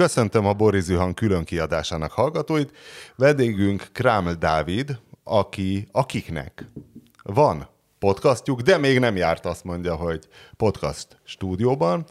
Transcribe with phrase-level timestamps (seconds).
[0.00, 1.46] Köszöntöm a Boris Zuhan külön
[2.10, 2.76] hallgatóit.
[3.16, 6.66] Vendégünk Kráml Dávid, aki, akiknek
[7.22, 12.04] van podcastjuk, de még nem járt, azt mondja, hogy podcast stúdióban.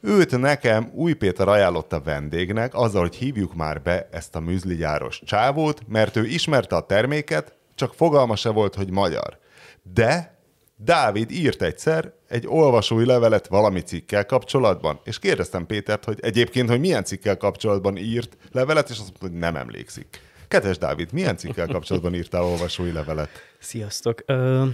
[0.00, 5.82] Őt nekem Új Péter ajánlotta vendégnek, azzal, hogy hívjuk már be ezt a műzligyáros csávót,
[5.88, 9.38] mert ő ismerte a terméket, csak fogalma se volt, hogy magyar.
[9.82, 10.38] De
[10.76, 16.80] Dávid írt egyszer egy olvasói levelet valami cikkel kapcsolatban, és kérdeztem Pétert, hogy egyébként, hogy
[16.80, 20.20] milyen cikkel kapcsolatban írt levelet, és azt mondta, hogy nem emlékszik.
[20.48, 23.28] Kedves Dávid, milyen cikkel kapcsolatban írtál olvasói levelet?
[23.58, 24.22] Sziasztok.
[24.26, 24.64] Ö,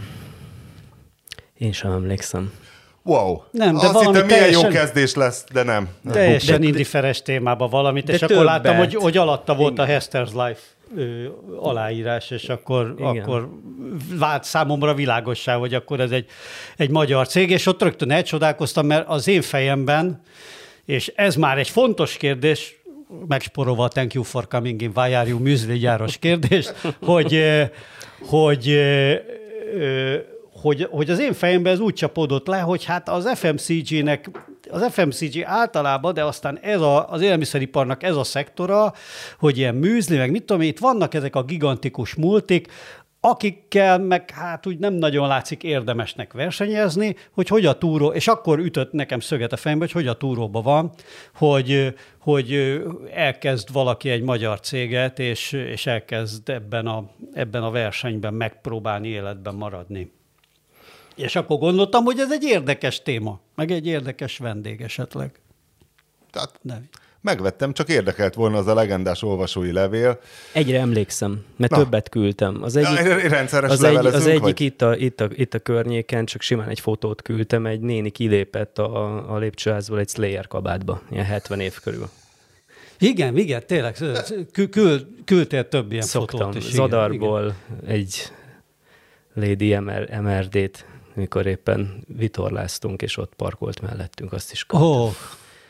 [1.59, 2.53] én sem emlékszem.
[3.03, 3.41] Wow.
[3.51, 5.89] Nem, de Azt valami hittem, milyen teljesen- jó kezdés lesz, de nem.
[6.01, 6.12] nem.
[6.12, 10.33] Teljesen De- indiferes témában valamit, de és akkor láttam, hogy, hogy alatta volt a Hester's
[10.47, 10.61] Life
[10.97, 13.23] ö, aláírás, és akkor, Igen.
[13.23, 13.49] akkor
[14.19, 16.27] vált számomra világossá, hogy akkor ez egy,
[16.77, 20.23] egy magyar cég, és ott rögtön elcsodálkoztam, mert az én fejemben,
[20.85, 22.83] és ez már egy fontos kérdés,
[23.27, 24.93] megsporolva a Thank you for coming in,
[25.27, 27.45] you műzligyáros kérdést, hogy,
[28.21, 30.17] hogy, ö,
[30.63, 34.31] hogy, hogy az én fejemben ez úgy csapódott le, hogy hát az FMCG-nek,
[34.71, 38.93] az FMCG általában, de aztán ez a, az élelmiszeriparnak ez a szektora,
[39.39, 42.69] hogy ilyen műzli, meg mit tudom itt vannak ezek a gigantikus multik,
[43.25, 48.59] akikkel meg hát úgy nem nagyon látszik érdemesnek versenyezni, hogy hogy a túró, és akkor
[48.59, 50.91] ütött nekem szöget a fejembe, hogy hogy a túróba van,
[51.35, 52.81] hogy, hogy
[53.15, 59.55] elkezd valaki egy magyar céget, és, és elkezd ebben a, ebben a versenyben megpróbálni életben
[59.55, 60.11] maradni.
[61.17, 65.31] És akkor gondoltam, hogy ez egy érdekes téma, meg egy érdekes vendég esetleg.
[66.31, 66.89] Tehát Nem.
[67.21, 70.21] megvettem, csak érdekelt volna az a legendás olvasói levél.
[70.53, 71.79] Egyre emlékszem, mert Na.
[71.79, 72.63] többet küldtem.
[72.63, 74.61] Az egyik, Ja, rendszeres az, egy, az egyik vagy?
[74.61, 78.79] itt a, itt, a, itt a környéken, csak simán egy fotót küldtem, egy néni kilépett
[78.79, 82.09] a, a lépcsőházból egy Slayer kabátba, ilyen 70 év körül.
[82.99, 83.97] Igen, igen, tényleg,
[84.53, 86.63] kül, kül, küldtél több ilyen Szoktam fotót is.
[86.65, 87.55] igen, Zadarból
[87.87, 88.33] egy
[89.35, 90.84] Lady MR, MRD-t,
[91.15, 94.89] mikor éppen vitorláztunk, és ott parkolt mellettünk, azt is kaptam.
[94.91, 95.09] Ó,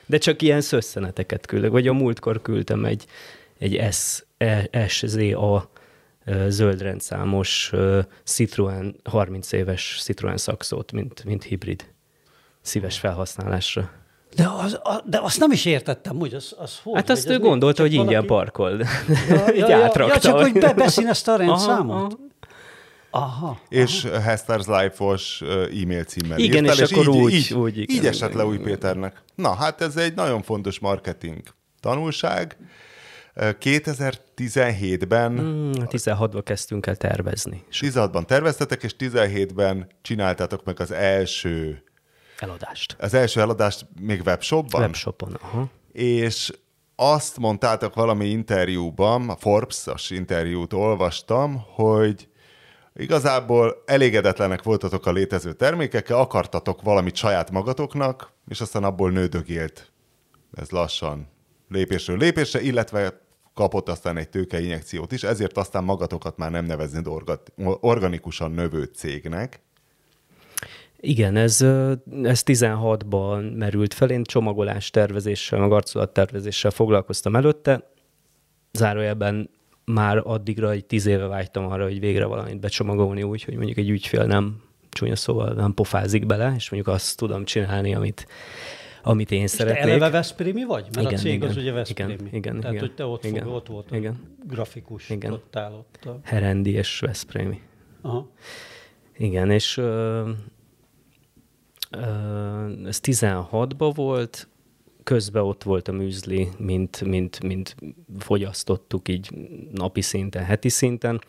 [0.06, 1.70] De csak ilyen szösszeneteket küldök.
[1.70, 3.04] Vagy a múltkor küldtem egy,
[3.58, 5.70] egy S, E- SZA
[6.48, 7.72] zöldrendszámos
[8.24, 11.84] Citroen, 30 éves Citroen szakszót, mint, mint hibrid
[12.60, 13.90] szíves felhasználásra.
[14.36, 16.94] de, az, a, de azt nem is értettem, hogy az, az hogy?
[16.94, 18.70] Hát azt ő gondolta, hogy ingyen valaki- parkol.
[19.28, 21.94] Ja, ja, ja, ja, csak hogy be, beszínezte a rendszámot.
[21.96, 22.04] aha.
[22.04, 22.18] Aha.
[23.68, 25.40] És Hester's Life-os
[25.82, 28.58] e-mail címmel Igen, írtál, és akkor így, úgy- így, úgy, így igen, esett le Új.
[28.58, 29.22] Péternek.
[29.34, 31.40] Na, hát ez egy nagyon fontos marketing
[31.80, 32.56] tanulság.
[33.34, 37.64] Ö, 2017-ben, Hmm, 16-ban kezdtünk el tervezni.
[37.70, 41.82] És 16-ban terveztetek, és 17-ben csináltátok meg az első,
[42.38, 42.96] eladást.
[42.98, 44.80] az első eladást még webshopban.
[44.80, 45.68] Webshopon, aha.
[45.92, 46.52] és
[46.96, 52.28] azt mondtátok valami interjúban, a Forbes-as interjút olvastam, hogy
[52.94, 59.92] igazából elégedetlenek voltatok a létező termékekkel, akartatok valamit saját magatoknak, és aztán abból nődögélt
[60.52, 61.28] ez lassan
[61.68, 63.20] lépésről lépésre, illetve
[63.54, 69.60] kapott aztán egy tőkeinjekciót is, ezért aztán magatokat már nem neveznéd orga- organikusan növő cégnek.
[71.00, 71.60] Igen, ez,
[72.22, 77.90] ez 16-ban merült fel, én csomagolás tervezéssel, meg arculat tervezéssel foglalkoztam előtte.
[78.72, 79.50] Zárójelben
[79.84, 83.88] már addigra egy tíz éve vágytam arra, hogy végre valamit becsomagolni úgy, hogy mondjuk egy
[83.90, 88.26] ügyfél nem csúnya szóval nem pofázik bele, és mondjuk azt tudom csinálni, amit,
[89.02, 89.84] amit én És te szeretnék.
[89.84, 90.82] eleve Veszprémi vagy?
[90.94, 92.12] Mert Igen, a cég igen, az ugye igen, Veszprémi.
[92.32, 94.20] igen, Tehát, igen, hogy te ott, igen, fog, ott volt igen.
[94.46, 95.32] grafikus, Igen.
[95.32, 96.04] ott áll ott.
[96.04, 96.20] A...
[96.22, 97.60] Herendi és Veszprémi.
[98.00, 98.30] Aha.
[99.16, 100.30] Igen, és ö,
[101.90, 104.48] ö, ez 16-ban volt,
[105.04, 107.76] közben ott volt a műzli, mint, mint, mint
[108.18, 109.30] fogyasztottuk így
[109.72, 111.20] napi szinten, heti szinten,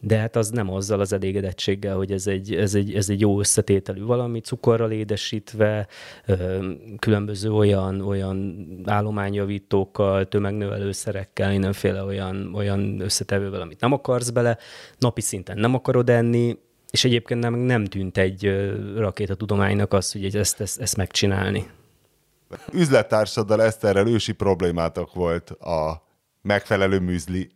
[0.00, 3.38] de hát az nem azzal az elégedettséggel, hogy ez egy, ez egy, ez egy jó
[3.38, 5.86] összetételű valami, cukorral édesítve,
[6.98, 14.58] különböző olyan, olyan állományjavítókkal, tömegnövelőszerekkel, mindenféle olyan, olyan összetevővel, amit nem akarsz bele,
[14.98, 16.58] napi szinten nem akarod enni,
[16.90, 21.66] és egyébként nem, nem tűnt egy rakétatudománynak az, hogy ezt, ezt, ezt megcsinálni.
[22.72, 26.02] Üzlettársaddal Eszterrel ősi problémátok volt a
[26.42, 27.50] megfelelő műzli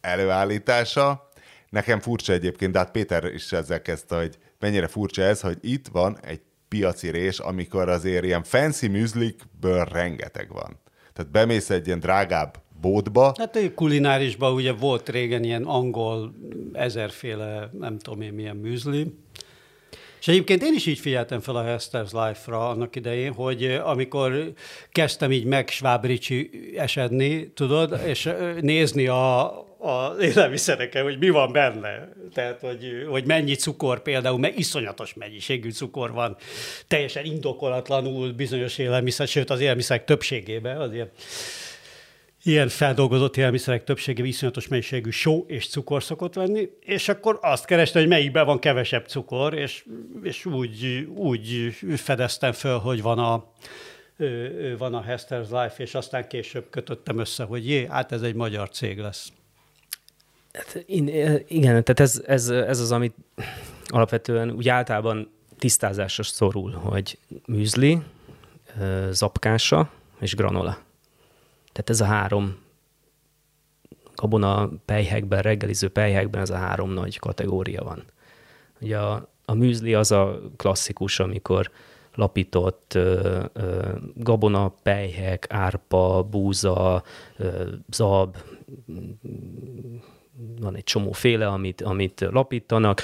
[0.00, 1.30] előállítása.
[1.68, 5.88] Nekem furcsa egyébként, de hát Péter is ezzel kezdte, hogy mennyire furcsa ez, hogy itt
[5.88, 10.80] van egy piaci rés, amikor azért ilyen fancy műzlikből rengeteg van.
[11.12, 16.34] Tehát bemész egy ilyen drágább bótba, Hát egy kulinárisban ugye volt régen ilyen angol
[16.72, 19.14] ezerféle, nem tudom én milyen műzli,
[20.22, 24.52] és egyébként én is így figyeltem fel a Hester's Life-ra annak idején, hogy amikor
[24.90, 28.30] kezdtem így meg Schwab Ricci esedni, tudod, és
[28.60, 29.44] nézni a,
[29.78, 32.08] a élelmiszereken, hogy mi van benne.
[32.32, 36.36] Tehát, hogy, hogy mennyi cukor például, mert iszonyatos mennyiségű cukor van,
[36.88, 41.10] teljesen indokolatlanul bizonyos élelmiszer, sőt az élelmiszerek többségében, azért
[42.42, 47.98] ilyen feldolgozott élelmiszerek többsége iszonyatos mennyiségű só és cukor szokott venni, és akkor azt kereste,
[47.98, 49.84] hogy melyikben van kevesebb cukor, és,
[50.22, 53.52] és úgy, úgy fedeztem föl, hogy van a,
[54.78, 58.68] van a Hester's Life, és aztán később kötöttem össze, hogy jé, hát ez egy magyar
[58.68, 59.32] cég lesz.
[60.52, 60.84] Hát,
[61.48, 63.14] igen, tehát ez, ez, ez az, amit
[63.86, 67.98] alapvetően úgy általában tisztázásra szorul, hogy műzli,
[69.10, 69.90] zapkása
[70.20, 70.78] és granola.
[71.72, 72.56] Tehát ez a három
[74.14, 78.04] gabona pejhekben, reggeliző pejhekben ez a három nagy kategória van.
[78.80, 81.70] Ugye a, a műzli az a klasszikus, amikor
[82.14, 87.02] lapított ö, ö, gabona, pejhek, árpa, búza,
[87.36, 88.36] ö, zab,
[90.60, 93.02] van egy csomó féle, amit, amit lapítanak,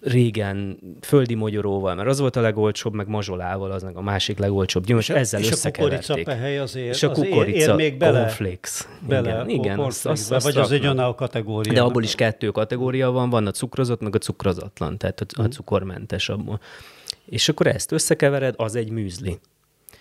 [0.00, 4.84] régen földi mogyoróval, mert az volt a legolcsóbb, meg mazsolával, az meg a másik legolcsóbb
[4.84, 6.26] gyümölcs, ezzel és összekeverték.
[6.26, 8.86] a pehely azért, és a kukorica, ér, még bele, cornflakes.
[9.08, 11.72] Bele, igen, igen azt, azt, azt vagy az egy olyan kategória.
[11.72, 15.42] De abból is kettő kategória van, van a cukrozott, meg a cukrozatlan, tehát a, a
[15.42, 15.50] mhm.
[15.50, 16.60] cukormentes abból.
[17.24, 19.38] És akkor ezt összekevered, az egy műzli.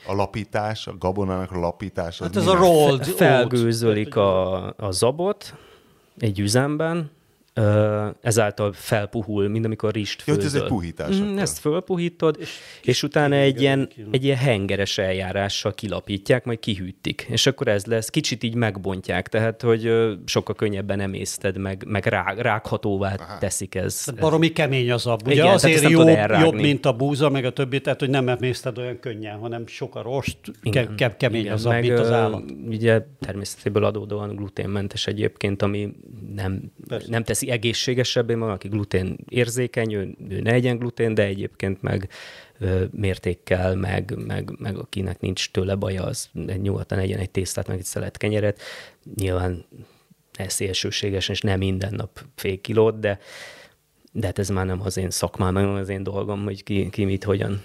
[0.08, 2.20] A lapítás, a gabonának a lapítás.
[2.20, 5.54] Hát ez a rolled Felgőzölik a, a zabot
[6.18, 7.12] egy üzemben,
[8.22, 10.42] ezáltal felpuhul, mint amikor rist főzöl.
[10.42, 11.16] Jó, ez egy puhítás.
[11.16, 12.50] Mm, ezt fölpuhítod, és,
[12.84, 17.26] és utána egy ilyen, egy ilyen hengeres eljárással kilapítják, majd kihűtik.
[17.30, 19.92] És akkor ez lesz, kicsit így megbontják, tehát hogy
[20.26, 23.38] sokkal könnyebben emészted, meg, meg rá, rághatóvá Aha.
[23.38, 24.04] teszik ez.
[24.04, 25.22] Tehát baromi kemény az ab.
[25.26, 26.08] Ugye Igen, azért jobb,
[26.40, 29.96] jobb, mint a búza, meg a többi, tehát hogy nem emészted olyan könnyen, hanem sok
[29.96, 30.38] a rost,
[30.72, 32.44] ke, ke, kemény Igen, az ab, mint az állat.
[32.68, 35.96] Ugye természetéből adódóan gluténmentes egyébként, ami
[36.36, 36.72] nem,
[37.08, 41.82] nem teszi teszi egészségesebbé, van, aki glutén érzékeny, ő, ő ne egyen glutén, de egyébként
[41.82, 42.10] meg
[42.60, 46.30] ö, mértékkel, meg, meg, meg akinek nincs tőle baja, az
[46.62, 48.62] nyugodtan egyen egy tésztát, meg egy szelet kenyeret.
[49.16, 49.66] Nyilván
[50.34, 53.20] ez szélsőségesen, és nem minden nap fél kilót, de,
[54.12, 57.06] de hát ez már nem az én szakmám, nem az én dolgom, hogy ki, ki
[57.06, 57.62] mit, hogyan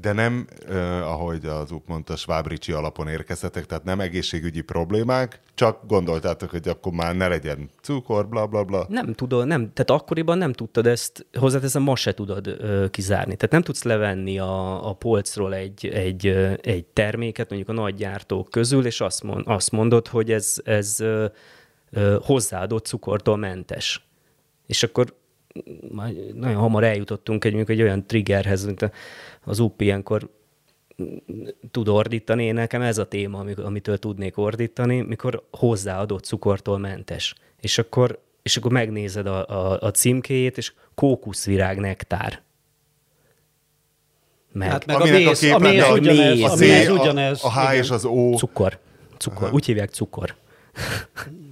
[0.00, 5.86] de nem, eh, ahogy az úk mondta, Svábricsi alapon érkeztetek, tehát nem egészségügyi problémák, csak
[5.86, 8.86] gondoltátok, hogy akkor már ne legyen cukor, bla bla bla.
[8.88, 13.36] Nem tudod, nem, tehát akkoriban nem tudtad ezt, hozzáteszem, ma se tudod ö, kizárni.
[13.36, 16.26] Tehát nem tudsz levenni a, a polcról egy, egy,
[16.62, 21.00] egy terméket, mondjuk a nagy gyártók közül, és azt, mond, azt mondod, hogy ez, ez
[21.00, 21.26] ö,
[21.90, 24.06] ö, hozzáadott cukortól mentes.
[24.66, 25.16] És akkor
[26.34, 28.90] nagyon hamar eljutottunk egy, egy olyan triggerhez, mint
[29.48, 30.30] az UP ilyenkor
[31.70, 37.34] tud ordítani, én nekem ez a téma, amitől tudnék ordítani, mikor hozzáadott cukortól mentes.
[37.60, 42.42] És akkor, és akkor megnézed a, a, a címkéjét, és kókuszvirág nektár.
[44.52, 44.70] Meg.
[44.70, 47.44] Hát meg a méz, a, a méz, a ugyanez, a, méz ugyanez.
[47.44, 48.36] A, a H és az O.
[48.36, 48.78] Cukor.
[49.18, 49.42] Cukor.
[49.42, 49.52] Aha.
[49.52, 50.34] Úgy hívják cukor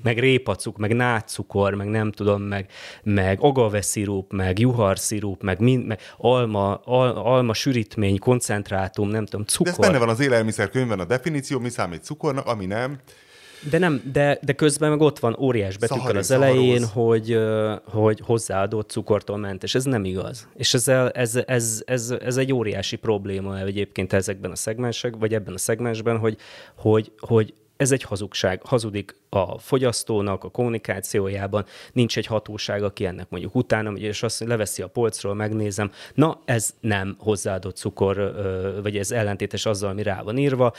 [0.02, 2.70] meg répacuk, meg nátszukor, meg nem tudom, meg,
[3.02, 9.72] meg agaveszirup, meg juharszirup, meg, mind, meg alma, al, alma sűrítmény, koncentrátum, nem tudom, cukor.
[9.72, 12.98] De ez benne van az élelmiszerkönyvben a definíció, mi számít cukornak, ami nem.
[13.70, 17.38] De nem, de, de közben meg ott van óriás betűkkel az elején, hogy,
[17.84, 19.74] hogy hozzáadott cukortól mentes.
[19.74, 20.48] Ez nem igaz.
[20.54, 25.54] És ez, ez, ez, ez, ez egy óriási probléma egyébként ezekben a szegmensek, vagy ebben
[25.54, 26.36] a szegmensben, hogy,
[26.76, 28.62] hogy, hogy ez egy hazugság.
[28.62, 34.82] Hazudik a fogyasztónak, a kommunikációjában, nincs egy hatóság, aki ennek mondjuk utána, és azt leveszi
[34.82, 38.34] a polcról, megnézem, na ez nem hozzáadott cukor,
[38.82, 40.72] vagy ez ellentétes azzal, ami rá van írva,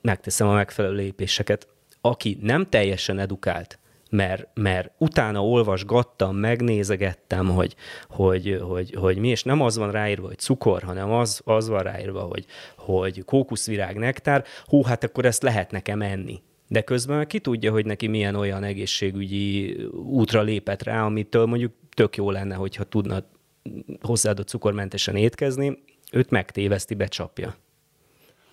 [0.00, 1.68] megteszem a megfelelő lépéseket.
[2.00, 3.78] Aki nem teljesen edukált,
[4.12, 7.74] mert, mert utána olvasgattam, megnézegettem, hogy,
[8.08, 11.82] hogy, hogy, hogy mi, és nem az van ráírva, hogy cukor, hanem az, az van
[11.82, 12.44] ráírva, hogy,
[12.76, 16.42] hogy kókuszvirág nektár, hú, hát akkor ezt lehet nekem enni.
[16.68, 22.16] De közben ki tudja, hogy neki milyen olyan egészségügyi útra lépett rá, amitől mondjuk tök
[22.16, 23.24] jó lenne, hogyha tudna
[24.00, 27.54] hozzáadott cukormentesen étkezni, őt megtéveszti, becsapja.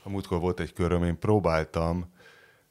[0.03, 2.13] A múltkor volt egy köröm, én próbáltam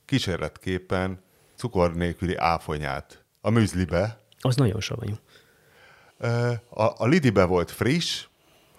[0.05, 1.27] kísérletképpen
[1.59, 4.21] cukor nélküli áfonyát a műzlibe.
[4.41, 5.15] Az nagyon savanyú.
[6.69, 8.27] A, a Lidibe volt friss,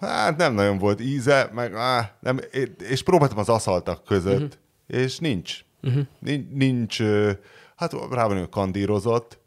[0.00, 2.40] hát nem nagyon volt íze, meg á, nem,
[2.78, 5.04] és próbáltam az aszaltak között, uh-huh.
[5.04, 5.64] és nincs.
[5.82, 6.06] Uh-huh.
[6.18, 7.02] Nincs, nincs,
[7.76, 9.38] hát rá van kandírozott,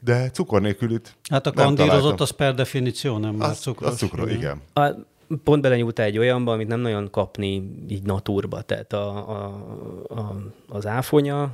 [0.00, 3.90] de cukor nélkülit Hát a kandírozott az per definíció nem már cukros.
[3.90, 4.60] Az cukor, igen.
[4.72, 4.88] A,
[5.44, 8.62] pont belenyúltál egy olyanba, amit nem nagyon kapni így naturba.
[8.62, 9.44] Tehát a, a,
[10.08, 10.36] a,
[10.68, 11.50] az áfonya,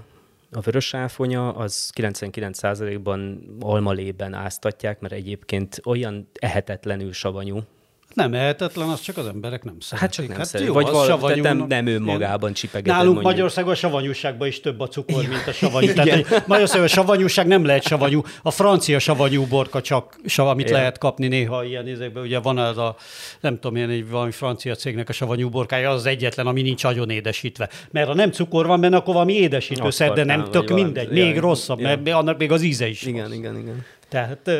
[0.50, 7.60] a vörös áfonya, az 99%-ban almalében áztatják, mert egyébként olyan ehetetlenül savanyú,
[8.16, 10.00] nem ehetetlen, az csak az emberek nem szeretik.
[10.00, 10.74] Hát csak nem hát szeretik.
[10.74, 12.92] Vagy valami, nem, nem önmagában csipegetett.
[12.92, 13.32] Nálunk mondjuk.
[13.32, 15.92] Magyarországon a savanyúságban is több a cukor, mint a savanyú.
[15.92, 18.22] Tehát Magyarországon a savanyúság nem lehet savanyú.
[18.42, 20.78] A francia savanyú borka csak, sav, amit Igen.
[20.78, 22.22] lehet kapni néha ilyen izékben.
[22.22, 22.96] Ugye van az a,
[23.40, 26.82] nem tudom én, egy valami francia cégnek a savanyú borkája, az, az egyetlen, ami nincs
[26.82, 27.68] nagyon édesítve.
[27.90, 31.10] Mert ha nem cukor van benne, akkor valami édesítőszer, de nem tök mindegy.
[31.10, 33.84] Még rosszabb, mert annak még az íze is Igen, igen, igen.
[34.08, 34.50] Tehát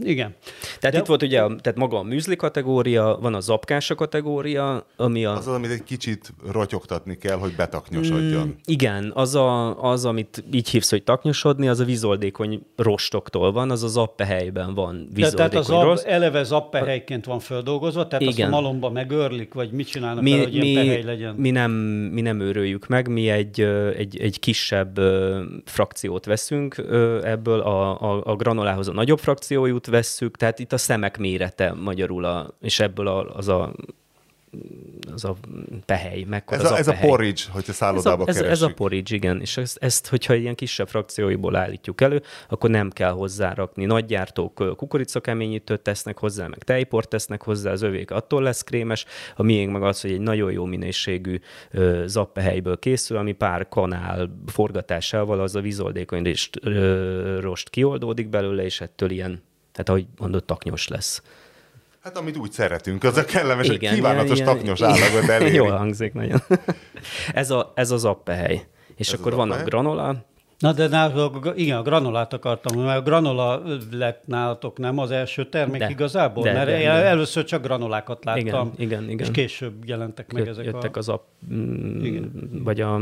[0.00, 0.34] igen.
[0.80, 0.98] Tehát De...
[0.98, 5.36] itt volt ugye, tehát maga a műzli kategória, van a zapkása kategória, ami a...
[5.36, 8.46] Az, amit egy kicsit rotyogtatni kell, hogy betaknyosodjon.
[8.46, 13.70] Mm, igen, az, a, az, amit így hívsz, hogy taknyosodni, az a vizoldékony rostoktól van,
[13.70, 16.04] az az appehelyben van vizoldékony Tehát az rost.
[16.04, 18.46] eleve zappehelyként van földolgozva, tehát igen.
[18.46, 21.34] azt a malomba megörlik, vagy mit csinálnak mi, fel, hogy mi, ilyen pehely legyen?
[21.34, 21.70] Mi nem,
[22.12, 23.60] mi nem őröljük meg, mi egy,
[23.96, 25.00] egy, egy kisebb
[25.64, 26.76] frakciót veszünk
[27.22, 31.72] ebből a, a, a granulához az a nagyobb frakciójút vesszük, tehát itt a szemek mérete
[31.72, 33.74] magyarul, a, és ebből a, az a
[35.12, 35.36] az a
[35.86, 37.04] pehely, mekkora ez a, a, ez pehely.
[37.04, 39.40] a porridge, hogyha szállodába ez a, ez, ez a porridge, igen.
[39.40, 43.84] És ezt, ezt, hogyha ilyen kisebb frakcióiból állítjuk elő, akkor nem kell hozzárakni.
[43.84, 49.04] Nagygyártók kukoricakeményítőt tesznek hozzá, meg tejport tesznek hozzá, az övék attól lesz krémes.
[49.36, 54.30] A miénk meg az, hogy egy nagyon jó minőségű ö, zappehelyből készül, ami pár kanál
[54.46, 55.62] forgatásával az a
[56.62, 61.22] ö, rost kioldódik belőle, és ettől ilyen, tehát ahogy mondott, taknyos lesz.
[62.06, 65.54] Hát amit úgy szeretünk, az a kellemes, igen, kívánatos ilyen, taknyos állagot eléri.
[65.54, 66.38] Jól hangzik nagyon.
[67.32, 68.66] ez, a, ez az appehely.
[68.96, 70.24] És ez akkor vannak granola,
[70.58, 75.48] Na de nálatok, igen, a granolát akartam, mert a granola lett nálatok nem az első
[75.48, 76.42] termék de, igazából?
[76.42, 76.92] De, mert de, én de.
[76.92, 78.44] először csak granolákat láttam.
[78.44, 79.26] Igen, igen, igen.
[79.26, 80.98] És később jelentek meg ezek jöttek a...
[80.98, 82.50] az app, mm, igen.
[82.64, 83.00] vagy a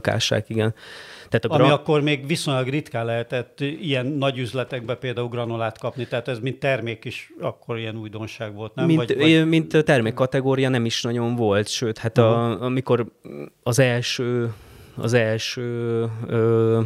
[0.00, 0.74] kásság, igen.
[1.28, 1.64] Tehát a gra...
[1.64, 6.58] Ami akkor még viszonylag ritkán lehetett ilyen nagy üzletekbe például granolát kapni, tehát ez mint
[6.58, 8.86] termék is akkor ilyen újdonság volt, nem?
[8.86, 9.48] Mint, vagy, vagy...
[9.48, 12.34] mint termékkategória nem is nagyon volt, sőt, hát uh-huh.
[12.34, 13.06] a, amikor
[13.62, 14.52] az első,
[14.94, 15.62] az első
[16.26, 16.80] ö,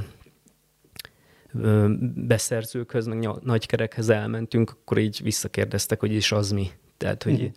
[1.54, 6.70] ö, beszerzőkhöz, meg nagykerekhez elmentünk, akkor így visszakérdeztek, hogy is az mi.
[6.96, 7.52] Tehát, hogy uh-huh.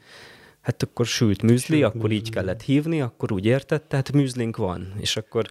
[0.65, 2.15] Hát akkor sült műzli, sült akkor műzli.
[2.15, 4.93] így kellett hívni, akkor úgy értett, tehát műzlink van.
[4.99, 5.45] És akkor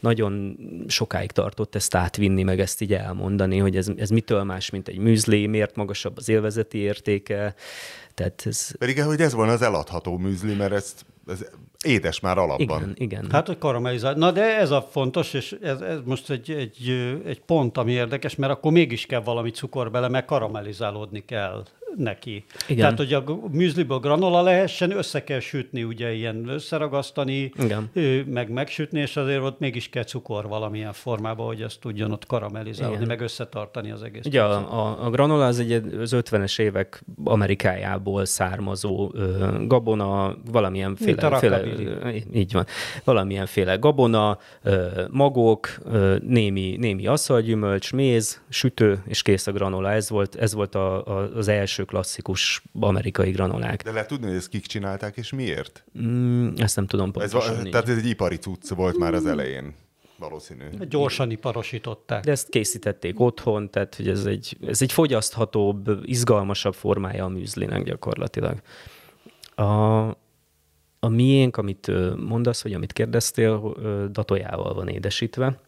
[0.00, 4.88] nagyon sokáig tartott ezt átvinni, meg ezt így elmondani, hogy ez, ez mitől más, mint
[4.88, 7.54] egy műzli, miért magasabb az élvezeti értéke.
[8.18, 8.76] Tehát ez...
[8.78, 11.44] Pedig hogy ez van az eladható műzli, mert ezt, ez
[11.84, 12.80] édes már alapban.
[12.80, 13.30] Igen, igen.
[13.30, 14.16] Hát, hogy karamellizált.
[14.16, 16.88] Na, de ez a fontos, és ez, ez most egy, egy,
[17.26, 21.64] egy pont, ami érdekes, mert akkor mégis kell valami cukor bele, mert karamellizálódni kell
[21.96, 22.44] neki.
[22.68, 22.78] Igen.
[22.78, 27.90] Tehát, hogy a műzliből granola lehessen, össze kell sütni, ugye ilyen összeragasztani, Igen.
[28.26, 32.94] meg megsütni, és azért ott mégis kell cukor valamilyen formában, hogy ezt tudjon ott karamellizálni,
[32.94, 33.06] Igen.
[33.06, 34.24] meg összetartani az egész.
[34.26, 40.96] Ugye a, a, a granola az egy az 50-es évek Amerikájából származó ö, gabona, valamilyen
[40.96, 41.62] féle, féle
[42.32, 42.66] így van,
[43.04, 49.90] valamilyenféle gabona, ö, magok, ö, némi, némi aszalgyümölcs, méz, sütő, és kész a granola.
[49.90, 53.82] Ez volt, ez volt a, a, az első klasszikus amerikai granolák.
[53.82, 55.84] De lehet tudni, hogy ezt kik csinálták, és miért?
[56.02, 57.56] Mm, ezt nem tudom pontosan.
[57.56, 59.74] Ez, tehát ez egy ipari cucc volt már az elején.
[60.18, 60.64] Valószínű.
[60.88, 62.24] Gyorsan iparosították.
[62.24, 67.84] De ezt készítették otthon, tehát hogy ez egy, ez egy fogyaszthatóbb, izgalmasabb formája a műzlinek
[67.84, 68.60] gyakorlatilag.
[69.54, 69.62] A,
[71.00, 73.74] a miénk, amit mondasz, vagy amit kérdeztél,
[74.10, 75.60] datójával van édesítve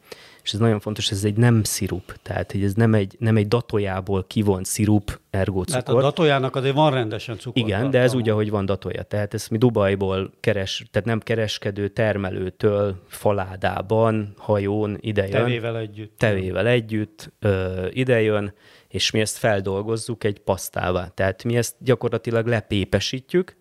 [0.51, 3.49] és ez nagyon fontos, ez egy nem szirup, tehát hogy ez nem egy, nem egy
[3.49, 5.83] datójából kivont szirup, ergo cukor.
[5.83, 7.63] Tehát a datójának azért van rendesen cukor.
[7.63, 9.03] Igen, de ez úgy, ahogy van datója.
[9.03, 15.31] Tehát ezt mi Dubajból keres, tehát nem kereskedő termelőtől faládában, hajón idejön.
[15.31, 16.19] Tevével együtt.
[16.19, 18.55] Tevével együtt ö, idejön,
[18.89, 21.09] és mi ezt feldolgozzuk egy pasztává.
[21.09, 23.57] Tehát mi ezt gyakorlatilag lepépesítjük,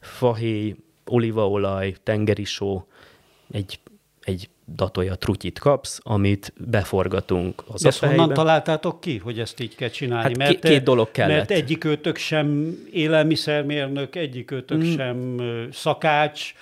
[0.00, 2.86] fahéj, olívaolaj, tengerisó,
[3.50, 3.78] egy,
[4.22, 9.88] egy datolja trutyit kapsz, amit beforgatunk az Ezt honnan találtátok ki, hogy ezt így kell
[9.88, 10.22] csinálni?
[10.22, 11.36] Hát mert, két dolog kellett.
[11.36, 14.94] Mert egyik őtök sem élelmiszermérnök, egyik őtök mm.
[14.94, 15.40] sem
[15.72, 16.54] szakács,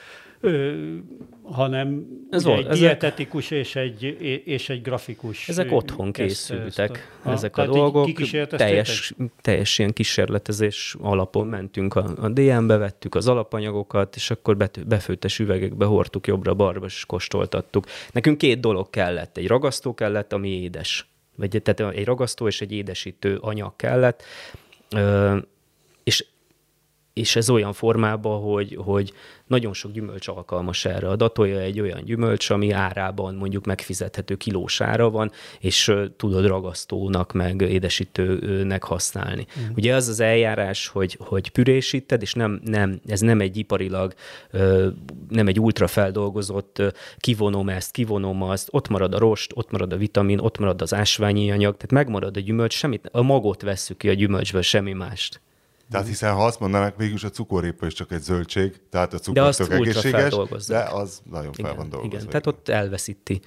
[1.42, 4.02] hanem ez volt, egy dietetikus és egy,
[4.44, 5.48] és egy grafikus.
[5.48, 8.22] Ezek otthon készültek, a, ezek a dolgok.
[8.48, 14.56] Teljes, teljes ilyen kísérletezés alapon mentünk a, a DM-be, vettük az alapanyagokat, és akkor
[14.86, 17.86] befőttes üvegekbe hordtuk jobbra-balra, és kóstoltattuk.
[18.12, 19.36] Nekünk két dolog kellett.
[19.36, 21.08] Egy ragasztó kellett, ami édes.
[21.36, 24.22] Vagy, tehát egy ragasztó és egy édesítő anyag kellett.
[24.90, 25.36] Ö,
[27.12, 29.12] és ez olyan formában, hogy, hogy
[29.46, 31.08] nagyon sok gyümölcs alkalmas erre.
[31.08, 37.60] A datolja egy olyan gyümölcs, ami árában mondjuk megfizethető kilósára van, és tudod ragasztónak, meg
[37.60, 39.46] édesítőnek használni.
[39.60, 39.72] Mm.
[39.76, 44.14] Ugye az az eljárás, hogy, hogy pürésíted, és nem, nem, ez nem egy iparilag,
[45.28, 46.82] nem egy ultrafeldolgozott,
[47.18, 50.94] kivonom ezt, kivonom azt, ott marad a rost, ott marad a vitamin, ott marad az
[50.94, 55.40] ásványi anyag, tehát megmarad a gyümölcs, semmit, a magot vesszük ki a gyümölcsből, semmi mást.
[55.90, 59.54] Tehát hiszen ha azt mondanák, végülis a cukorépa is csak egy zöldség, tehát a cukor
[59.54, 60.34] tök egészséges,
[60.66, 62.16] de az nagyon fel van dolgozva.
[62.16, 63.40] Igen, tehát ott elveszíti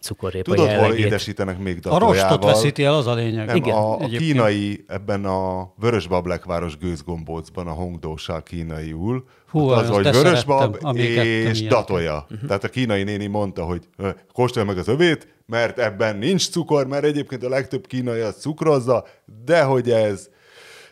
[0.00, 0.86] cukorrépa Tudod, jellegét.
[0.86, 2.08] hol édesítenek még datójával?
[2.08, 3.46] A rostot veszíti el, az a lényeg.
[3.46, 10.10] Nem, Igen, a, a kínai, ebben a Vörösbablekváros gőzgombócban, a hongdósá kínaiul, Hú, az, hogy
[10.10, 12.26] vörösbab és datolja.
[12.30, 12.48] Uh-huh.
[12.48, 13.88] Tehát a kínai néni mondta, hogy
[14.32, 19.04] kóstolja meg az övét, mert ebben nincs cukor, mert egyébként a legtöbb kínai az cukrozza,
[19.44, 20.28] de hogy ez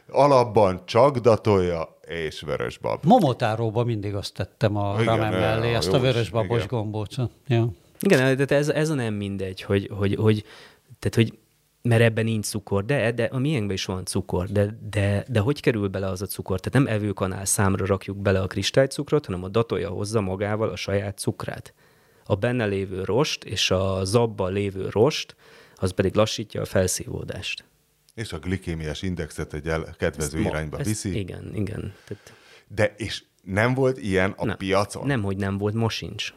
[0.09, 3.05] alapban csak datolja és vörösbab.
[3.05, 7.31] Momotáróba mindig azt tettem a igen, ramen mellé, ezt a vörösbabos gombócot.
[7.47, 7.69] Ja.
[8.01, 10.45] Igen, de ez, ez a nem mindegy, hogy, hogy, hogy,
[10.99, 11.39] tehát, hogy
[11.83, 15.61] mert ebben nincs cukor, de, de a miénkben is van cukor, de, de, de hogy
[15.61, 16.61] kerül bele az a cukor?
[16.61, 21.19] Tehát nem evőkanál számra rakjuk bele a kristálycukrot, hanem a datolja hozza magával a saját
[21.19, 21.75] cukrát.
[22.25, 25.37] A benne lévő rost és a zabban lévő rost,
[25.77, 27.65] az pedig lassítja a felszívódást.
[28.19, 31.19] És a glikémiás indexet egy el, kedvező ezt irányba ma, viszi.
[31.19, 31.95] Igen, igen.
[32.05, 32.33] Tehát...
[32.69, 35.07] De és nem volt ilyen a nem, piacon?
[35.07, 36.33] Nem, hogy nem volt, most sincs.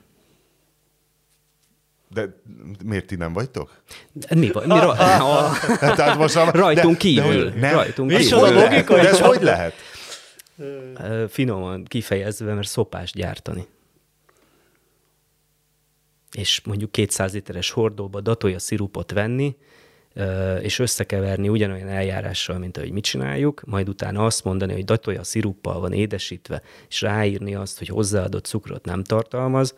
[2.09, 2.41] De
[2.85, 3.81] miért ti nem vagytok?
[4.11, 4.63] De mi van?
[4.67, 4.99] Mi ra-
[5.35, 5.51] a...
[5.79, 6.51] Tehát most a...
[6.51, 7.49] Rajtunk de, kívül.
[7.49, 7.73] De, nem.
[7.73, 8.39] Rajtunk mi kívül.
[8.39, 8.95] a logika?
[8.95, 9.73] De ez hogy lehet?
[11.29, 13.67] Finoman kifejezve, mert szopás gyártani.
[16.31, 19.55] És mondjuk 200 literes hordóba datolja szirupot venni,
[20.61, 25.79] és összekeverni ugyanolyan eljárással, mint ahogy mit csináljuk, majd utána azt mondani, hogy datolja sziruppal
[25.79, 29.75] van édesítve, és ráírni azt, hogy hozzáadott cukrot nem tartalmaz,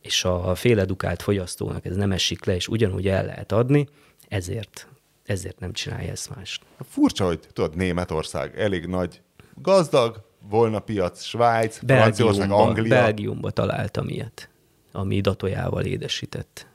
[0.00, 3.88] és a féledukált fogyasztónak ez nem esik le, és ugyanúgy el lehet adni,
[4.28, 4.88] ezért,
[5.24, 6.62] ezért nem csinálja ezt mást.
[6.88, 9.20] Furcsa, hogy tudod, Németország elég nagy,
[9.54, 12.88] gazdag, volna piac, Svájc, Franciaország, Anglia.
[12.88, 14.48] Belgiumba találtam ilyet,
[14.92, 16.66] ami datójával édesített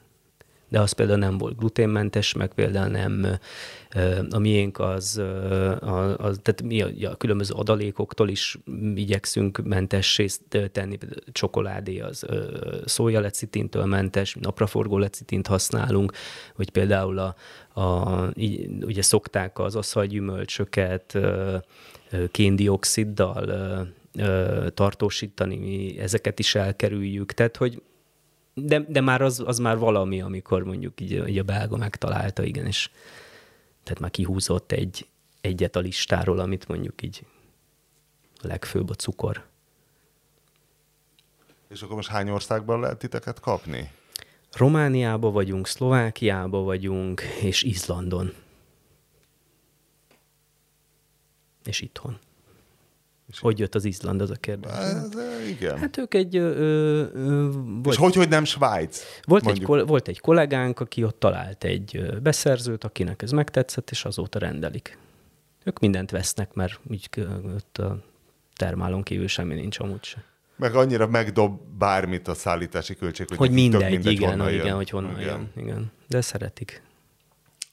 [0.74, 3.40] de az például nem volt gluténmentes, meg például nem,
[4.30, 5.22] a miénk az,
[5.80, 8.58] az, az tehát mi a, a különböző adalékoktól is
[8.96, 10.26] igyekszünk mentessé
[10.72, 10.98] tenni,
[11.32, 12.26] csokoládé az
[12.86, 16.12] szójalecitintől mentes, napraforgó lecitint használunk,
[16.56, 17.36] vagy például a,
[17.82, 21.18] a, így, ugye szokták az aszalgyümölcsöket
[22.32, 23.46] kéndioxiddal
[24.74, 27.82] tartósítani, mi ezeket is elkerüljük, tehát hogy
[28.54, 32.66] de, de már az, az már valami, amikor mondjuk így, így a belga megtalálta, igen,
[32.66, 32.90] és
[33.84, 35.08] tehát már kihúzott egy,
[35.42, 37.26] egyet a listáról, amit mondjuk így
[38.42, 39.46] a legfőbb a cukor.
[41.70, 43.92] És akkor most hány országban lehet titeket kapni?
[44.52, 48.34] Romániába vagyunk, Szlovákiába vagyunk, és Izlandon.
[51.64, 52.20] És itthon.
[53.34, 54.72] És hogy jött az Izland, az a kérdés.
[54.72, 55.10] Ez,
[55.48, 55.78] igen.
[55.78, 56.38] Hát ők egy...
[56.38, 59.02] Ö, ö, volt, És hogy, hogy nem Svájc?
[59.24, 64.40] Volt egy, volt egy kollégánk, aki ott talált egy beszerzőt, akinek ez megtetszett, és azóta
[64.40, 64.98] rendelik.
[65.64, 67.10] Ők mindent vesznek, mert úgy
[67.56, 68.04] ott a
[68.56, 70.24] termálon kívül semmi nincs amúgy se.
[70.56, 74.76] Meg annyira megdob bármit a szállítási költség, hogy, hogy mindegy, mindegy, igen, honnan igen, jön.
[74.76, 75.50] hogy honnan igen.
[75.56, 75.66] jön.
[75.66, 75.92] Igen.
[76.08, 76.82] De szeretik.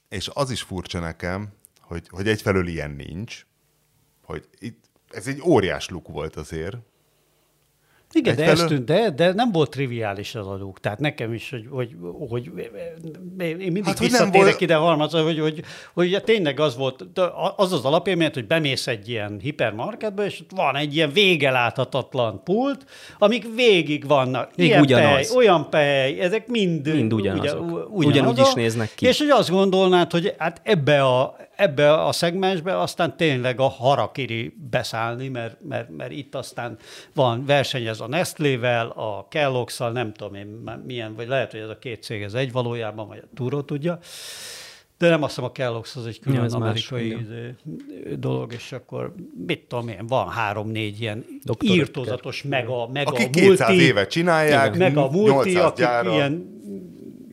[0.09, 1.49] És az is furcsa nekem,
[1.81, 3.47] hogy, hogy egyfelől ilyen nincs,
[4.23, 6.77] hogy itt ez egy óriás luk volt azért.
[8.13, 10.81] Igen, de, ez tűnt, de, de nem volt triviális az adók.
[10.81, 11.97] Tehát nekem is, hogy, hogy,
[12.29, 12.51] hogy
[13.39, 14.61] én mindig hát, visszatérek volt...
[14.61, 15.63] ide harmadszor, hogy, hogy,
[15.95, 17.05] hogy, hogy tényleg az volt,
[17.57, 22.43] az az alapélmény, hogy bemész egy ilyen hipermarketbe, és ott van egy ilyen vége láthatatlan
[22.45, 22.85] pult,
[23.19, 24.51] amik végig vannak.
[24.57, 25.29] Még ilyen ugyanaz.
[25.29, 27.71] Pej, olyan pej, ezek mind, mind ugyanazok.
[27.71, 29.07] Ugyan, ugyanúgy is néznek ki.
[29.07, 34.57] És hogy azt gondolnád, hogy hát ebbe a, ebbe a szegmensbe aztán tényleg a harakiri
[34.71, 36.77] beszállni, mert, mert, mert itt aztán
[37.15, 40.47] van versenyez a Nestlével, a kellogg's nem tudom én
[40.87, 43.99] milyen, vagy lehet, hogy ez a két cég ez egy valójában, vagy a Turo tudja,
[44.99, 49.15] de nem azt hiszem a Kellogg's az egy külön ja, amerikai más, dolog, és akkor
[49.47, 54.77] mit tudom én, van három-négy ilyen Doktor írtózatos mega, mega Akik 200 multi, évet csinálják,
[54.77, 56.13] mega multi, akik gyára.
[56.13, 56.61] ilyen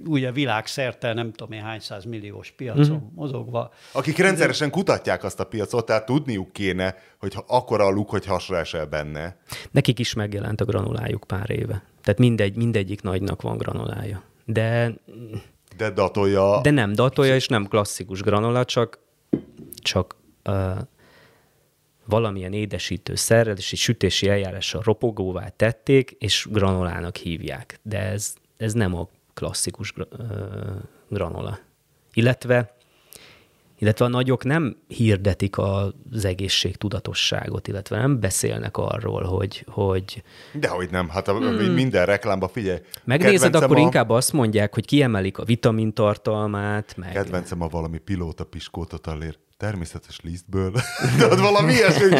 [0.08, 3.15] ugye világszerte nem tudom én hány milliós piacon mm-hmm.
[3.15, 3.72] mozogva.
[3.91, 8.58] Akik rendszeresen kutatják azt a piacot, tehát tudniuk kéne, hogy akkora a luk, hogy hasra
[8.58, 9.38] esel benne.
[9.72, 11.84] Nekik is megjelent a granulájuk pár éve.
[12.04, 14.24] Tehát mindegy, mindegyik nagynak van granulája.
[14.46, 14.93] De...
[15.78, 16.62] De datolja...
[16.62, 19.00] De nem datolja, és nem klasszikus granula, csak,
[19.82, 20.15] csak
[20.50, 20.78] uh,
[22.06, 27.80] valamilyen édesítőszerrel és egy sütési eljárással ropogóvá tették, és granolának hívják.
[27.82, 29.93] De ez, ez nem a klasszikus
[31.10, 31.60] granola.
[32.13, 32.76] Illetve
[33.80, 39.65] illetve a nagyok nem hirdetik az egészség tudatosságot, illetve nem beszélnek arról, hogy...
[39.67, 40.23] hogy
[40.54, 41.73] Dehogy nem, hát a, hmm.
[41.73, 42.80] minden reklámban figyelj.
[43.04, 43.80] Megnézed, akkor a...
[43.80, 47.12] inkább azt mondják, hogy kiemelik a vitamintartalmát, meg...
[47.12, 50.72] Kedvencem a valami pilóta piskótot allér természetes lisztből,
[51.20, 52.17] tehát valami ilyesmi,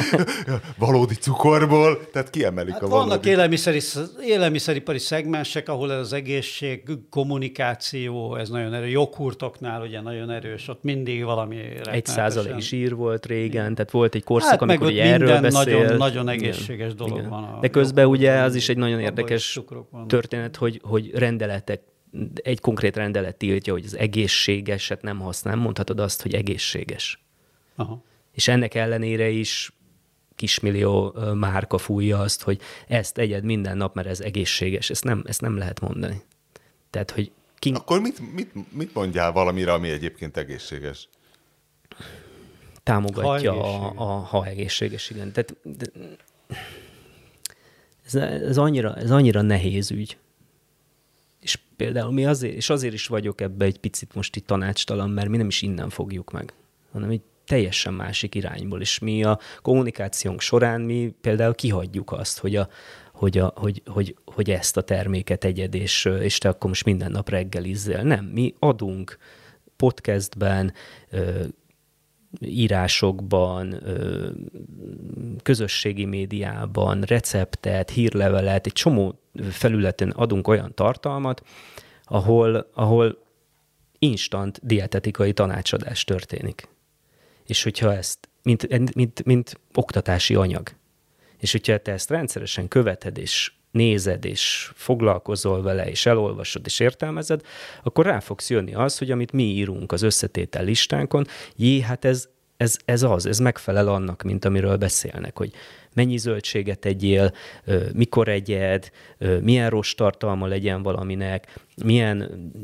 [0.78, 3.08] valódi cukorból, tehát kiemelik hát a valódi.
[3.08, 3.80] Vannak élelmiszeri,
[4.22, 10.84] élelmiszeripari szegmensek, ahol ez az egészség, kommunikáció, ez nagyon erős, joghurtoknál ugye nagyon erős, ott
[10.84, 15.40] mindig valami Egy százalék zsír volt régen, tehát volt egy korszak, hát, amikor ugye erről
[15.40, 15.78] beszél.
[15.78, 17.30] Nagyon, nagyon egészséges igen, dolog igen.
[17.30, 17.44] van.
[17.44, 19.60] A De közben ugye az is egy nagyon érdekes
[20.08, 21.82] történet, hogy, hogy rendeletek
[22.36, 27.27] egy konkrét rendelet tiltja, hogy az egészségeset nem használ, mondhatod azt, hogy egészséges.
[27.78, 28.04] Aha.
[28.32, 29.72] És ennek ellenére is
[30.36, 34.90] kismillió márka fújja azt, hogy ezt egyed minden nap, mert ez egészséges.
[34.90, 36.22] Ezt nem, ezt nem lehet mondani.
[36.90, 37.72] Tehát, hogy ki...
[37.72, 41.10] Akkor mit, mit, mit mondjál valamire, ami egyébként egészséges?
[42.84, 45.32] Támogatja ha a, a ha egészséges, igen.
[45.32, 45.86] Tehát, de,
[48.06, 50.18] ez, ez, annyira, ez annyira nehéz ügy.
[51.40, 55.30] És például mi azért, és azért is vagyok ebbe egy picit most itt tanácstalan, mert
[55.30, 56.54] mi nem is innen fogjuk meg,
[56.92, 62.56] hanem így teljesen másik irányból, és mi a kommunikációnk során mi például kihagyjuk azt, hogy,
[62.56, 62.68] a,
[63.14, 67.12] hogy, a, hogy, hogy, hogy ezt a terméket egyed, és, és te akkor most minden
[67.12, 68.02] nap reggelizzél.
[68.02, 69.18] Nem, mi adunk
[69.76, 70.74] podcastben,
[72.40, 73.80] írásokban,
[75.44, 81.42] közösségi médiában, receptet, hírlevelet, egy csomó felületen adunk olyan tartalmat,
[82.04, 83.18] ahol, ahol
[84.00, 86.68] instant dietetikai tanácsadás történik
[87.48, 90.70] és hogyha ezt, mint, mint, mint oktatási anyag,
[91.38, 97.42] és hogyha te ezt rendszeresen követed, és nézed, és foglalkozol vele, és elolvasod, és értelmezed,
[97.84, 102.28] akkor rá fogsz jönni az, hogy amit mi írunk az összetétel listánkon, jé, hát ez,
[102.58, 105.52] ez, ez az, ez megfelel annak, mint amiről beszélnek, hogy
[105.98, 107.32] mennyi zöldséget egyél,
[107.94, 108.92] mikor egyed,
[109.42, 112.18] milyen rost tartalma legyen valaminek, milyen,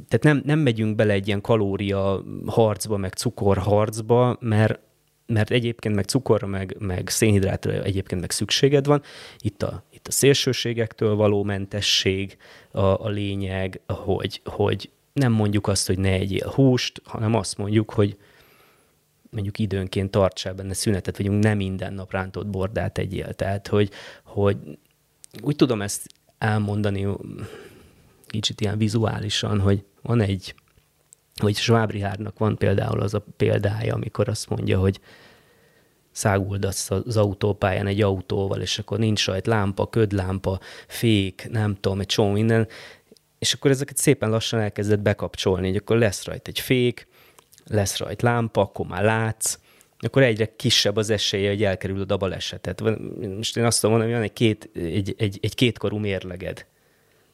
[0.08, 4.80] tehát nem, nem megyünk bele egy ilyen kalória harcba, meg cukor harcba, mert
[5.26, 9.02] mert egyébként meg cukorra, meg, meg szénhidrátra egyébként meg szükséged van.
[9.38, 12.38] Itt a, itt a szélsőségektől való mentesség
[12.72, 17.92] a, a lényeg, hogy, hogy nem mondjuk azt, hogy ne egyél húst, hanem azt mondjuk,
[17.92, 18.18] hogy
[19.34, 23.34] mondjuk időnként tartsál benne szünetet, vagyunk nem minden nap rántott bordát egyél.
[23.34, 23.90] Tehát, hogy,
[24.24, 24.58] hogy
[25.42, 27.08] úgy tudom ezt elmondani
[28.28, 30.56] kicsit ilyen vizuálisan, hogy van egy,
[31.42, 35.00] vagy Schwabrihárnak van például az a példája, amikor azt mondja, hogy
[36.12, 42.06] száguldasz az autópályán egy autóval, és akkor nincs rajt lámpa, ködlámpa, fék, nem tudom, egy
[42.06, 42.68] csomó minden,
[43.40, 47.08] és akkor ezeket szépen lassan elkezdett bekapcsolni, hogy akkor lesz rajta egy fék,
[47.68, 49.58] lesz rajt lámpa, akkor már látsz,
[50.00, 52.82] akkor egyre kisebb az esélye, hogy elkerül a balesetet.
[53.38, 56.66] Most én azt tudom mondani, hogy van egy, két, egy, egy, egy kétkorú mérleged.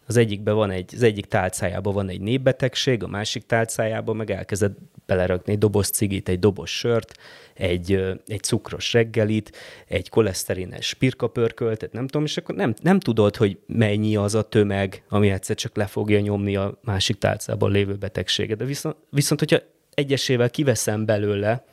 [0.08, 4.72] Az egyikben van egy, az egyik tálcájában van egy népbetegség, a másik tálcájában meg elkezded
[5.06, 7.18] belerakni egy doboz cigit, egy doboz sört,
[7.54, 13.58] egy, egy cukros reggelit, egy koleszterines pirkapörköltet, nem tudom, és akkor nem, nem tudod, hogy
[13.65, 18.58] mennyi az a tömeg, ami egyszer csak le fogja nyomni a másik tálcában lévő betegséget.
[18.58, 19.60] De viszont, viszont hogyha
[19.99, 21.65] egyesével kiveszem belőle,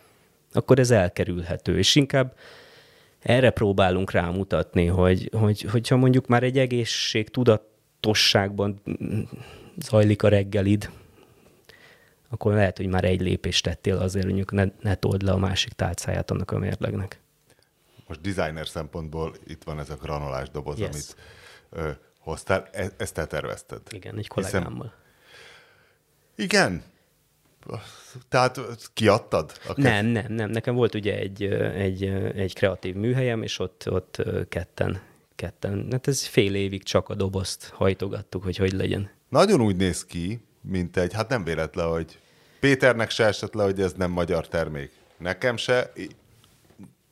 [0.53, 2.37] akkor ez elkerülhető, és inkább
[3.19, 8.81] erre próbálunk rámutatni, hogy, hogy, hogyha mondjuk már egy egészség tudatosságban
[9.79, 10.91] zajlik a reggelid,
[12.29, 15.73] akkor lehet, hogy már egy lépést tettél azért, hogy ne, ne told le a másik
[15.73, 17.21] tálcáját annak a mérlegnek.
[18.07, 20.89] Most designer szempontból itt van ez a granolás doboz, yes.
[20.89, 21.17] amit
[21.71, 22.69] ö, hoztál.
[22.73, 23.81] E, ezt te tervezted?
[23.91, 24.95] Igen, egy kollégámmal.
[26.35, 26.49] Hiszen...
[26.49, 26.83] Igen,
[28.29, 28.61] tehát
[28.95, 29.53] kiadtad?
[29.69, 30.51] A nem, nem, nem.
[30.51, 31.43] Nekem volt ugye egy,
[31.75, 32.03] egy,
[32.35, 35.01] egy kreatív műhelyem, és ott, ott ketten,
[35.35, 39.11] ketten, hát ez fél évig csak a dobozt hajtogattuk, hogy hogy legyen.
[39.29, 42.19] Nagyon úgy néz ki, mint egy, hát nem véletlen, hogy
[42.61, 44.91] Péternek se esett le, hogy ez nem magyar termék.
[45.19, 45.93] Nekem se.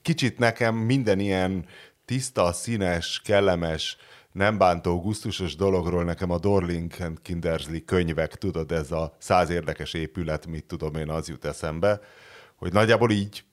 [0.02, 1.66] Kicsit nekem minden ilyen
[2.04, 3.96] tiszta, színes, kellemes,
[4.34, 9.94] nem bántó, gusztusos dologról nekem a Dorling and Kindersley könyvek, tudod, ez a száz érdekes
[9.94, 12.00] épület, mit tudom én, az jut eszembe,
[12.56, 13.44] hogy nagyjából így,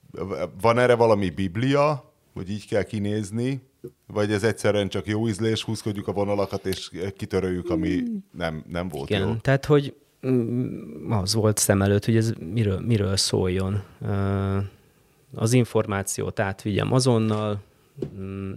[0.62, 3.62] van erre valami biblia, hogy így kell kinézni,
[4.08, 9.10] vagy ez egyszerűen csak jó ízlés, húzkodjuk a vonalakat, és kitöröljük, ami nem, nem volt
[9.10, 9.36] Igen, jó.
[9.36, 9.96] tehát, hogy
[10.28, 13.84] mm, az volt szem előtt, hogy ez miről, miről szóljon.
[15.36, 17.62] az információt átvigyem azonnal,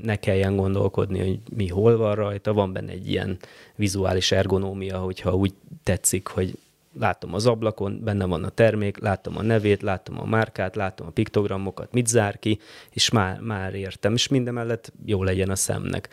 [0.02, 3.38] ne kelljen gondolkodni, hogy mi hol van rajta, van benne egy ilyen
[3.76, 6.58] vizuális ergonómia, hogyha úgy tetszik, hogy
[6.98, 11.10] látom az ablakon, benne van a termék, látom a nevét, látom a márkát, látom a
[11.10, 12.58] piktogramokat, mit zár ki,
[12.90, 16.08] és már, már értem, és mindemellett jó legyen a szemnek.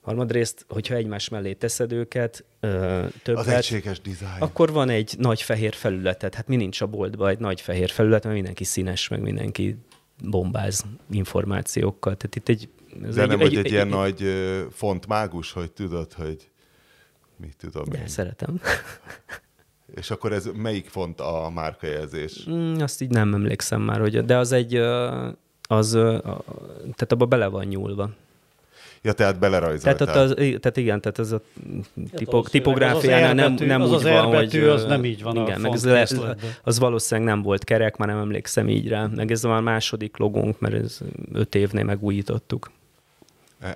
[0.00, 4.40] Harmadrészt, hogyha egymás mellé teszed őket, ö, többet, Az egységes dizájn.
[4.42, 6.34] akkor van egy nagy fehér felületet.
[6.34, 9.76] Hát mi nincs a boltban egy nagy fehér felület, mert mindenki színes, meg mindenki
[10.22, 12.16] bombáz információkkal.
[12.16, 12.68] Tehát itt egy...
[13.08, 16.50] ez De nem vagy egy, egy ilyen nagy ö, fontmágus, hogy tudod, hogy
[17.36, 18.06] mit tudom De, én.
[18.06, 18.60] szeretem.
[19.94, 22.46] És akkor ez melyik font a márkajelzés?
[22.50, 24.24] Mm, azt így nem emlékszem már, hogy...
[24.24, 24.74] De az egy...
[25.62, 28.10] Az, tehát abba bele van nyúlva.
[29.02, 30.06] Ja, tehát belerajzoltál.
[30.06, 31.40] Tehát, ott az, tehát igen, tehát az a
[31.94, 34.56] tipo, valószínűleg tipográfiánál az az nem, nem az úgy az van, hogy...
[34.56, 36.06] az nem így van a igen, meg ez, le,
[36.62, 39.06] az valószínűleg nem volt kerek, már nem emlékszem így rá.
[39.06, 40.98] Meg ez a második logónk, mert ez
[41.32, 42.70] öt évnél megújítottuk.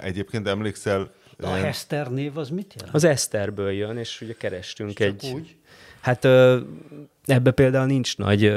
[0.02, 1.10] Egyébként emlékszel,
[1.42, 2.94] A Hester név az mit jelent?
[2.94, 5.30] Az Eszterből jön, és ugye kerestünk Csak egy...
[5.34, 5.54] úgy?
[6.00, 6.24] Hát
[7.24, 8.52] ebbe például nincs nagy...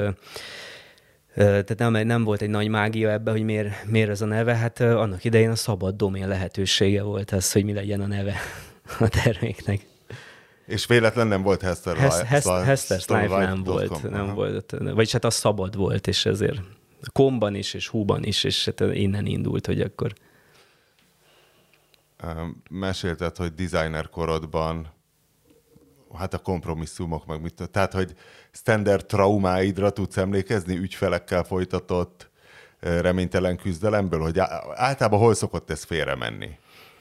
[1.35, 4.55] Tehát nem, nem volt egy nagy mágia ebbe, hogy miért, miért ez a neve.
[4.55, 8.35] Hát annak idején a szabad domén lehetősége volt az, hogy mi legyen a neve
[8.99, 9.87] a terméknek.
[10.65, 14.75] és véletlen nem volt Hester Hes- Li- Hes- Sli- Hester's Life nem volt, nem volt,
[14.79, 16.59] vagyis hát az szabad volt, és ezért
[17.13, 20.13] komban is, és húban is, és hát innen indult, hogy akkor
[22.69, 24.87] Mesélted, hogy designer korodban
[26.17, 27.69] hát a kompromisszumok, meg mit.
[27.71, 28.15] Tehát, hogy
[28.51, 32.29] standard traumáidra tudsz emlékezni ügyfelekkel folytatott
[32.79, 34.39] reménytelen küzdelemből, hogy
[34.75, 36.49] általában hol szokott ez félre menni?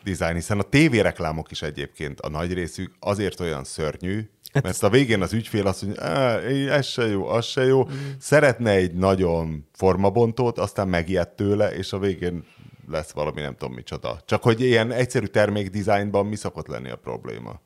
[0.04, 4.90] Design, hiszen a tévéreklámok is egyébként a nagy részük azért olyan szörnyű, Hát mert a
[4.90, 6.38] végén az ügyfél azt mondja, "Á,
[6.76, 7.90] ez se jó, az se jó, mm.
[8.18, 12.44] szeretne egy nagyon formabontót, aztán megijed tőle, és a végén
[12.90, 14.20] lesz valami nem tudom micsoda.
[14.24, 17.60] Csak hogy ilyen egyszerű termékdizájnban mi szokott lenni a probléma?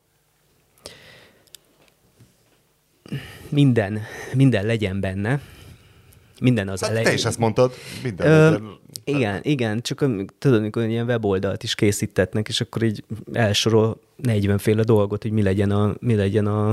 [3.48, 4.00] Minden,
[4.34, 5.40] minden legyen benne,
[6.40, 7.08] minden az Hát elején.
[7.08, 7.72] te is ezt mondtad,
[8.02, 8.26] minden.
[8.26, 8.56] Ö,
[9.04, 9.98] igen, igen, csak
[10.38, 15.42] tudod, amikor ilyen weboldalt is készítetnek, és akkor így elsorol 40 féle dolgot, hogy mi
[15.42, 16.68] legyen a, mi legyen a,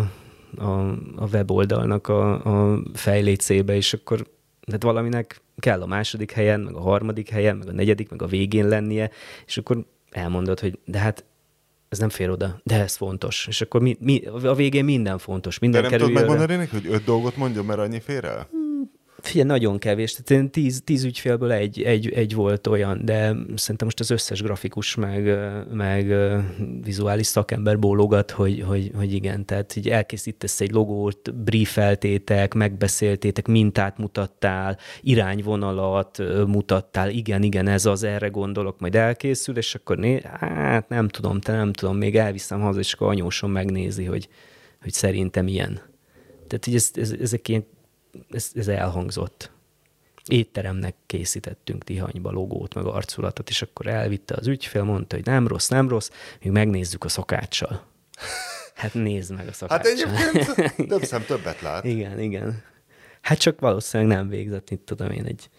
[0.58, 4.28] a, a weboldalnak a, a fejlécébe, és akkor
[4.65, 8.28] tehát valaminek kell a második helyen, meg a harmadik helyen, meg a negyedik, meg a
[8.28, 9.10] végén lennie,
[9.45, 11.23] és akkor elmondod, hogy de hát
[11.89, 13.47] ez nem fér oda, de ez fontos.
[13.47, 16.88] És akkor mi, mi, a végén minden fontos, De minden nem tudod megmondani neki, hogy
[16.88, 18.47] öt dolgot mondjon, mert annyi fér el?
[19.30, 20.12] Figyelj, nagyon kevés.
[20.12, 24.42] Tehát én tíz, tíz ügyfélből egy, egy, egy volt olyan, de szerintem most az összes
[24.42, 25.38] grafikus meg,
[25.72, 26.13] meg
[26.84, 33.98] vizuális szakember bólogat, hogy, hogy, hogy igen, tehát így elkészítesz egy logót, briefeltétek, megbeszéltétek, mintát
[33.98, 40.89] mutattál, irányvonalat mutattál, igen, igen, ez az, erre gondolok, majd elkészül, és akkor né, hát
[40.89, 44.28] nem tudom, te nem tudom, még elviszem haza, és akkor anyósom megnézi, hogy,
[44.82, 45.82] hogy szerintem ilyen.
[46.48, 47.65] Tehát így ez, ez, ezek ilyen
[48.32, 49.52] ez, ez elhangzott.
[50.28, 55.67] Étteremnek készítettünk Tihanyba logót, meg arculatot, és akkor elvitte az ügyfél, mondta, hogy nem rossz,
[55.67, 56.10] nem rossz,
[56.41, 57.84] még megnézzük a szakáccsal.
[58.76, 60.15] Hát nézd meg a Hát szakáccsal.
[60.15, 61.84] egyébként több szem többet lát.
[61.86, 62.63] Igen, igen.
[63.22, 65.50] Hát csak valószínűleg nem végzett, mit tudom én, egy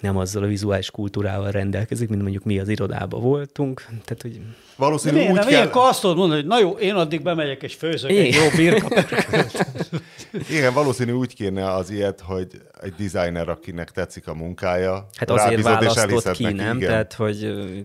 [0.00, 3.80] nem azzal a vizuális kultúrával rendelkezik, mint mondjuk mi az irodában voltunk.
[3.86, 4.44] Tehát, hogy De
[4.76, 5.44] Valószínű miért úgy nem?
[5.44, 5.52] kell...
[5.52, 8.42] Ilyenkor azt tudod mondani, hogy na jó, én addig bemegyek és főzök egy Igen.
[8.42, 9.66] jó birkapörkölt.
[10.50, 12.46] Igen, valószínű úgy kéne az ilyet, hogy
[12.80, 16.54] egy designer, akinek tetszik a munkája, hát azért választott ki, neki.
[16.54, 16.76] nem?
[16.76, 16.88] Igen.
[16.88, 17.42] Tehát, hogy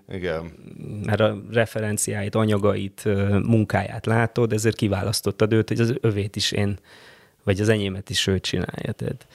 [0.09, 0.51] Igen.
[1.05, 3.03] mert a referenciáit, anyagait,
[3.43, 6.77] munkáját látod, ezért kiválasztottad őt, hogy az övét is én,
[7.43, 8.91] vagy az enyémet is ő csinálja.
[8.91, 9.27] Tehát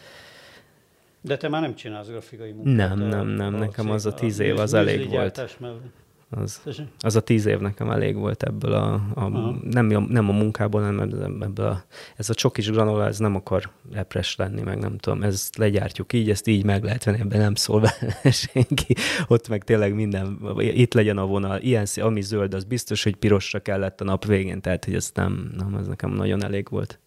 [1.21, 2.89] De te már nem csinálsz grafikai munkát.
[2.89, 6.05] Nem, nem, nem, nekem az a tíz év az elég műzligyártás mellett.
[6.31, 6.61] Az,
[6.99, 9.29] az a tíz év nekem elég volt ebből a, a
[9.63, 11.01] nem, a nem a munkából, hanem
[11.41, 11.85] ebből a,
[12.17, 16.31] ez a csokis granola, ez nem akar epres lenni, meg nem tudom, ezt legyártjuk így,
[16.31, 18.95] ezt így meg lehet venni, ebben nem szól bele senki.
[19.27, 23.61] Ott meg tényleg minden, itt legyen a vonal, ilyen ami zöld, az biztos, hogy pirosra
[23.61, 27.01] kellett a nap végén, tehát hogy ez nem, nem, ez nekem nagyon elég volt.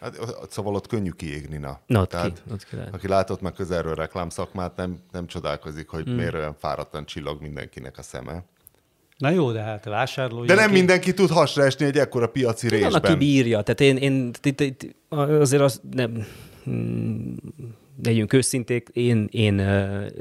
[0.00, 0.18] Hát,
[0.50, 1.80] szóval ott könnyű kiégni, na.
[1.86, 2.94] Na, ott Tehát, ki, ott ki lehet.
[2.94, 6.12] aki látott meg közelről reklámszakmát, nem, nem csodálkozik, hogy Hmm.
[6.12, 6.16] mm.
[6.16, 8.44] miért olyan fáradtan csillog mindenkinek a szeme.
[9.16, 10.46] Na jó, de hát a vásárlói...
[10.46, 13.18] De nem aki- mindenki tud hasra esni egy ekkora piaci Van, aki részben.
[13.18, 13.62] bírja.
[13.62, 16.26] Tehát én, én itt, itt, azért az nem,
[16.70, 17.34] mm,
[18.02, 19.58] legyünk őszinték, én, én,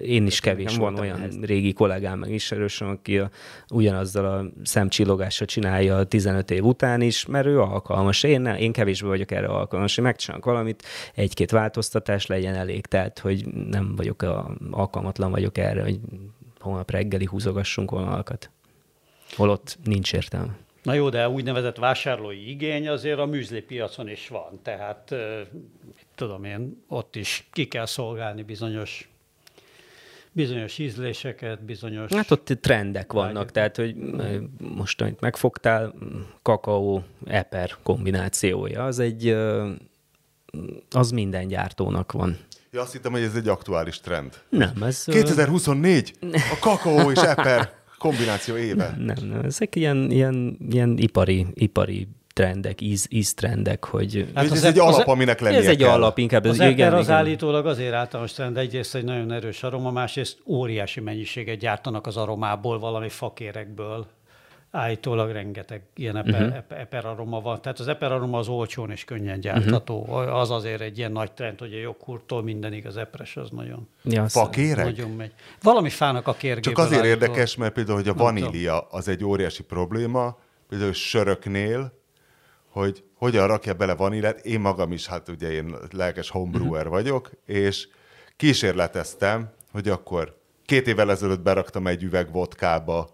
[0.04, 1.40] én is kevés van olyan ehhez.
[1.40, 3.30] régi kollégám, meg ismerősöm, aki a,
[3.74, 8.24] ugyanazzal a szemcsillogással csinálja 15 év után is, mert ő alkalmas.
[8.24, 10.84] Én, én kevésbé vagyok erre alkalmas, én megcsinálok valamit,
[11.16, 16.00] egy-két változtatás legyen elég, tehát hogy nem vagyok a, alkalmatlan vagyok erre, hogy
[16.60, 18.52] holnap reggeli húzogassunk vonalakat.
[19.36, 20.58] Holott nincs értelme.
[20.84, 25.16] Na jó, de úgynevezett vásárlói igény azért a műzli piacon is van, tehát
[26.20, 29.10] tudom én, ott is ki kell szolgálni bizonyos
[30.32, 32.14] bizonyos ízléseket, bizonyos...
[32.14, 33.96] Hát ott trendek vannak, tehát hogy
[34.76, 35.94] most, amit megfogtál,
[36.42, 39.36] kakaó, eper kombinációja, az egy,
[40.92, 42.38] az minden gyártónak van.
[42.72, 44.34] Ja, azt hittem, hogy ez egy aktuális trend.
[44.50, 45.04] Nem, ez...
[45.04, 48.96] 2024, a kakaó és eper kombináció éve.
[48.98, 52.08] Nem, nem, ezek ilyen, ilyen, ilyen ipari, ipari
[52.40, 54.32] trendek, íz, íztrendek, hogy...
[54.36, 55.90] Hát ez az egy alap, aminek lennie Ez egy kell.
[55.90, 56.46] alap, inkább.
[56.46, 61.00] Az igen, igen, az állítólag azért általános trend, egyrészt egy nagyon erős aroma, másrészt óriási
[61.00, 64.08] mennyiséget gyártanak az aromából, valami fakérekből
[64.72, 66.80] állítólag rengeteg ilyen eper, uh-huh.
[66.80, 67.62] eper aroma van.
[67.62, 70.02] Tehát az eper aroma az olcsón és könnyen gyártható.
[70.02, 70.40] Uh-huh.
[70.40, 74.28] Az azért egy ilyen nagy trend, hogy a joghurttól mindenig az epres az nagyon, ja,
[74.28, 74.86] Fakéreg?
[74.86, 75.32] nagyon megy.
[75.62, 76.74] Valami fának a kérgéből.
[76.74, 77.22] Csak azért állítól.
[77.22, 80.38] érdekes, mert például, hogy a vanília az egy óriási probléma,
[80.70, 81.98] például söröknél,
[82.80, 84.46] hogy hogyan rakja bele vaníliát.
[84.46, 86.94] Én magam is, hát ugye én lelkes homebrewer uh-huh.
[86.94, 87.88] vagyok, és
[88.36, 93.10] kísérleteztem, hogy akkor két évvel ezelőtt beraktam egy üveg vodkába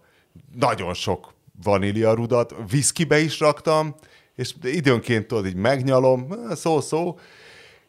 [0.54, 3.94] nagyon sok vaníliarudat, viszkibe is raktam,
[4.34, 7.18] és időnként tudod, így megnyalom, szó-szó,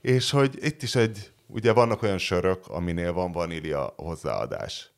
[0.02, 4.92] és hogy itt is egy, ugye vannak olyan sörök, aminél van vanília hozzáadás.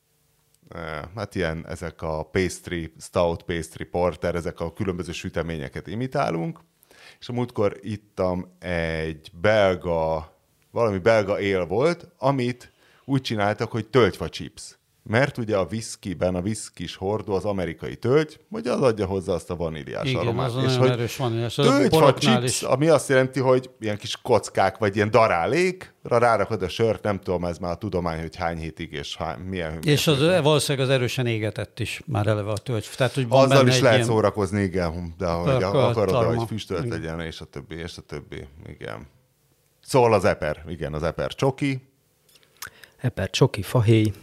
[1.15, 6.59] Hát ilyen, ezek a pastry, stout pastry porter, ezek a különböző süteményeket imitálunk,
[7.19, 10.33] és a múltkor ittam egy belga,
[10.71, 12.71] valami belga él volt, amit
[13.05, 14.78] úgy csináltak, hogy töltyfa chips
[15.09, 19.49] mert ugye a viszkiben a viszkis hordó az amerikai tölgy, hogy az adja hozzá azt
[19.49, 20.55] a vaníliás Igen, aromát.
[20.55, 21.53] Az és hogy erős vaníliás.
[21.55, 22.61] Tölgyfa chips, is.
[22.61, 27.45] ami azt jelenti, hogy ilyen kis kockák, vagy ilyen darálékra rárakod a sört, nem tudom,
[27.45, 30.43] ez már a tudomány, hogy hány hétig és hány, milyen És az van.
[30.43, 32.89] valószínűleg az erősen égetett is már eleve a tölgy.
[32.95, 34.07] Tehát, hogy van Azzal is lehet ilyen...
[34.07, 36.99] szórakozni, igen, de hogy akarod, hogy füstölt igen.
[36.99, 39.07] legyen, és a többi, és a többi, igen.
[39.81, 41.87] Szóval az eper, igen, az eper csoki.
[42.97, 44.13] Eper csoki, fahéj.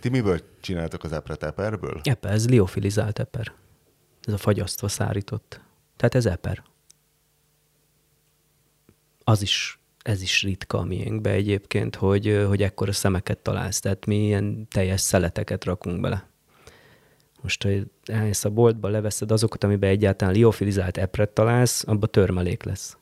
[0.00, 2.00] Ti miből csináltok az epret eperből?
[2.02, 3.52] Eper, ez liofilizált eper.
[4.22, 5.60] Ez a fagyasztva szárított.
[5.96, 6.62] Tehát ez eper.
[9.24, 13.80] Az is, ez is ritka a miénkbe egyébként, hogy, hogy ekkora szemeket találsz.
[13.80, 16.28] Tehát mi ilyen teljes szeleteket rakunk bele.
[17.42, 22.96] Most, hogy elmész a boltba, leveszed azokat, amiben egyáltalán liofilizált epret találsz, abba törmelék lesz.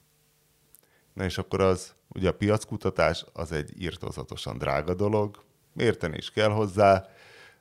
[1.13, 5.43] Na és akkor az, ugye a piackutatás az egy írtozatosan drága dolog,
[5.77, 7.09] érteni is kell hozzá.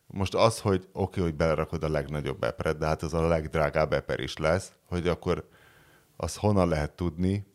[0.07, 3.93] Most az, hogy oké, okay, hogy belerakod a legnagyobb epret, de hát az a legdrágább
[3.93, 5.47] eper is lesz, hogy akkor
[6.17, 7.45] az honnan lehet tudni,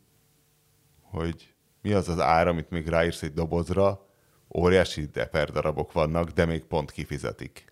[1.03, 4.07] hogy mi az az ár, amit még ráírsz egy dobozra,
[4.55, 7.65] óriási eper darabok vannak, de még pont kifizetik.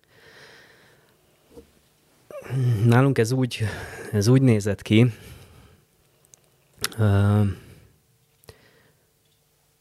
[2.85, 3.63] Nálunk ez úgy,
[4.11, 5.13] ez úgy nézett ki,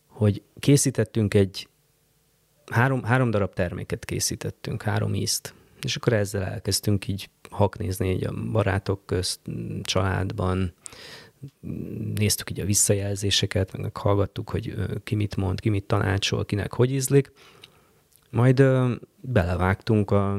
[0.06, 1.68] hogy készítettünk egy
[2.72, 5.54] három, három darab terméket készítettünk, három ízt.
[5.82, 9.40] És akkor ezzel elkezdtünk így haknézni így a barátok közt,
[9.82, 10.72] családban,
[12.14, 14.74] néztük így a visszajelzéseket, meg hallgattuk, hogy
[15.04, 17.32] ki mit mond, ki mit tanácsol, kinek hogy ízlik.
[18.30, 18.62] Majd
[19.20, 20.34] belevágtunk, a,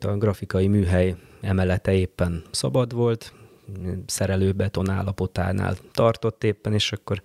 [0.00, 3.32] a grafikai műhely emelete éppen szabad volt,
[4.06, 7.22] szerelő beton állapotánál tartott éppen, és akkor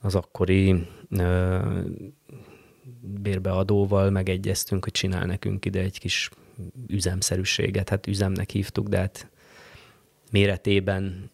[0.00, 1.58] az akkori ö,
[3.06, 6.30] bérbeadóval megegyeztünk, hogy csinál nekünk ide egy kis
[6.86, 7.88] üzemszerűséget.
[7.88, 9.28] Hát üzemnek hívtuk, de hát
[10.30, 11.30] méretében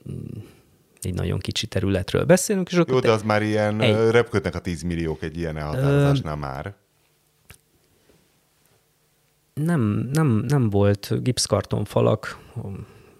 [1.01, 2.69] egy nagyon kicsi területről beszélünk.
[2.71, 4.11] És Jó, de az már ilyen, egy...
[4.11, 6.75] repködnek a 10 milliók egy ilyen elhatározásnál már.
[9.55, 12.39] Nem, nem, nem volt gipszkartonfalak,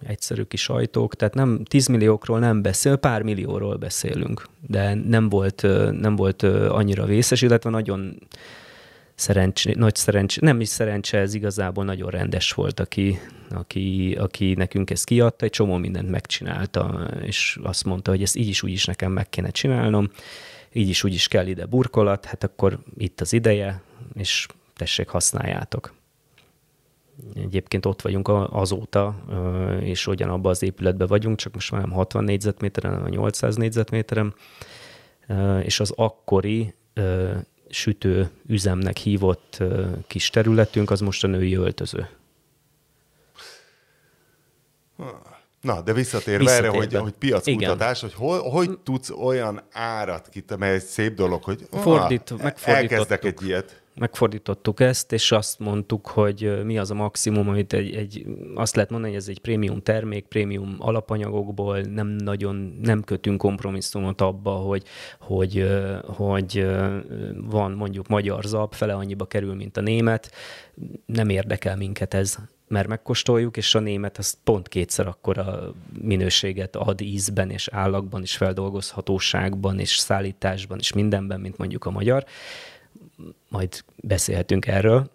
[0.07, 5.61] egyszerű kis ajtók, tehát nem 10 milliókról nem beszél, pár millióról beszélünk, de nem volt,
[5.91, 8.19] nem volt annyira vészes, illetve nagyon
[9.15, 14.89] szerencs, nagy szerencs, nem is szerencse, ez igazából nagyon rendes volt, aki, aki, aki nekünk
[14.89, 18.85] ezt kiadta, egy csomó mindent megcsinálta, és azt mondta, hogy ezt így is úgy is
[18.85, 20.09] nekem meg kéne csinálnom,
[20.73, 23.81] így is úgy is kell ide burkolat, hát akkor itt az ideje,
[24.15, 25.93] és tessék, használjátok.
[27.35, 29.15] Egyébként ott vagyunk azóta,
[29.79, 34.33] és ugyanabban az épületben vagyunk, csak most már nem 60 négyzetméteren, hanem 800 négyzetméteren.
[35.63, 36.73] és az akkori
[37.69, 39.63] sütő üzemnek hívott
[40.07, 42.09] kis területünk, az most a női öltöző.
[45.61, 46.67] Na, de visszatérve, visszatérve.
[46.67, 51.67] erre, hogy, hogy piackutatás, hogy hol, hogy tudsz olyan árat mert egy szép dolog, hogy
[51.71, 53.82] Fordít, ah, elkezdek egy ilyet.
[53.95, 58.25] Megfordítottuk ezt, és azt mondtuk, hogy mi az a maximum, amit egy, egy,
[58.55, 64.21] azt lehet mondani, hogy ez egy prémium termék, prémium alapanyagokból, nem nagyon, nem kötünk kompromisszumot
[64.21, 64.83] abba, hogy,
[65.19, 65.69] hogy,
[66.05, 66.65] hogy
[67.35, 70.31] van mondjuk magyar zab, fele annyiba kerül, mint a német,
[71.05, 72.37] nem érdekel minket ez
[72.67, 78.21] mert megkóstoljuk, és a német az pont kétszer akkor a minőséget ad ízben és állagban
[78.21, 82.25] és feldolgozhatóságban és szállításban és mindenben, mint mondjuk a magyar
[83.49, 85.11] majd beszélhetünk erről,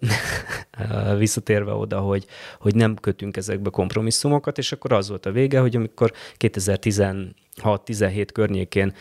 [1.19, 2.27] visszatérve oda, hogy,
[2.61, 8.95] hogy nem kötünk ezekbe kompromisszumokat, és akkor az volt a vége, hogy amikor 2016-17 környékén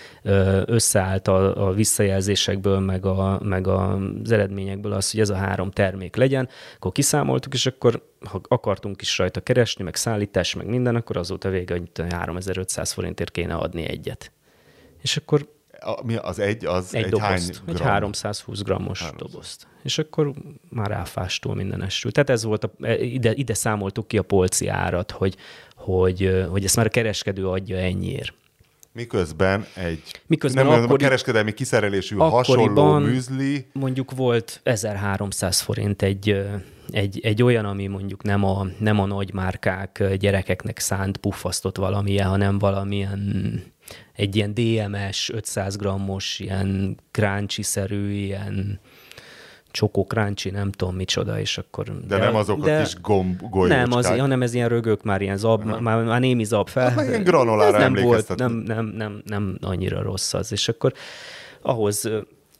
[0.65, 6.15] összeállt a, a visszajelzésekből, meg, a, meg az eredményekből az, hogy ez a három termék
[6.15, 11.17] legyen, akkor kiszámoltuk, és akkor ha akartunk is rajta keresni, meg szállítás, meg minden, akkor
[11.17, 14.31] az volt a vége, hogy 3500 forintért kéne adni egyet.
[15.01, 15.55] És akkor
[16.03, 17.75] mi az egy, az egy, egy dobozt, hány gram?
[17.75, 19.31] Egy 320 grammos 300.
[19.31, 19.67] dobozt.
[19.83, 20.33] És akkor
[20.69, 22.11] már ráfástól mindenestül.
[22.11, 25.35] Tehát ez volt, a, e, ide, ide számoltuk ki a polci árat, hogy,
[25.75, 28.33] hogy, hogy ezt már a kereskedő adja ennyiért.
[28.91, 33.65] Miközben egy Miközben nem akkori, a kereskedelmi kiszerelésű hasonló műzli.
[33.73, 36.45] Mondjuk volt 1300 forint egy,
[36.89, 42.27] egy, egy olyan, ami mondjuk nem a, nem a nagy márkák gyerekeknek szánt puffasztott valamilyen,
[42.27, 43.63] hanem valamilyen
[44.15, 48.79] egy ilyen DMS 500 grammos, ilyen kráncsi-szerű, ilyen
[49.71, 51.85] csokó kráncsi, nem tudom micsoda, és akkor...
[51.85, 55.21] De, de nem azok de, a kis gomb, Nem, az, hanem ez ilyen rögök, már
[55.21, 55.81] ilyen zab, uh-huh.
[55.81, 56.89] már, már némi zab fel.
[56.89, 60.93] Hát ilyen granolára nem volt, nem, nem, nem, nem annyira rossz az, és akkor
[61.61, 62.09] ahhoz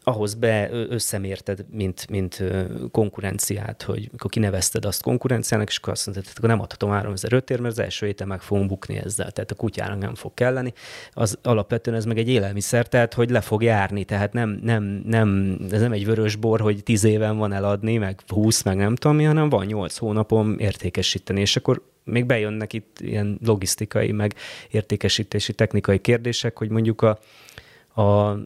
[0.08, 2.43] ahhoz be összemérted, mint, mint
[2.91, 7.60] konkurenciát, hogy akkor kinevezted azt konkurenciának, és akkor azt mondtad, akkor nem adhatom 3005 ér,
[7.60, 10.74] mert az első héten meg fogom bukni ezzel, tehát a kutyának nem fog kelleni.
[11.12, 15.58] Az alapvetően ez meg egy élelmiszer, tehát hogy le fog járni, tehát nem, nem, nem,
[15.72, 19.18] ez nem egy vörös bor, hogy 10 éven van eladni, meg 20, meg nem tudom
[19.18, 24.36] mi, hanem van 8 hónapom értékesíteni, és akkor még bejönnek itt ilyen logisztikai, meg
[24.70, 27.20] értékesítési technikai kérdések, hogy mondjuk a,
[28.01, 28.38] a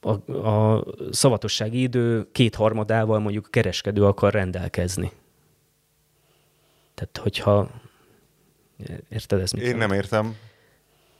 [0.00, 5.12] a, a szavatossági idő kétharmadával mondjuk a kereskedő akar rendelkezni.
[6.94, 7.70] Tehát, hogyha...
[9.08, 9.54] Érted ezt?
[9.54, 10.36] Én nem értem.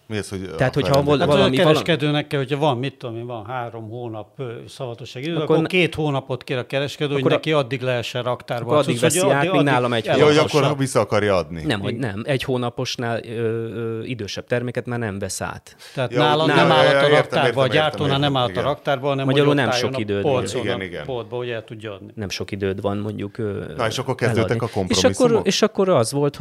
[0.09, 1.59] Mi ez, hogy Tehát, hogyha val- hát valami...
[1.59, 5.67] A kereskedőnek kell, hogyha van, mit tudom én, van három hónap szavatosság idő, akkor, akkor
[5.67, 8.67] két hónapot kér a kereskedő, hogy neki addig lehessen raktárba.
[8.67, 10.21] Akkor addig veszi át, míg nálam egy hónap.
[10.21, 11.63] Jó, hogy akkor vissza akarja adni.
[11.63, 12.23] Nem, hogy nem.
[12.25, 15.77] Egy hónaposnál ö, ö, idősebb terméket már nem vesz át.
[15.95, 19.55] Tehát ja, nála nem állhat a raktárba, a gyártónál nem állhat a raktárba, hanem Magyarul
[19.55, 20.45] nem sok időd van.
[20.55, 21.05] Igen, igen.
[21.05, 22.13] Polcba, hogy el tudja adni.
[22.15, 23.37] Nem sok időd van mondjuk
[23.77, 25.47] Na, és akkor kezdődtek a kompromisszumok?
[25.47, 26.37] És akkor az volt,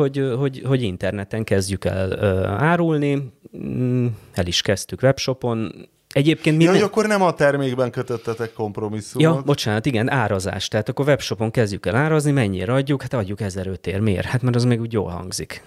[0.64, 2.26] hogy interneten kezdjük el
[2.60, 3.36] árulni,
[4.34, 5.90] el is kezdtük webshopon.
[6.14, 6.64] Egyébként mi...
[6.64, 9.36] Ja, hogy akkor nem a termékben kötöttetek kompromisszumot.
[9.36, 10.68] Ja, bocsánat, igen, árazás.
[10.68, 13.02] Tehát akkor webshopon kezdjük el árazni, mennyire adjuk?
[13.02, 14.00] Hát adjuk 1005 ér.
[14.00, 14.26] Miért?
[14.26, 15.64] Hát mert az még úgy jól hangzik.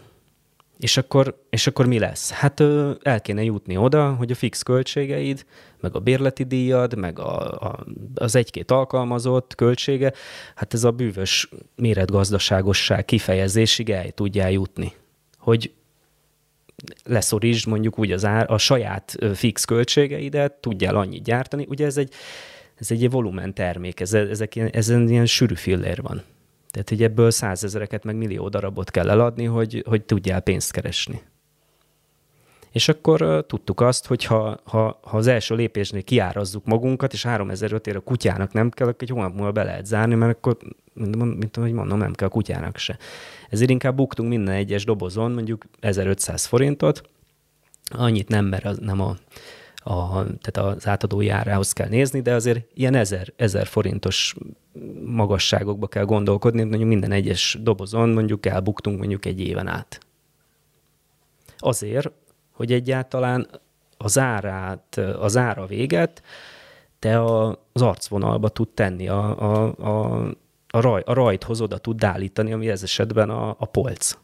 [0.81, 2.31] És akkor, és akkor mi lesz?
[2.31, 5.45] Hát ö, el kéne jutni oda, hogy a fix költségeid,
[5.81, 10.13] meg a bérleti díjad, meg a, a, az egy-két alkalmazott költsége,
[10.55, 14.93] hát ez a bűvös méretgazdaságosság kifejezésig el tudjál jutni.
[15.39, 15.73] Hogy
[17.05, 21.67] leszorítsd mondjuk úgy az ár, a saját fix költségeidet, tudjál annyit gyártani.
[21.69, 22.13] Ugye ez egy,
[22.75, 26.23] ez egy volumen termék, ez, ezek ezen ilyen sűrű fillér van.
[26.71, 31.23] Tehát, hogy ebből százezereket, meg millió darabot kell eladni, hogy, hogy tudjál pénzt keresni.
[32.73, 37.87] És akkor tudtuk azt, hogy ha, ha, ha az első lépésnél kiárazzuk magunkat, és 3005
[37.87, 40.57] ér a kutyának nem kell, akkor egy hónap múlva be lehet zárni, mert akkor,
[40.95, 42.99] mint, ahogy mondom, nem kell a kutyának se.
[43.49, 47.03] Ezért inkább buktunk minden egyes dobozon mondjuk 1500 forintot,
[47.91, 49.17] annyit nem, mert az nem a,
[49.75, 54.35] a, tehát az átadó járához kell nézni, de azért ilyen 1000, 1000 forintos
[55.05, 60.01] magasságokba kell gondolkodni, mondjuk minden egyes dobozon mondjuk elbuktunk mondjuk egy éven át.
[61.59, 62.11] Azért,
[62.61, 63.49] hogy egyáltalán
[63.97, 66.23] az árát, az ára véget
[66.99, 70.25] te az arcvonalba tud tenni, a, a, a,
[70.69, 74.19] a, raj, a rajthoz oda tud állítani, ami ez esetben a, a polc.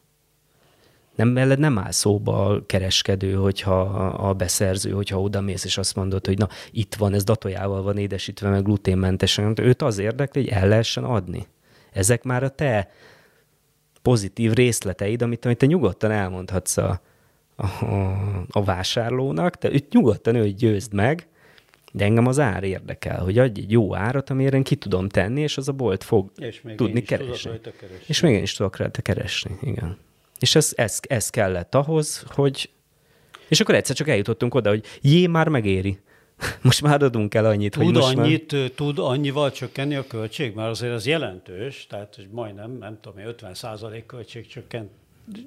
[1.14, 3.80] Nem, mellett nem áll szóba a kereskedő, hogyha
[4.28, 7.99] a beszerző, hogyha oda mész, és azt mondod, hogy na, itt van, ez datójával van
[7.99, 9.55] édesítve, meg gluténmentesen.
[9.61, 11.47] Őt az érdekli, hogy el lehessen adni.
[11.93, 12.91] Ezek már a te
[14.03, 17.01] pozitív részleteid, amit, amit te nyugodtan elmondhatsz a,
[17.57, 17.66] a,
[18.50, 21.26] a vásárlónak, te őt nyugodtan ő győzd meg,
[21.92, 25.40] De engem az ár érdekel, hogy adj egy jó árat, amire én ki tudom tenni,
[25.40, 27.50] és az a bolt fog És még tudni is tudok keresni.
[27.61, 28.04] keresni.
[28.07, 29.98] És még én is tudok rajta keresni, igen.
[30.38, 32.70] És ez, ez, ez kellett ahhoz, hogy...
[33.48, 35.98] És akkor egyszer csak eljutottunk oda, hogy jé, már megéri.
[36.62, 38.70] Most már adunk el annyit, hogy Tud most annyit, már...
[38.70, 40.54] tud annyival csökkenni a költség?
[40.54, 44.90] Mert azért ez jelentős, tehát hogy majdnem, nem tudom, én, 50 százalék költségcsökken,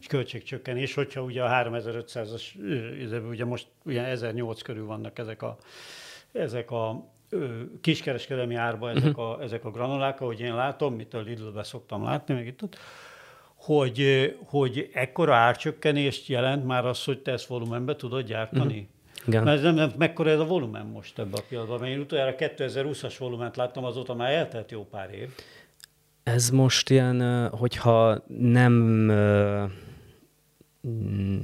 [0.08, 2.44] költségcsökkenés, hogyha ugye a 3500-as,
[3.12, 5.58] ö, ugye most ugye 1008 körül vannak ezek a,
[6.32, 7.08] ezek a
[7.82, 9.20] kiskereskedelmi árba ezek Mhm.
[9.20, 12.78] a, ezek a granulák, ahogy én látom, mit a Lidl-be szoktam látni, meg itt ott,
[13.56, 18.74] hogy, hogy ekkora árcsökkenést jelent már az, hogy te ezt volumenbe tudod gyártani?
[18.74, 19.28] Mhm.
[19.28, 19.44] Igen.
[19.44, 21.80] Mert nem, nem, mekkora ez a volumen most ebben a pillanatban?
[21.80, 25.30] Mert én utoljára 2020-as volument láttam, azóta már eltelt jó pár év.
[26.34, 28.74] Ez most ilyen, hogyha nem
[30.88, 31.40] mm,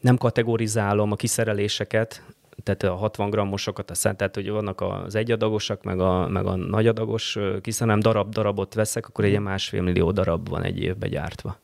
[0.00, 2.22] nem kategorizálom a kiszereléseket,
[2.62, 6.56] tehát a 60 grammosokat, a szent, tehát hogy vannak az egyadagosak, meg a, meg a
[6.56, 7.38] nagyadagos,
[7.78, 11.58] hanem darab-darabot veszek, akkor egy másfél millió darab van egy évbe gyártva.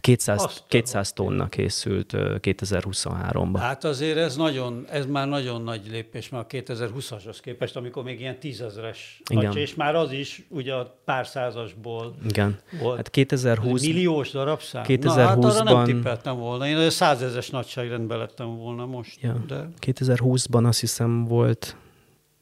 [0.00, 3.56] 200, Azt a 200 tonna készült ö, 2023-ban.
[3.58, 8.20] Hát azért ez, nagyon, ez már nagyon nagy lépés már a 2020-ashoz képest, amikor még
[8.20, 9.44] ilyen tízezeres, Igen.
[9.44, 12.58] nagy, és már az is ugye a pár százasból Igen.
[12.80, 12.96] volt.
[12.96, 14.84] Hát 2020 Milliós darabszám?
[15.00, 16.66] Na, hát arra 2020-ban nem tippeltem volna.
[16.66, 19.20] Én olyan százezes nagyságrendben lettem volna most.
[19.20, 19.32] Ja.
[19.46, 21.76] De 2020-ban azt hiszem volt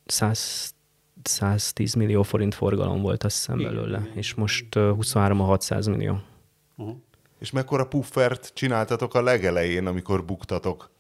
[0.07, 0.75] 100,
[1.23, 6.21] 110 millió forint forgalom volt azt hiszem belőle, és most uh, 23 a 600 millió.
[6.77, 6.97] uh-huh.
[7.39, 10.91] És mekkora puffert csináltatok a legelején, amikor buktatok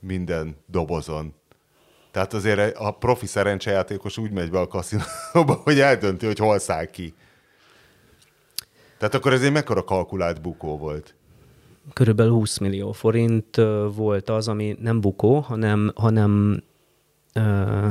[0.00, 1.34] minden dobozon?
[2.10, 6.84] Tehát azért a profi szerencsejátékos úgy megy be a kaszinóba, hogy eldönti, hogy hol száll
[6.84, 7.14] ki.
[8.98, 11.14] Tehát akkor ez egy mekkora kalkulált bukó volt?
[11.92, 13.56] Körülbelül 20 millió forint
[13.94, 16.62] volt az, ami nem bukó, hanem, hanem
[17.32, 17.88] ö,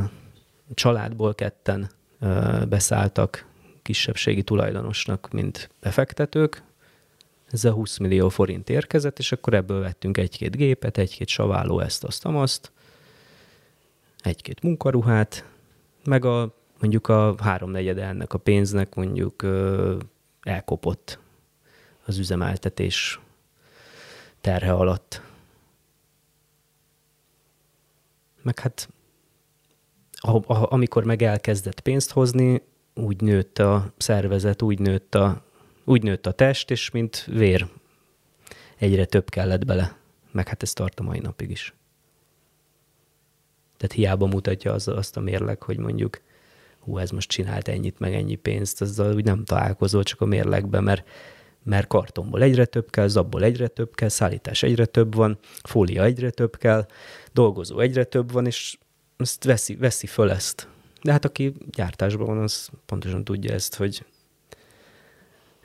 [0.73, 1.89] családból ketten
[2.19, 3.45] ö, beszálltak
[3.81, 6.63] kisebbségi tulajdonosnak, mint befektetők.
[7.51, 12.03] Ez a 20 millió forint érkezett, és akkor ebből vettünk egy-két gépet, egy-két saváló ezt,
[12.03, 12.71] azt, azt,
[14.19, 15.45] egy-két munkaruhát,
[16.03, 19.97] meg a mondjuk a háromnegyede ennek a pénznek mondjuk ö,
[20.41, 21.19] elkopott
[22.05, 23.19] az üzemeltetés
[24.41, 25.21] terhe alatt.
[28.41, 28.89] Meg hát,
[30.11, 32.61] a, a, amikor meg elkezdett pénzt hozni,
[32.93, 35.44] úgy nőtt a szervezet, úgy nőtt a,
[35.85, 37.67] úgy nőtt a test, és mint vér
[38.77, 39.97] egyre több kellett bele.
[40.31, 41.73] Meg hát ez tart a mai napig is.
[43.77, 46.21] Tehát hiába mutatja az, azt a mérleg, hogy mondjuk
[46.79, 50.83] hú, ez most csinált ennyit, meg ennyi pénzt, azzal úgy nem találkozol csak a mérlegben,
[50.83, 51.07] mert,
[51.63, 56.29] mert kartonból egyre több kell, zabból egyre több kell, szállítás egyre több van, fólia egyre
[56.29, 56.85] több kell,
[57.33, 58.77] dolgozó egyre több van, és
[59.17, 60.67] ezt veszi, veszi föl ezt.
[61.01, 64.05] De hát aki gyártásban van, az pontosan tudja ezt, hogy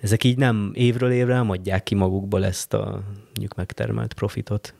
[0.00, 4.74] ezek így nem évről évre nem adják ki magukból ezt a mondjuk megtermelt profitot.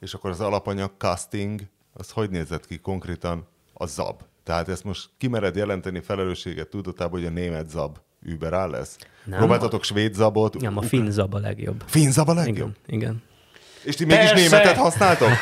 [0.00, 1.60] És akkor az alapanyag casting,
[1.92, 4.22] az hogy nézett ki konkrétan a zab?
[4.42, 8.96] Tehát ezt most kimered jelenteni felelősséget tudatában, hogy a német zab überáll lesz?
[9.24, 9.38] Nem.
[9.38, 10.60] Próbáltatok svéd zabot?
[10.60, 11.82] Nem, a finn zab a legjobb.
[11.86, 12.76] Finn zab a legjobb?
[12.86, 13.22] Igen, igen.
[13.84, 14.42] És ti mégis Persze.
[14.42, 15.28] németet használtok?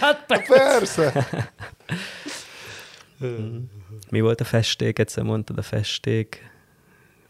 [0.00, 1.12] Hát Persze!
[4.10, 4.98] Mi volt a festék?
[4.98, 6.52] Egyszer mondtad a festék.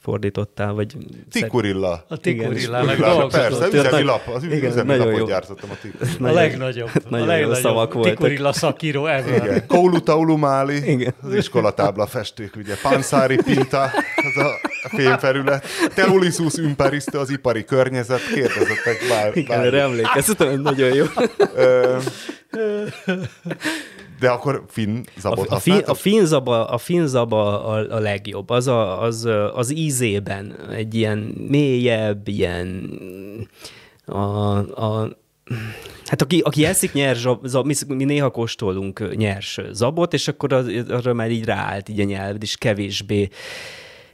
[0.04, 0.96] Fordítottál, vagy...
[1.30, 1.90] Tikurilla.
[2.08, 4.28] a Igen, tikurillának Persze, üzemi lap.
[4.28, 5.26] Az Igen, üzemi nagyon lapot jó.
[5.26, 6.28] gyártottam a Tikurilla.
[6.28, 6.90] A legnagyobb.
[7.08, 8.12] nagyon a legnagyobb szavak voltak.
[8.12, 9.44] Tikurilla szakíró ever.
[9.44, 9.66] Igen.
[9.66, 11.14] Koulu Taulu Máli, Igen.
[11.22, 12.74] az iskolatábla festék, ugye.
[12.82, 13.82] Panszári Pinta,
[14.16, 14.44] az
[14.82, 15.66] a fémfelület.
[15.94, 18.20] Teulisus Imperiste, az ipari környezet.
[18.34, 19.66] Kérdezettek bár, Igen, bár.
[19.66, 21.04] erre emlékeztem, nagyon jó.
[24.20, 26.46] De akkor finn zabot A, a, fi, használtok?
[26.46, 28.50] a a, finzaba a, a legjobb.
[28.50, 32.90] Az, a, az, az ízében egy ilyen mélyebb, ilyen
[34.04, 35.16] a, a
[36.04, 40.52] Hát aki, aki eszik nyers, zab, zab, mi, mi néha kóstolunk nyers zabot, és akkor
[40.52, 43.28] az, arra már így ráállt így a nyelved, és kevésbé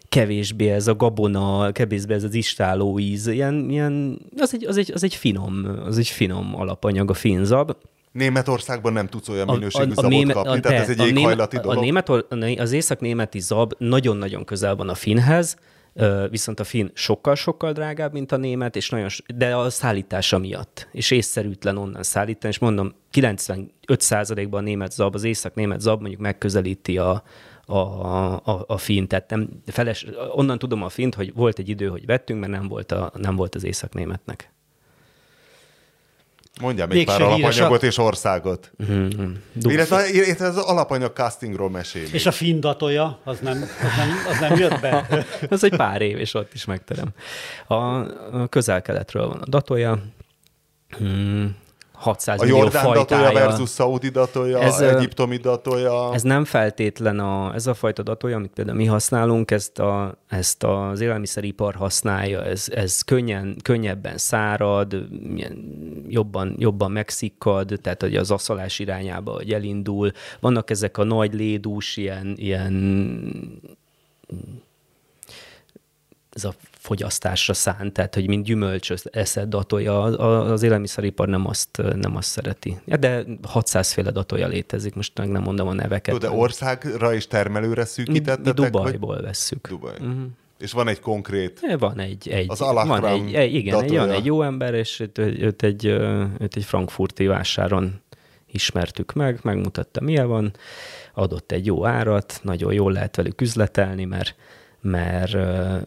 [0.08, 4.92] kevésbé ez a gabona, kevésbé ez az istáló íz, ilyen, ilyen az, egy, az, egy,
[4.92, 7.76] az, egy finom, az egy finom alapanyag a finzab.
[8.12, 11.78] Németországban nem tudsz olyan minőségű zabot német- kapni, tehát ez egy a éghajlati a, dolog.
[11.78, 15.56] A, német, a, né- az észak-németi zab nagyon-nagyon közel van a finhez,
[16.30, 21.10] viszont a finn sokkal-sokkal drágább, mint a német, és nagyon, de a szállítása miatt, és
[21.10, 27.22] észszerűtlen onnan szállítani, és mondom, 95%-ban a német zab, az észak-német zab mondjuk megközelíti a,
[27.66, 31.86] a, a, a fint, tehát nem, feles, onnan tudom a fint, hogy volt egy idő,
[31.88, 34.52] hogy vettünk, mert nem volt, a, nem volt az észak-németnek.
[36.60, 38.72] Mondjál még Végső pár alapanyagot és országot.
[38.92, 39.32] Mm-hmm.
[39.60, 42.06] Illetve, illetve az alapanyag castingról mesél.
[42.12, 45.06] És a findatolja, az nem, az nem, az nem jött be.
[45.50, 47.08] Ez egy pár év, és ott is megterem.
[47.66, 50.02] A, a közel-keletről van a datolja,
[50.98, 51.56] hmm,
[52.00, 53.32] 600 A millió Jordán fajtája.
[53.32, 56.14] versus Szaudi datolja, Ez, egyiptomi datolja.
[56.14, 60.62] Ez nem feltétlen a, ez a fajta datolja, amit például mi használunk, ezt, a, ezt
[60.62, 64.96] az élelmiszeripar használja, ez, ez könnyen, könnyebben szárad,
[66.08, 70.10] jobban, jobban megszikkad, tehát hogy az aszalás irányába hogy elindul.
[70.40, 72.72] Vannak ezek a nagy lédús, ilyen, ilyen
[76.30, 82.16] ez a fogyasztásra szánt, tehát hogy mint gyümölcs eszed datolja, az élelmiszeripar nem azt, nem
[82.16, 82.78] azt szereti.
[82.84, 86.12] De 600 féle datolja létezik, most meg nem mondom a neveket.
[86.12, 88.54] Jó, de országra és termelőre mi, szűkítettetek?
[88.54, 89.68] mi vagy- Dubajból vesszük.
[89.68, 89.94] Dubaj.
[90.00, 90.22] Uh-huh.
[90.58, 91.76] És van egy konkrét...
[91.78, 95.18] Van egy, egy, Az van egy, egy igen, egy, van egy jó ember, és őt,
[95.18, 95.84] őt, egy,
[96.38, 98.02] őt egy frankfurti vásáron
[98.52, 100.52] ismertük meg, megmutatta milyen van,
[101.14, 104.34] adott egy jó árat, nagyon jól lehet velük üzletelni, mert
[104.80, 105.32] mert,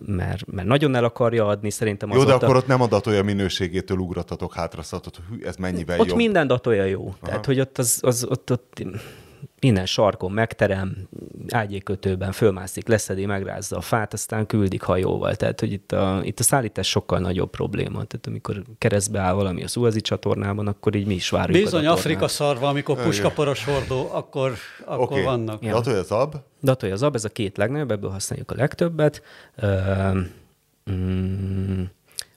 [0.05, 3.97] mert, mert nagyon el akarja adni, szerintem Jó, de akkor ott nem a datolja minőségétől
[3.97, 6.17] ugratatok hátra, szóltatok, hogy ez mennyivel Ott jobb.
[6.17, 7.01] minden datolja jó.
[7.01, 7.15] Aha.
[7.25, 8.83] Tehát, hogy ott, az, az, ott, ott
[9.59, 11.07] minden sarkon megterem,
[11.49, 15.35] ágyékötőben fölmászik, leszedi, megrázza a fát, aztán küldik hajóval.
[15.35, 18.03] Tehát, hogy itt a, itt a szállítás sokkal nagyobb probléma.
[18.03, 21.85] Tehát, amikor keresztbe áll valami a Szuazi csatornában, akkor így mi is várjuk Bizony.
[21.85, 24.53] Afrika szarva, amikor puskaporos hordó, akkor,
[24.85, 25.55] akkor Oké, vannak.
[25.55, 25.69] okay.
[25.69, 29.21] datolja az ab, Datolja az ab, ez a két legnagyobb, ebből használjuk a legtöbbet.
[30.91, 31.81] Mm,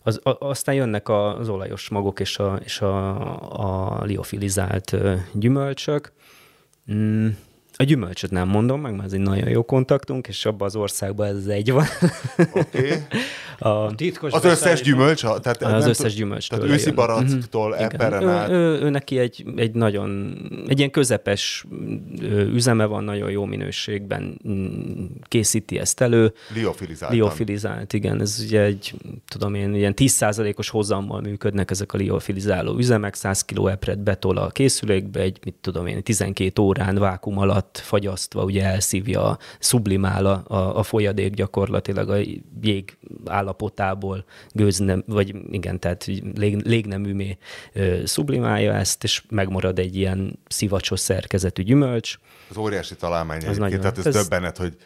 [0.03, 4.97] az, a, aztán jönnek a- az olajos magok és a, és a, a liofilizált
[5.33, 6.13] gyümölcsök.
[6.89, 7.35] Mm,
[7.79, 11.27] a gyümölcsöt nem mondom meg, mert ez egy nagyon jó kontaktunk, és abban az országban
[11.27, 11.87] ez egy van.
[12.37, 12.79] oké.
[12.79, 12.99] Okay.
[13.59, 15.21] a, Titkos Az összes gyümölcs?
[15.21, 17.91] Tehát Az nem összes gyümölcs Tehát őszi baracktól Igen.
[17.91, 18.49] eperen ő, át.
[18.49, 21.65] ő, ő, neki egy, egy nagyon, egy ilyen közepes
[22.53, 26.33] üzeme van, nagyon jó minőségben mm, készíti ezt elő.
[26.55, 27.17] Liofilizáltan.
[27.17, 28.95] Liofilizált, igen, ez ugye egy,
[29.29, 34.49] tudom én, ilyen 10%-os hozammal működnek ezek a liofilizáló üzemek, 100 kg epret betol a
[34.49, 40.79] készülékbe, egy, mit tudom én, 12 órán vákum alatt fagyasztva, ugye elszívja, sublimál a, a,
[40.79, 42.17] a folyadék gyakorlatilag a
[42.63, 46.05] jég állapotából, gőznem, vagy igen, tehát
[46.35, 47.39] lég, légneműmé
[47.73, 52.15] ö, sublimálja ezt, és megmarad egy ilyen szivacsos szerkezetű gyümölcs,
[52.51, 54.77] Az óriási találmány egyébként, nagyon- tehát ez, ez- döbbenet, hogy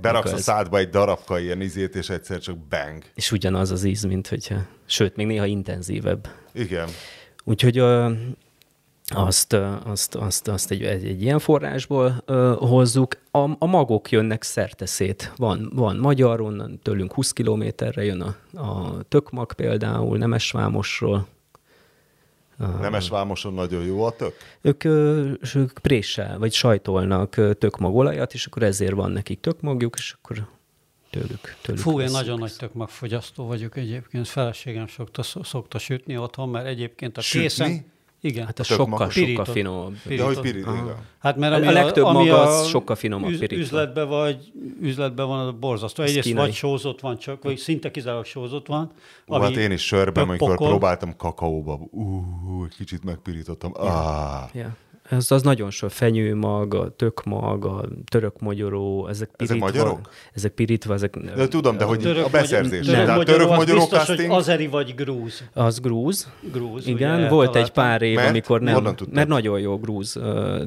[0.00, 0.42] beraksz a ez.
[0.42, 3.02] szádba egy darabka ilyen izét, és egyszer csak bang.
[3.14, 6.28] és ugyanaz az íz, mint hogyha, sőt, még néha intenzívebb.
[6.54, 6.88] Igen.
[7.44, 8.12] Úgyhogy ö,
[9.14, 9.52] azt,
[9.84, 13.16] azt, azt, azt egy, egy, egy ilyen forrásból ö, hozzuk.
[13.30, 15.32] A, a magok jönnek szerteszét.
[15.36, 21.26] Van, van magyar, onnan tőlünk 20 kilométerre jön a, a tökmag például, Nemesvámosról.
[22.80, 24.34] Nemes Vámoson nagyon jó a tök.
[24.60, 24.84] Ők,
[25.54, 30.48] ők préssel, vagy sajtolnak tökmagolajat, és akkor ezért van nekik tökmagjuk, és akkor
[31.10, 34.28] tőlük, tőlük Fú, én nagyon nagy tökmagfogyasztó vagyok egyébként.
[34.28, 37.40] Feleségem szokta, szokta sütni otthon, mert egyébként a Sütni?
[37.40, 37.96] készen...
[38.20, 38.46] Igen.
[38.46, 39.14] Hát a sokkal, magos.
[39.14, 39.96] sokkal finomabb.
[40.08, 40.96] De hogy igen.
[41.18, 43.62] Hát mert A- ami a legtöbb ami maga a az sokkal finomabb üz, pirítva.
[43.62, 46.02] Üzletbe vagy, üzletben van, az borzasztó.
[46.02, 46.44] Egyrészt kínai.
[46.44, 48.90] vagy sózott van csak, vagy szinte kizárólag sózott van.
[49.26, 50.68] Ú, hát én is sörben, amikor pokol.
[50.68, 52.24] próbáltam kakaóba, ú,
[52.64, 53.72] egy kicsit megpirítottam.
[53.74, 54.54] Ah.
[54.54, 54.76] Ja.
[55.10, 59.58] Ez az nagyon sok fenyőmag, a tökmag, a török magyaró, ezek pirítva.
[59.66, 60.08] magyarok?
[60.34, 61.16] Ezek pirítva, ezek...
[61.18, 62.86] De tudom, de hogy Török a beszerzés.
[62.86, 64.30] magyaró, török az magyaró biztos, hogy casting.
[64.32, 65.44] azeri vagy grúz.
[65.54, 66.28] Az grúz.
[66.52, 68.28] grúz Igen, ugye, volt egy pár év, Mert?
[68.28, 68.94] amikor nem.
[69.12, 70.18] Mert nagyon jó grúz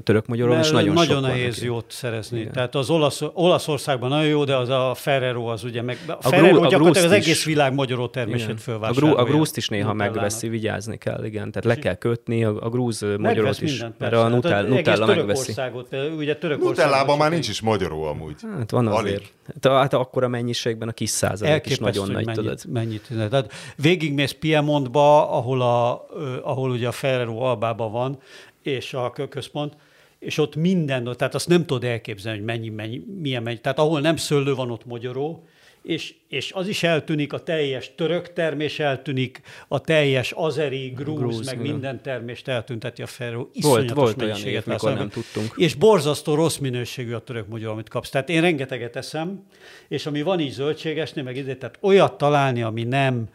[0.04, 1.66] török magyaró, és nagyon, nagyon sok van nehéz neki.
[1.66, 2.40] jót szerezni.
[2.40, 2.52] Igen.
[2.52, 5.98] Tehát az olasz, Olaszországban nagyon jó, de az a Ferrero az ugye meg...
[6.08, 7.24] A, grú- Ferrero a gyakorlatilag az is.
[7.24, 8.50] egész világ magyaró termését.
[8.50, 9.16] A, fölvásárolja.
[9.16, 11.52] grú, a grúzt is néha megveszi, vigyázni kell, igen.
[11.52, 13.98] Tehát le kell kötni a, a grúz magyarót is, mindent,
[14.32, 14.58] mert persze.
[14.58, 16.16] a Hát Nutella, egész Nutella megveszi.
[16.16, 18.36] Ugye Nutellában már nincs is magyaró amúgy.
[18.58, 19.14] Hát van Alig.
[19.14, 19.32] azért.
[19.62, 22.60] Hát, hát akkor a mennyiségben a kis százalék is nagyon nagy, mennyit, tudod.
[22.68, 23.08] mennyit.
[23.30, 26.06] Tehát végigmész Piemontba, ahol, a,
[26.44, 28.18] ahol ugye a Ferrero Albában van,
[28.64, 29.74] és a kö- központ,
[30.20, 33.60] és ott minden, tehát azt nem tudod elképzelni, hogy mennyi, mennyi, milyen mennyi.
[33.60, 35.46] Tehát ahol nem szőlő van, ott magyaró,
[35.84, 41.46] és, és az is eltűnik, a teljes török termés eltűnik, a teljes azeri, grúz, Grúz,
[41.46, 41.72] meg igen.
[41.72, 43.48] minden termést eltünteti a Ferrero.
[43.62, 45.54] Volt, volt olyan mennyiséget év, mikor nem tudtunk.
[45.56, 48.10] És borzasztó rossz minőségű a török magyar, amit kapsz.
[48.10, 49.44] Tehát én rengeteget eszem,
[49.88, 53.30] és ami van így zöldségesnél, meg ide, tehát olyat találni, ami nem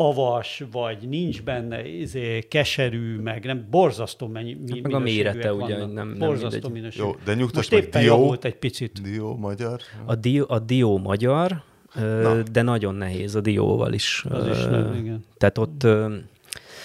[0.00, 5.74] avas, vagy nincs benne izé, keserű, meg nem borzasztó mennyi mi, meg a mérete ugye,
[5.78, 5.92] vannak.
[5.94, 6.72] nem- nem borzasztó mindegy.
[6.72, 7.04] minőségű.
[7.04, 8.36] Jó, de nyugtass Most meg, éppen dió.
[8.40, 9.02] egy picit.
[9.02, 9.80] Dió, magyar.
[10.04, 11.62] A dió, a dió magyar,
[11.94, 14.24] ö, de nagyon nehéz a dióval is.
[14.30, 15.24] Az is nem, igen.
[15.36, 15.86] Tehát ott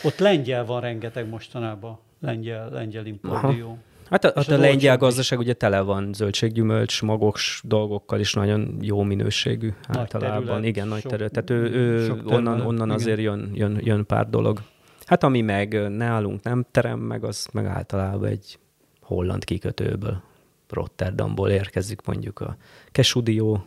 [0.03, 3.77] Ott lengyel van rengeteg mostanában, lengyel, lengyel importdió.
[4.09, 4.99] Hát a, a az lengyel is.
[4.99, 10.45] gazdaság ugye tele van zöldséggyümölcs, magos dolgokkal is nagyon jó minőségű Nagy általában.
[10.45, 11.31] terület, igen, nagy sok- terület.
[11.31, 12.89] Tehát ő, ő onnan, onnan igen.
[12.89, 14.61] azért jön, jön, jön pár dolog.
[15.05, 18.59] Hát ami meg nálunk nem terem meg, az meg általában egy
[19.01, 20.21] holland kikötőből,
[20.69, 22.57] Rotterdamból érkezik mondjuk a
[22.91, 23.65] kesudió,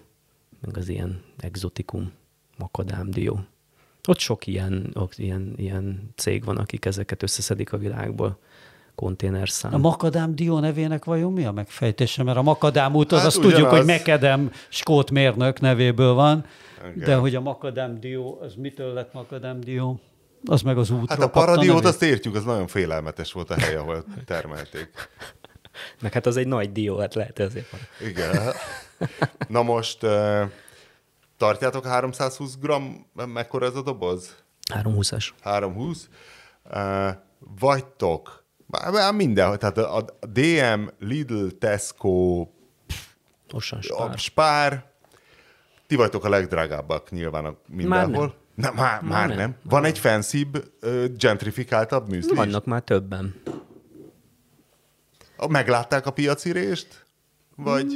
[0.66, 2.12] meg az ilyen exotikum,
[2.58, 3.40] makadámdió.
[4.08, 8.38] Ott sok ilyen, ott ilyen, ilyen cég van, akik ezeket összeszedik a világból
[8.94, 9.74] konténerszám.
[9.74, 12.22] A makadám dió nevének vajon mi a megfejtése?
[12.22, 13.76] Mert a makadám út, az Hát azt tudjuk, ugyanaz.
[13.76, 16.44] hogy Mekedem skót mérnök nevéből van,
[16.94, 17.08] Igen.
[17.08, 20.00] de hogy a makadám dió, az mitől lett makadám dió?
[20.44, 23.74] Az meg az útra Hát a paradiót azt értjük, az nagyon félelmetes volt a hely,
[23.74, 24.90] ahol termelték.
[26.00, 27.80] Meg hát az egy nagy dió, hát lehet ezért van.
[28.08, 28.52] Igen.
[29.49, 30.07] Na most
[31.36, 32.72] tartjátok 320 g,
[33.26, 34.36] mekkora ez a doboz?
[34.74, 35.28] 320-as.
[35.42, 36.09] 320.
[36.70, 37.09] Uh,
[37.59, 42.47] vagytok, már már mindenhol, tehát a, DM, Lidl, Tesco,
[43.53, 44.18] Ossan a spár.
[44.18, 44.84] Spár,
[45.86, 48.34] ti vagytok a legdrágábbak nyilván mindenhol.
[48.55, 49.36] Nem, már, már, már nem.
[49.36, 49.57] nem.
[49.62, 52.34] Van egy fancibb, uh, gentrifikáltabb műzli?
[52.34, 53.40] Vannak már többen.
[55.49, 57.07] Meglátták a piacirést?
[57.57, 57.92] Vagy?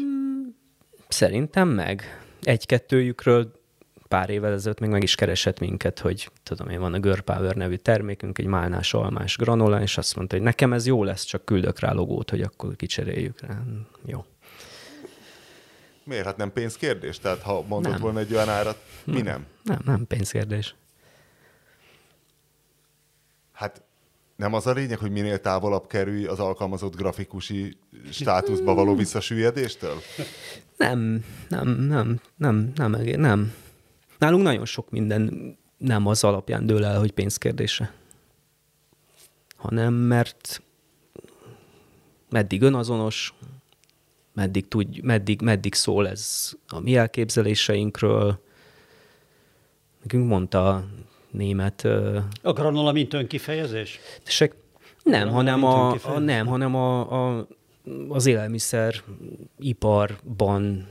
[1.12, 2.22] Szerintem meg.
[2.42, 3.60] Egy-kettőjükről
[4.08, 7.54] pár évvel ezelőtt még meg is keresett minket, hogy tudom én, van a Girl Power
[7.54, 11.44] nevű termékünk, egy málnás almás granola, és azt mondta, hogy nekem ez jó lesz, csak
[11.44, 13.62] küldök rá logót, hogy akkor kicseréljük rá.
[14.04, 14.24] Jó.
[16.04, 16.24] Miért?
[16.24, 17.18] Hát nem pénzkérdés?
[17.18, 18.00] Tehát ha mondott Nem.
[18.00, 19.46] volna egy olyan árat, mi nem?
[19.62, 20.74] Nem, nem pénzkérdés.
[23.52, 23.82] Hát
[24.40, 27.76] nem az a lényeg, hogy minél távolabb kerülj az alkalmazott grafikusi
[28.10, 29.94] státuszba való visszasüllyedéstől?
[30.76, 33.54] Nem, nem, nem, nem, nem, egé- nem.
[34.18, 37.92] Nálunk nagyon sok minden nem az alapján dől el, hogy pénzkérdése.
[39.56, 40.62] Hanem mert
[42.30, 43.34] meddig önazonos,
[44.32, 48.42] meddig, tudj, meddig, meddig szól ez a mi elképzeléseinkről.
[50.02, 50.84] Nekünk mondta
[51.30, 51.84] német
[52.42, 53.98] A granola mint önkifejezés?
[54.24, 54.54] Tessék?
[55.02, 57.46] Nem, Valami hanem, a, a, nem, hanem a, a,
[58.08, 58.94] az élelmiszer
[59.58, 60.86] iparban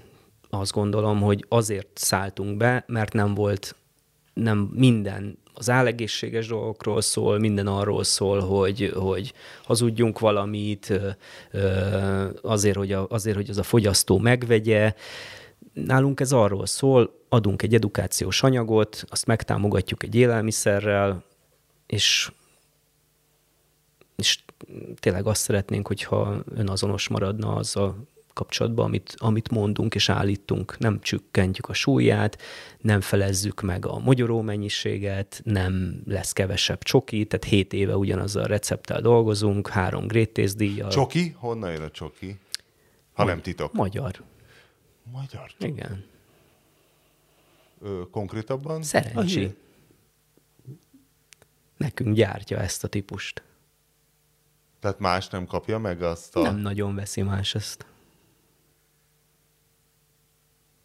[0.50, 3.76] azt gondolom, hogy azért szálltunk be, mert nem volt
[4.34, 9.34] nem minden az állegészséges dolgokról szól, minden arról szól, hogy, hogy
[9.64, 10.94] hazudjunk valamit,
[12.42, 14.94] azért hogy, a, azért, hogy az a fogyasztó megvegye.
[15.86, 21.24] Nálunk ez arról szól, adunk egy edukációs anyagot, azt megtámogatjuk egy élelmiszerrel,
[21.86, 22.32] és
[24.16, 24.40] és
[25.00, 27.96] tényleg azt szeretnénk, hogyha önazonos maradna az a
[28.34, 30.78] kapcsolatban, amit, amit mondunk és állítunk.
[30.78, 32.42] Nem csökkentjük a súlyát,
[32.82, 38.48] nem felezzük meg a mogyoró mennyiséget, nem lesz kevesebb csoki, tehát 7 éve ugyanazzal a
[38.48, 40.90] recepttel dolgozunk, három Great Taste díjjal.
[40.90, 41.36] Csoki?
[41.38, 42.40] Honnan jön a csoki?
[43.14, 43.74] Ha nem titok.
[43.74, 44.24] Magyar.
[45.12, 45.66] Magyar csoki.
[45.66, 46.06] Igen.
[47.82, 48.84] Ö, konkrétabban?
[48.84, 49.56] Szerencsi.
[51.78, 53.44] Nekünk gyártja ezt a típust.
[54.80, 56.42] Tehát más nem kapja meg azt a...
[56.42, 57.86] Nem nagyon veszi más ezt.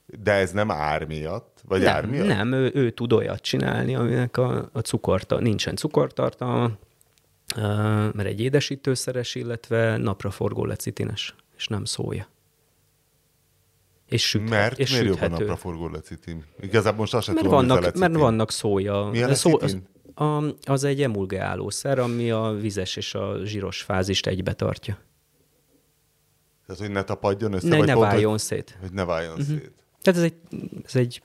[0.07, 1.61] De ez nem ár miatt?
[1.65, 2.27] Vagy ár Nem, miatt?
[2.27, 6.71] nem ő, ő tud olyat csinálni, aminek a, a cukorta, nincsen cukortartalma,
[8.13, 12.29] mert egy édesítőszeres, illetve napraforgó lecitines, és nem szója.
[14.09, 15.33] És, süthet, Mert és miért süthető.
[15.33, 16.45] napraforgó lecitin?
[16.61, 19.09] Igazából most azt sem Mert tudom, vannak, mert vannak szója.
[19.13, 19.79] Mi a De szó, az,
[20.15, 24.99] a, az egy emulgálószer, ami a vizes és a zsíros fázist egybe tartja.
[26.67, 28.77] Tehát, hogy ne tapadjon össze, Ne, vagy ne pont, váljon hogy, szét.
[28.81, 29.47] hogy ne váljon uh-huh.
[29.47, 29.73] szét.
[30.03, 31.21] Tehát ez egy, ez egy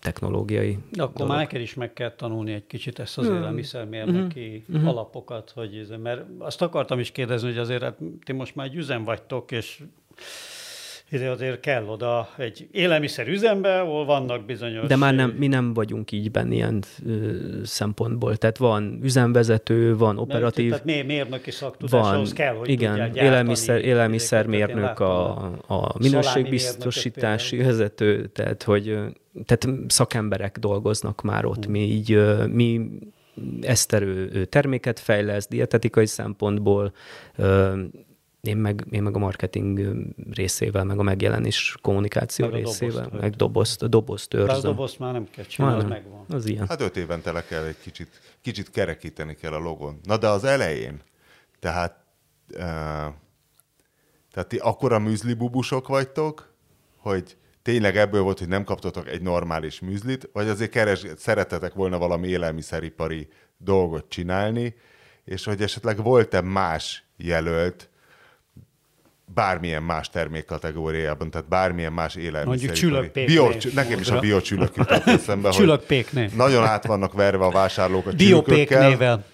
[0.00, 1.32] technológiai De akkor dolog.
[1.32, 3.36] már neked is meg kell tanulni egy kicsit ezt az Hmm.
[3.36, 4.86] élelmiszermérnöki Mhm.
[4.86, 8.74] alapokat, hogy ez, mert azt akartam is kérdezni, hogy azért hát ti most már egy
[8.74, 9.82] üzem vagytok, és
[11.14, 14.86] ide azért kell oda egy élelmiszer üzembe, ahol vannak bizonyos...
[14.86, 18.36] De már nem, mi nem vagyunk így benne ilyen ö, szempontból.
[18.36, 23.20] Tehát van üzemvezető, van operatív, Tehát mér, mérnöki szaktudás, van, ahhoz kell, hogy igen, gyártani
[23.20, 25.30] élelmiszer, élelmiszermérnök, a,
[25.66, 28.98] a minőségbiztosítási vezető, tehát hogy
[29.44, 31.66] tehát szakemberek dolgoznak már ott.
[31.66, 32.80] Mi így, mi
[33.62, 36.92] eszterő terméket fejlesz dietetikai szempontból,
[38.46, 39.96] én meg, én meg a marketing
[40.30, 43.20] részével, meg a megjelenés kommunikáció Meg dobozt részével, töltöd.
[43.20, 44.60] meg dobozt, a dobozt De a őrzöm.
[44.60, 46.24] dobozt már nem kell csinálni, az megvan.
[46.28, 46.68] Az ilyen.
[46.68, 48.08] Hát öt évente le kell egy kicsit,
[48.42, 50.00] kicsit kerekíteni kell a logon.
[50.02, 51.00] Na de az elején,
[51.60, 52.04] tehát,
[52.52, 52.58] uh,
[54.32, 56.52] tehát ti akkora műzli bubusok vagytok,
[56.96, 61.98] hogy tényleg ebből volt, hogy nem kaptatok egy normális műzlit, vagy azért keres, szeretetek volna
[61.98, 64.74] valami élelmiszeripari dolgot csinálni,
[65.24, 67.88] és hogy esetleg volt-e más jelölt,
[69.34, 72.46] bármilyen más termékkategóriában, tehát bármilyen más élelmiszer.
[72.46, 72.76] Mondjuk
[73.74, 79.24] nekem is a biocsülök jutott eszembe, hogy nagyon át vannak verve a vásárlók a nével.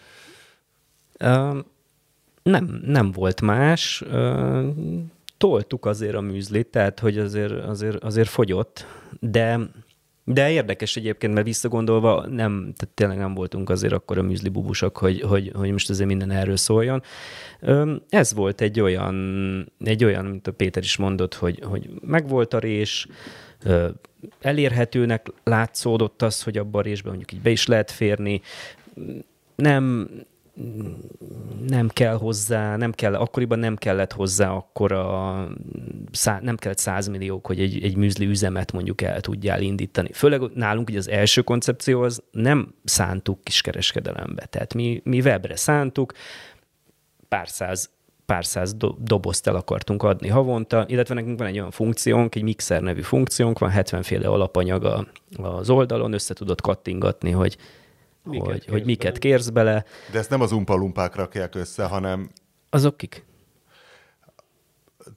[1.18, 1.58] Ö,
[2.42, 4.04] nem, nem volt más.
[5.38, 8.86] Toltuk azért a műzlit, tehát hogy azért, azért, azért fogyott,
[9.20, 9.58] de
[10.32, 14.96] de érdekes egyébként, mert visszagondolva nem, tehát tényleg nem voltunk azért akkor a műzli bubusok,
[14.96, 17.02] hogy, hogy, hogy most azért minden erről szóljon.
[18.08, 22.58] Ez volt egy olyan, egy olyan, mint a Péter is mondott, hogy, hogy megvolt a
[22.58, 23.06] rés,
[24.40, 28.40] elérhetőnek látszódott az, hogy abban a résben mondjuk így be is lehet férni,
[29.54, 30.10] nem,
[31.68, 35.48] nem kell hozzá, nem kell, akkoriban nem kellett hozzá akkor a,
[36.40, 40.12] nem kellett százmilliók, hogy egy, egy műzli üzemet mondjuk el tudjál indítani.
[40.12, 46.12] Főleg nálunk ugye az első koncepció az nem szántuk kiskereskedelembe, tehát mi, mi webre szántuk,
[47.28, 47.90] pár száz
[48.26, 52.42] pár száz do- dobozt el akartunk adni havonta, illetve nekünk van egy olyan funkciónk, egy
[52.42, 55.06] mixer nevű funkciónk, van 70 féle alapanyag a,
[55.42, 57.56] az oldalon, össze tudod kattingatni, hogy
[58.30, 59.18] Miket hogy, hogy miket bele.
[59.18, 59.84] kérsz bele.
[60.12, 62.30] De ezt nem az umpalumpák rakják össze, hanem
[62.70, 63.24] Azok kik?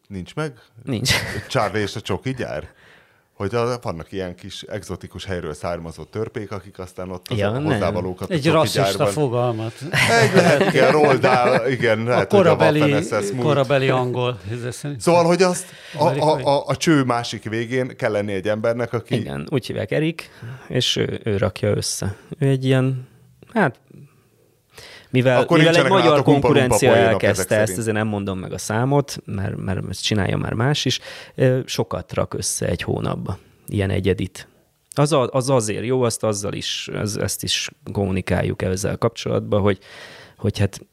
[0.08, 0.60] nincs meg?
[0.84, 1.14] Nincs.
[1.48, 2.74] Charlie és a csoki gyár?
[3.34, 7.62] Hogy a, vannak ilyen kis egzotikus helyről származó törpék, akik aztán ott az Ja, a
[7.62, 9.08] hozzávalókat Egy rasszista gyárban.
[9.08, 9.74] fogalmat.
[10.22, 13.06] Egy lehet, igen, roldál, igen, lehet, hogy a korabeli,
[13.38, 14.40] korabeli angol.
[14.98, 15.66] Szóval, hogy azt
[15.98, 19.92] a, a, a, a cső másik végén kell lenni egy embernek, aki Igen, úgy hívják
[19.92, 20.30] Erik,
[20.68, 22.16] és ő, ő rakja össze.
[22.40, 23.08] Ő egy ilyen,
[23.54, 23.80] hát
[25.14, 29.58] mivel, Akkor mivel egy magyar konkurencia elkezdte ezt, ezért nem mondom meg a számot, mert,
[29.58, 31.00] mert ezt csinálja már más is,
[31.66, 33.38] sokat rak össze egy hónapba,
[33.68, 34.48] ilyen egyedit.
[34.96, 39.80] Az, a, az azért jó, azt azzal is, ez, ezt is kommunikáljuk ezzel kapcsolatban, hogy,
[40.38, 40.86] hogy hát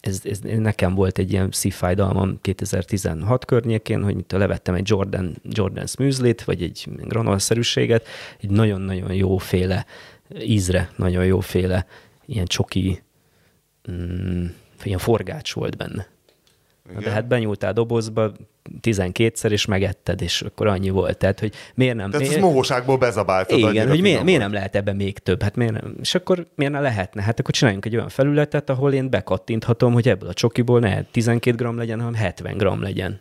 [0.00, 5.86] ez, ez, nekem volt egy ilyen szívfájdalmam 2016 környékén, hogy mit levettem egy Jordan, Jordan
[5.86, 8.06] Smoothlit, vagy egy granolszerűséget,
[8.40, 9.86] egy nagyon-nagyon jóféle
[10.40, 11.86] ízre, nagyon jóféle
[12.26, 13.02] ilyen csoki,
[13.90, 14.46] mm,
[14.82, 16.06] ilyen forgács volt benne.
[16.90, 17.02] Igen.
[17.02, 18.32] De hát benyúltál dobozba
[18.80, 21.18] 12-szer, és megetted, és akkor annyi volt.
[21.18, 22.10] Tehát, hogy miért nem...
[22.10, 23.58] Tehát ez miért, mohóságból bezabáltad.
[23.58, 25.42] igen, hogy miért, miért nem lehet ebben még több?
[25.42, 25.96] Hát miért nem?
[26.00, 27.22] És akkor miért ne lehetne?
[27.22, 31.56] Hát akkor csináljunk egy olyan felületet, ahol én bekattinthatom, hogy ebből a csokiból ne 12
[31.56, 33.20] gram legyen, hanem 70 gram legyen.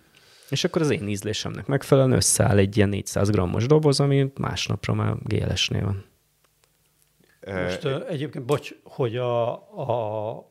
[0.50, 5.14] És akkor az én ízlésemnek megfelelően összeáll egy ilyen 400 grammos doboz, ami másnapra már
[5.24, 6.08] GLS-nél van.
[7.64, 10.49] Most egyébként, bocs, hogy a, a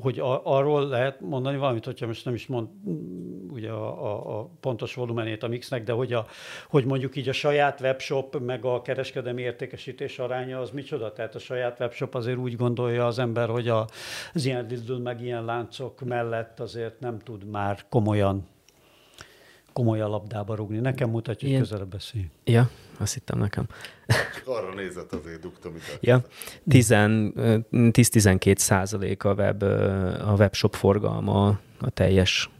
[0.00, 4.38] hogy a, arról lehet mondani valamit, hogyha most nem is mond mm, ugye a, a,
[4.38, 6.26] a pontos volumenét a mixnek, de hogy, a,
[6.68, 11.12] hogy mondjuk így a saját webshop meg a kereskedelmi értékesítés aránya az micsoda?
[11.12, 13.86] Tehát a saját webshop azért úgy gondolja az ember, hogy a,
[14.34, 18.46] az ilyen Lidl meg ilyen láncok mellett azért nem tud már komolyan
[19.72, 20.78] komolyan labdába rugni.
[20.78, 22.24] Nekem mutatja, hogy közelebb beszélj.
[22.44, 22.70] Ja,
[23.00, 23.66] azt hittem nekem.
[24.06, 25.84] Csak arra nézett azért dugtam ide.
[26.00, 26.22] Ja,
[26.68, 29.62] 10 ö, 10-12 százalék a, web,
[30.26, 32.50] a webshop forgalma a teljes.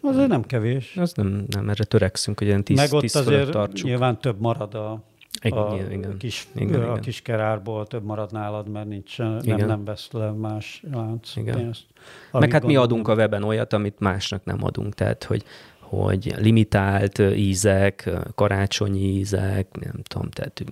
[0.00, 0.96] Azért nem kevés.
[0.96, 3.86] Az nem, nem erre törekszünk, hogy ilyen 10, Meg ott 10 azért tartsuk.
[3.86, 5.02] nyilván több marad a,
[5.42, 7.00] Igen, a igen, kis, igen, a igen.
[7.00, 9.66] kis kerárból, több marad nálad, mert nincs, nem, Igen.
[9.66, 11.54] nem vesz le más lánc Igen.
[11.56, 11.84] pénzt.
[12.32, 15.44] Meg hát mi gondolom- adunk a weben olyat, amit másnak nem adunk, tehát hogy
[15.88, 20.64] hogy limitált ízek, karácsonyi ízek, nem tudom, tehát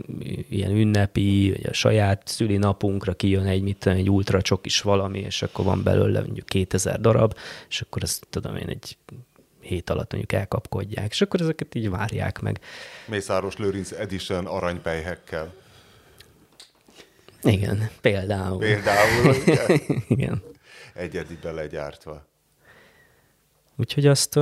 [0.48, 5.64] ilyen ünnepi, vagy a saját szülinapunkra kijön egy, mit egy ultra csokis valami, és akkor
[5.64, 7.34] van belőle mondjuk 2000 darab,
[7.68, 8.96] és akkor ezt tudom én egy
[9.60, 12.60] hét alatt mondjuk elkapkodják, és akkor ezeket így várják meg.
[13.06, 15.54] Mészáros Lőrinc Edition aranypejhekkel.
[17.42, 18.58] Igen, például.
[18.58, 19.66] Például ugye,
[20.08, 20.42] Igen.
[20.94, 22.26] egyedibe legyártva.
[23.76, 24.38] Úgyhogy azt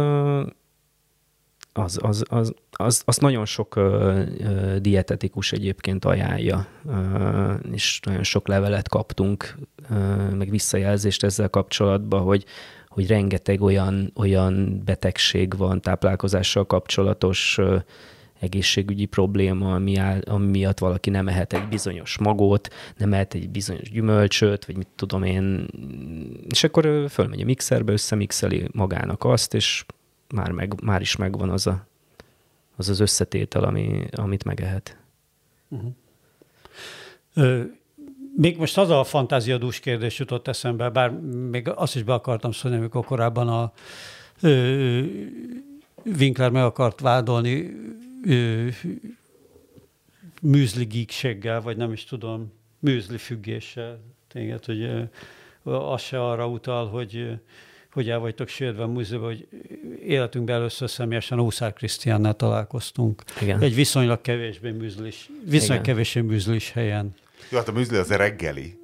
[1.76, 8.22] az, az, az, az, azt nagyon sok ö, ö, dietetikus egyébként ajánlja, ö, és nagyon
[8.22, 9.58] sok levelet kaptunk,
[9.90, 9.94] ö,
[10.36, 12.44] meg visszajelzést ezzel kapcsolatban, hogy,
[12.88, 17.76] hogy rengeteg olyan, olyan betegség van táplálkozással kapcsolatos ö,
[18.40, 23.50] egészségügyi probléma, ami, áll, ami miatt valaki nem ehet egy bizonyos magot, nem ehet egy
[23.50, 25.66] bizonyos gyümölcsöt, vagy mit tudom én,
[26.48, 29.84] és akkor fölmegy a mixerbe, összemixeli magának azt, és
[30.34, 31.86] már, meg, már is megvan az a,
[32.76, 34.96] az, az összetétel, ami, amit megehet.
[37.34, 37.62] Ö,
[38.36, 41.10] még most az a fantáziadús kérdés jutott eszembe, bár
[41.50, 43.72] még azt is be akartam szólni, amikor korábban a
[44.40, 45.02] ö,
[46.18, 47.70] Winkler meg akart vádolni
[48.24, 48.68] ö,
[50.42, 55.02] műzli geekséggel, vagy nem is tudom, műzli függéssel téged, hogy ö,
[55.62, 57.32] az se arra utal, hogy ö,
[57.94, 59.48] hogy el vagytok sértve a múzeumban, hogy
[60.06, 63.22] életünkben először személyesen Huszár Krisztiánnál találkoztunk.
[63.40, 63.60] Igen.
[63.60, 65.94] Egy viszonylag kevésbé műzlis, viszonylag Igen.
[65.94, 67.14] kevésbé műzlis helyen.
[67.50, 68.78] Jó, hát a műzli az reggeli.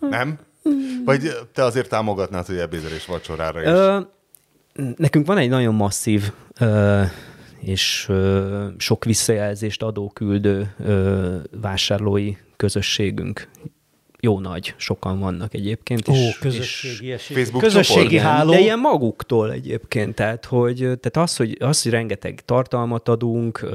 [0.00, 0.38] Nem?
[1.04, 3.66] Vagy te azért támogatnád, hogy ebédre és vacsorára is?
[3.66, 4.00] Ö,
[4.96, 7.02] nekünk van egy nagyon masszív ö,
[7.60, 13.48] és ö, sok visszajelzést adó küldő ö, vásárlói közösségünk.
[14.20, 16.08] Jó nagy, sokan vannak egyébként.
[16.08, 17.22] Ó, és, közösségi és.
[17.22, 18.34] Facebook Közösségi csoport?
[18.34, 18.50] háló.
[18.50, 23.66] de ilyen maguktól egyébként, tehát, hogy, tehát az, hogy, az, hogy rengeteg tartalmat adunk,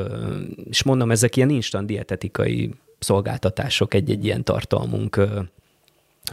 [0.70, 5.20] és mondom, ezek ilyen instant dietetikai szolgáltatások egy-egy ilyen tartalmunk,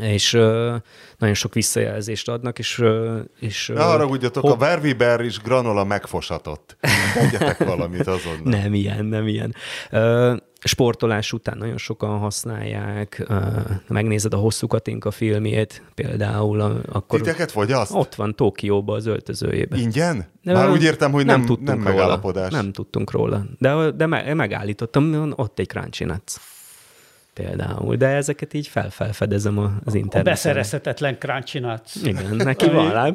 [0.00, 0.76] és ö,
[1.18, 6.76] nagyon sok visszajelzést adnak, és, ö, és Ne haragudjatok, ho- a Verviber is granola megfosatott.
[7.14, 8.60] Tegyetek valamit azonnal.
[8.60, 9.54] Nem ilyen, nem ilyen.
[9.90, 10.34] Ö,
[10.64, 13.26] sportolás után nagyon sokan használják,
[13.88, 16.60] megnézed a hosszú Katinka filmjét például,
[16.92, 17.94] akkor Titeket fogyaszt?
[17.94, 19.78] ott van Tokióban az öltözőjében.
[19.78, 20.24] Ingyen?
[20.42, 21.90] De Már úgy értem, hogy nem, nem, tudtunk nem róla.
[21.90, 22.52] megállapodás.
[22.52, 23.44] Nem tudtunk róla.
[23.58, 25.66] De, de me- megállítottam, ott egy
[26.06, 26.36] nuts.
[27.34, 27.96] Például.
[27.96, 30.22] De ezeket így felfelfedezem az A interneten.
[30.22, 31.94] beszerezhetetlen crunchy nuts.
[32.04, 33.14] Igen, neki van.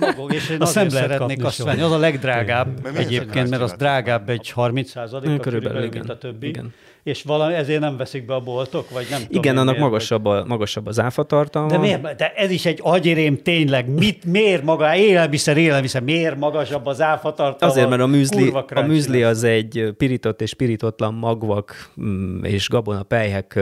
[0.00, 1.80] Magog, és én Azt azért szeretnék azt venni.
[1.80, 5.98] Az a legdrágább Mert egyébként, mert az drágább egy 30 százalékkal Körülbelül, körülbelül, igen.
[5.98, 6.48] mint a többi.
[6.48, 6.74] Igen.
[7.02, 9.88] És valami, ezért nem veszik be a boltok, vagy nem tudom Igen, én annak miért,
[9.88, 11.68] magasabb, a, magasabb az áfatartalma.
[11.68, 12.16] De miért?
[12.16, 13.88] De ez is egy agyérém tényleg.
[13.88, 17.74] Mit, miért maga, élelmiszer, élelmiszer, miért magasabb az áfatartalma?
[17.74, 23.02] Azért, mert a műzli, a műzli az egy pirított és pirítatlan magvak mm, és gabona
[23.02, 23.58] pelyhek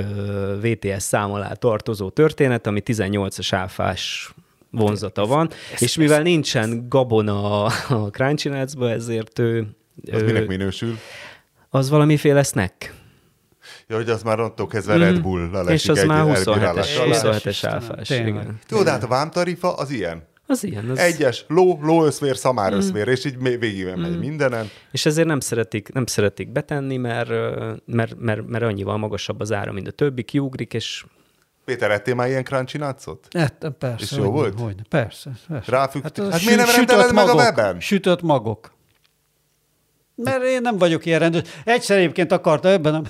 [0.60, 4.32] VTS szám alá tartozó történet, ami 18-as áfás
[4.70, 7.70] vonzata van, és mivel nincsen gabona a
[8.10, 9.66] Crunchy ezért ő,
[10.12, 10.94] Az ő minek minősül?
[11.68, 12.98] az valamiféle snack.
[13.90, 15.68] Ja, hogy az már onnantól kezdve Red bull Mhm.
[15.68, 18.08] És az már 27-es, Istenem, 27-es áfás.
[18.84, 20.28] de hát a vámtarifa az ilyen.
[20.46, 20.88] Az ilyen.
[20.90, 20.98] Az...
[20.98, 22.38] Egyes, ló, lóöszvér, Mhm.
[22.38, 24.68] szamáröszvér, és így végig megy mindenen.
[24.92, 27.28] És ezért nem szeretik, nem szeretik betenni, mert,
[27.86, 31.04] mert, mert, mert annyival magasabb az ára, mint a többi, kiugrik, és
[31.64, 33.26] Péter, ettél már ilyen crunchy nutsot?
[33.36, 34.04] Hát, persze.
[34.04, 34.58] És jó hogyne, volt?
[34.60, 35.70] Hogyne, persze, persze.
[35.70, 36.24] Ráfügtük.
[36.24, 37.80] az Hát sü- miért nem rendeled meg a magok, weben?
[37.80, 38.72] Sütött magok.
[40.22, 41.42] Mert én nem vagyok ilyen rendőr.
[41.64, 43.04] Egyszer egyébként akartam, ebben nem.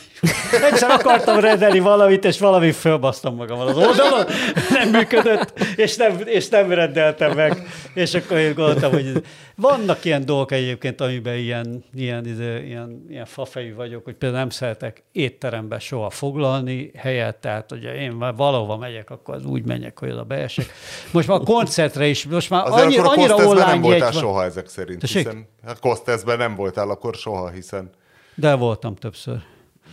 [0.70, 4.24] Egyszer akartam rendelni valamit, és valami fölbasztam magam az oldalon,
[4.70, 7.66] nem működött, és nem, és nem rendeltem meg.
[7.94, 9.22] És akkor én gondoltam, hogy
[9.56, 14.50] vannak ilyen dolgok egyébként, amiben ilyen, ilyen, ilyen, ilyen, ilyen fafejű vagyok, hogy például nem
[14.50, 19.98] szeretek étterembe soha foglalni helyet, tehát ugye én már valahova megyek, akkor az úgy menjek,
[19.98, 20.66] hogy oda beesek.
[21.10, 24.10] Most már a koncertre is, most már Azért annyira, a annyira Kosteszben nem online voltál
[24.12, 24.20] van.
[24.20, 25.26] soha ezek szerint, Tessék?
[25.26, 27.90] hiszen hát Kosteszben nem voltál akkor soha, hiszen
[28.34, 29.42] De voltam többször.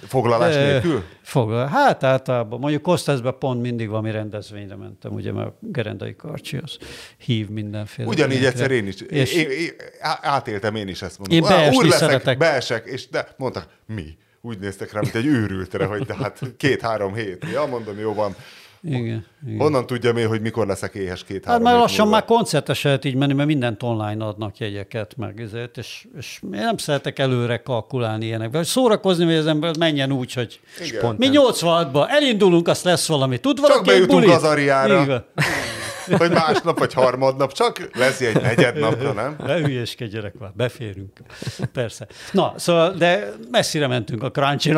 [0.08, 1.04] foglalás Ö, nélkül?
[1.22, 1.68] Foglal.
[1.68, 2.60] Hát általában.
[2.60, 6.78] Mondjuk Kosteszben pont mindig valami rendezvényre mentem, ugye, mert a Gerendai Karcsi az
[7.18, 8.08] hív mindenféle.
[8.08, 8.64] Ugyanígy ilyenekre.
[8.64, 9.02] egyszer én is.
[9.02, 9.72] És Én, én,
[10.22, 11.38] átéltem én is ezt mondom.
[11.38, 12.38] Én beesni úr leszek, szeretek.
[12.38, 14.18] beesek, és de mondtak, mi?
[14.42, 17.46] Úgy néztek rám, mint egy őrültre, hogy de hát két-három hét.
[17.54, 18.36] Ja, mondom, jó van.
[18.88, 19.60] Igen, igen.
[19.60, 22.20] Honnan tudjam én, hogy mikor leszek éhes Hát két-három már hét lassan múlva?
[22.20, 26.50] már koncertes lehet így menni, mert mindent online adnak jegyeket, meg ezért, és, és én
[26.60, 28.58] nem szeretek előre kalkulálni ilyenekbe.
[28.58, 31.16] Hogy szórakozni, hogy az ember menjen úgy, hogy Igen.
[31.18, 33.38] Mi 86-ban elindulunk, azt lesz valami.
[33.38, 34.36] Tud valaki egy bejutunk bulit?
[34.36, 35.06] az Ariára.
[35.06, 35.26] Van.
[36.18, 39.36] Vagy másnap, vagy harmadnap, csak lesz egy negyednapra, nem?
[39.46, 41.20] Ne hülyeskedjenek már, beférünk.
[41.74, 42.08] Persze.
[42.32, 44.72] Na, szóval, de messzire mentünk a Crunchy.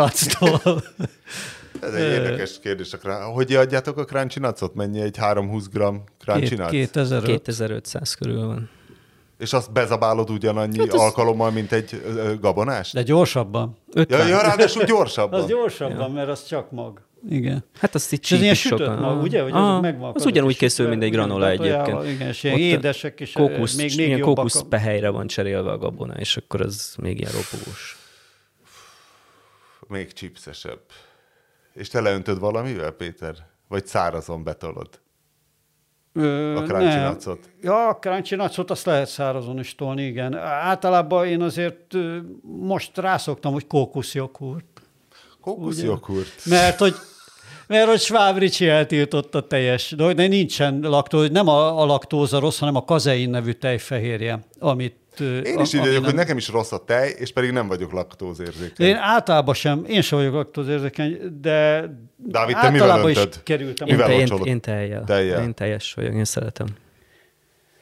[1.82, 2.96] Ez egy érdekes kérdés.
[3.34, 4.74] Hogy adjátok a crunchy nutsot?
[4.76, 5.84] Mennyi egy 320 g
[6.20, 6.70] crunchy nuts?
[6.70, 7.24] 2005.
[7.26, 8.70] 2500 körül van.
[9.38, 12.02] És azt bezabálod ugyanannyi Hát az- alkalommal, mint egy
[12.42, 12.94] gabonást?
[12.94, 13.78] De gyorsabban.
[13.94, 14.20] 50.
[14.20, 15.40] Ja, ja, ráadásul gyorsabban.
[15.42, 17.02] Az gyorsabban, mert az csak mag.
[17.30, 17.64] Igen.
[17.80, 18.98] Hát azt ilyen csípik sütött sokan.
[19.00, 19.42] mag, ugye?
[19.42, 22.04] Hogy Ah, megvannak az ugyanúgy is készül, mint egy granola egyébként.
[22.04, 24.36] Igen, és ilyen édesek is, Kókusz, még, még ilyen jobbak.
[24.36, 27.98] kókusz a- pehelyre van cserélve a gabona, és akkor az még ilyen ropogós.
[29.88, 30.80] Még chipsesebb.
[31.80, 33.36] És te leöntöd valamivel, Péter?
[33.68, 34.90] Vagy szárazon betolod?
[36.14, 37.50] Ö, A nutsot?
[37.62, 40.38] Ja, a nutsot azt lehet szárazon is tolni, igen.
[40.38, 41.94] Általában én azért
[42.42, 44.82] most rászoktam, hogy kókuszjoghurt.
[45.42, 46.46] Kókuszjoghurt.
[46.46, 46.94] Mert hogy
[47.68, 52.76] mert hogy Schwab Ricsi eltiltotta teljes de nincsen laktóz, nem a, a laktóza rossz, hanem
[52.76, 54.96] a kazein nevű tejfehérje, amit...
[55.20, 57.68] Én is a- így ami vagyok, hogy nekem is rossz a tej, és pedig nem
[57.68, 58.88] vagyok laktózérzékeny.
[58.88, 63.88] Én általában sem, én sem vagyok laktózérzékeny, de Dávid, te mivel általában is kerültem.
[63.88, 65.04] Én, Mivel én, én tejjel.
[65.04, 65.44] Tejjel.
[65.44, 66.68] Én teljes vagyok, én szeretem.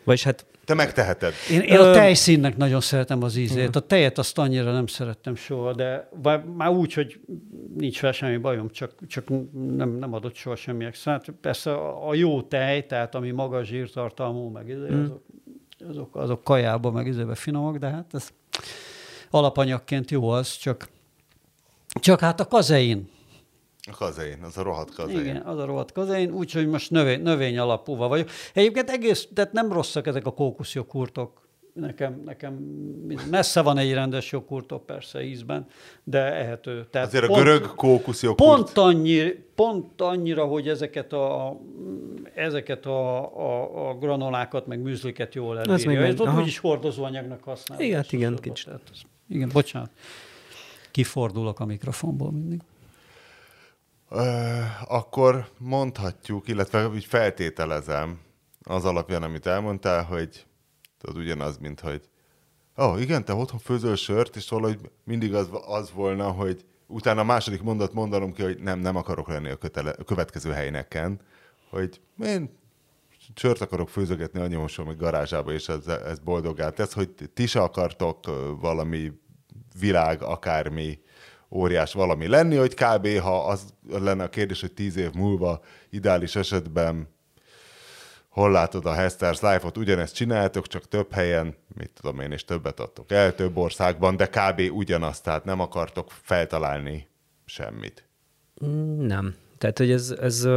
[0.04, 1.34] Vagyis hát Te megteheted.
[1.52, 3.76] Én, én a tejszínnek nagyon szeretem az ízét.
[3.76, 6.10] A tejet azt annyira nem szerettem soha, de
[6.56, 7.20] már úgy, hogy
[7.78, 9.28] nincs fel semmi bajom, csak, csak
[9.76, 11.26] nem, nem adott soha semmi extrát.
[11.42, 15.24] Persze a, jó tej, tehát ami magas zsírtartalmú, meg izé, azok,
[15.90, 18.30] azok, azok kajába, meg izébe finomak, de hát ez
[19.30, 20.90] alapanyagként jó az, csak,
[21.88, 23.10] csak hát a kazein,
[23.92, 25.20] A kazein, az a rohadt kazein.
[25.20, 28.30] igen, az a rohadt kazein, úgyhogy most növény, növény alapúval vagyok.
[28.54, 31.47] Egyébként egész, tehát nem rosszak ezek a kókuszjoghurtok.
[31.80, 32.54] Nekem, nekem
[33.30, 35.66] messze van egy rendes joghurtok persze ízben,
[36.04, 36.88] de ehető.
[36.92, 38.50] Tehát Azért a görög kókusz joghurt.
[38.56, 41.58] Pont, annyi, pont annyira, hogy ezeket a,
[42.36, 46.00] ezeket a, a, a granolákat, meg műzliket jól Ez elbírja.
[46.02, 47.88] még Ez ott úgyis hordozóanyagnak használják.
[47.88, 48.54] Igen, igen, elsősorban.
[48.54, 48.66] kicsit.
[48.66, 49.90] Tehát ez- Igen, bocsánat.
[50.92, 52.62] Kifordulok a mikrofonból mindig.
[54.10, 58.20] Ö, akkor mondhatjuk, illetve úgy feltételezem
[58.64, 60.46] az alapján, amit elmondtál, hogy
[60.98, 62.02] tudod, ugyanaz, mint hogy
[62.78, 67.22] ó, oh, igen, te otthon főzöl sört, és valahogy mindig az, az volna, hogy utána
[67.22, 71.20] a második mondat mondanom ki, hogy nem, nem akarok lenni a, kötele, a következő helyneken,
[71.70, 72.50] hogy én
[73.36, 78.26] sört akarok főzögetni anyómosol, meg garázsába, és ez, ez boldogát tesz, hogy ti se akartok
[78.60, 79.12] valami
[79.80, 81.00] világ, akármi
[81.50, 83.20] óriás valami lenni, hogy kb.
[83.20, 87.08] ha az lenne a kérdés, hogy tíz év múlva ideális esetben
[88.38, 92.80] hol látod a Hesters Life-ot, ugyanezt csináltok, csak több helyen, mit tudom én, és többet
[92.80, 94.62] adtok el, több országban, de kb.
[94.72, 97.08] ugyanazt, tehát nem akartok feltalálni
[97.46, 98.08] semmit.
[98.98, 99.36] Nem.
[99.58, 100.48] Tehát, hogy ez, ez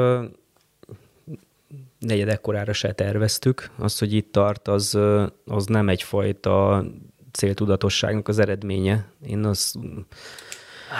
[1.98, 3.70] negyed ekkorára se terveztük.
[3.78, 4.98] Az, hogy itt tart, az,
[5.46, 6.84] az nem egyfajta
[7.32, 9.06] céltudatosságnak az eredménye.
[9.26, 9.74] Én az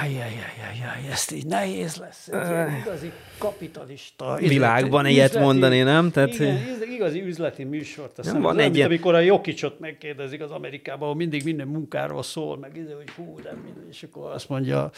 [0.02, 2.28] Ajjajajajaj, ezt így nehéz lesz.
[2.28, 4.36] Ez ilyen igazi kapitalista.
[4.40, 6.10] Világban üzleti- ilyet mondani, nem?
[6.10, 6.58] Tehát, igen,
[6.92, 8.18] igazi üzleti műsort.
[8.18, 12.22] Aztán Nem, van egy ilyen- amikor a Jokicsot megkérdezik az Amerikában, ahol mindig minden munkáról
[12.22, 14.90] szól, meg izé, hogy hú, de minden, és akkor azt mondja,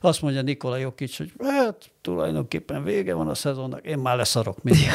[0.00, 4.86] azt mondja Nikola Jokic, hogy hát tulajdonképpen vége van a szezonnak, én már leszarok mindent.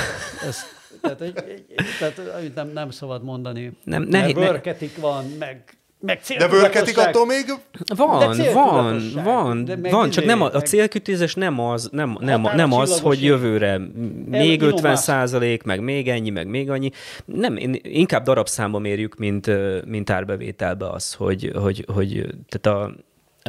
[0.48, 0.58] Ez,
[1.02, 1.66] tehát, egy, egy,
[2.00, 3.72] tehát nem, nem szabad mondani.
[3.84, 5.64] Nem, ne- vörketik van, meg,
[6.00, 7.54] meg De vörketik attól még
[7.96, 12.42] Van, De van, van, De van, csak nem a, a célkütőzés nem az, nem, nem,
[12.42, 13.78] Határa nem az, hogy jövőre
[14.26, 14.74] még innovás.
[14.74, 16.90] 50 százalék, meg még ennyi, meg még annyi.
[17.26, 19.50] Nem, inkább darabszámba mérjük, mint,
[19.86, 22.94] mint árbevételbe az, hogy, hogy, hogy tehát a,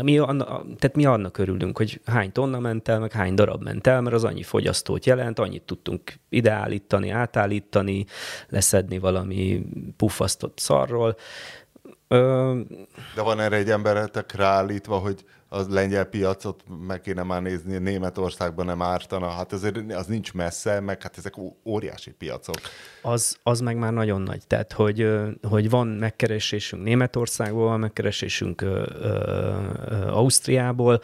[0.03, 0.45] mi, anna,
[0.79, 4.15] tehát mi annak örülünk, hogy hány tonna ment el, meg hány darab ment el, mert
[4.15, 8.05] az annyi fogyasztót jelent, annyit tudtunk ideállítani, átállítani,
[8.49, 9.63] leszedni valami
[9.97, 11.17] puffasztott szarról.
[13.15, 18.67] De van erre egy emberetek ráállítva, hogy az lengyel piacot meg kéne már nézni, Németországban
[18.67, 21.35] nem ártana, hát azért az nincs messze, meg hát ezek
[21.65, 22.55] óriási piacok.
[23.03, 24.47] az, az meg már nagyon nagy.
[24.47, 25.09] Tehát, hogy,
[25.43, 29.55] hogy van megkeresésünk Németországból, van megkeresésünk ö, ö,
[30.07, 31.01] Ausztriából,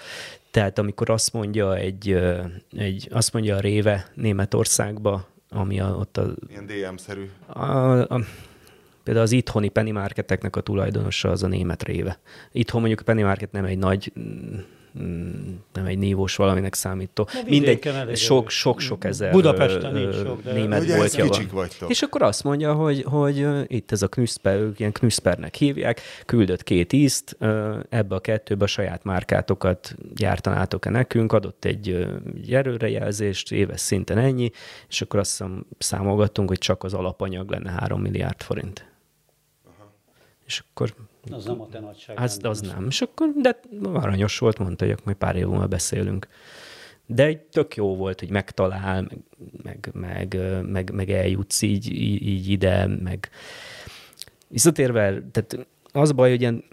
[0.51, 2.19] tehát amikor azt mondja egy,
[2.77, 7.31] egy azt mondja a Réve Németországba, ami a, ott a, Ilyen DM-szerű.
[7.47, 7.61] a,
[8.01, 8.21] a,
[9.07, 12.19] például az itthoni penny marketeknek a tulajdonosa az a német Réve.
[12.53, 14.55] Itthon mondjuk a penny market nem egy nagy mm,
[15.73, 17.29] nem egy nívós valaminek számító.
[17.33, 18.55] Na, Mindegy, vidéken elég sok, erős.
[18.55, 21.33] sok, sok ezer Budapesten ö, nincs sok, de- német Ugye boltja van.
[21.33, 21.91] kicsik vagytok.
[21.91, 26.63] És akkor azt mondja, hogy, hogy itt ez a knüszper, ők ilyen knüszpernek hívják, küldött
[26.63, 27.37] két ízt,
[27.89, 32.07] ebbe a kettőbe a saját márkátokat gyártanátok-e nekünk, adott egy,
[32.51, 34.51] erőrejelzést, éves szinten ennyi,
[34.89, 38.95] és akkor azt hiszem számolgattunk, hogy csak az alapanyag lenne 3 milliárd forint.
[40.47, 40.95] És akkor
[41.31, 42.21] Az nem a te nagyság.
[42.21, 42.87] az, az nem.
[42.89, 46.29] És akkor, de aranyos volt, mondta, hogy akkor pár év múlva beszélünk.
[47.07, 49.09] De egy tök jó volt, hogy megtalál,
[49.63, 50.39] meg, meg, meg,
[50.71, 53.31] meg, meg eljutsz így, így, ide, meg
[54.49, 56.65] visszatérve, tehát az baj, hogy ilyen,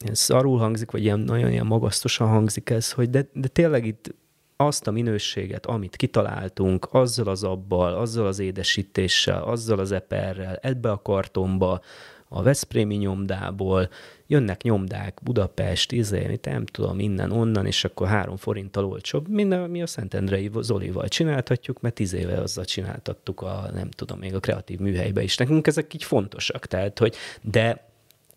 [0.00, 4.14] ilyen szarul hangzik, vagy ilyen nagyon ilyen magasztosan hangzik ez, hogy de, de tényleg itt
[4.56, 10.90] azt a minőséget, amit kitaláltunk, azzal az abbal, azzal az édesítéssel, azzal az eperrel, ebbe
[10.90, 11.80] a kartonba,
[12.28, 13.88] a Veszprémi nyomdából,
[14.26, 19.28] jönnek nyomdák, Budapest, izé, nem tudom, innen, onnan, és akkor három forinttal olcsóbb.
[19.28, 24.34] Minden, mi a Szentendrei Zolival csináltatjuk, mert tíz éve azzal csináltattuk a, nem tudom, még
[24.34, 25.36] a kreatív műhelybe is.
[25.36, 27.90] Nekünk ezek így fontosak, tehát, hogy, de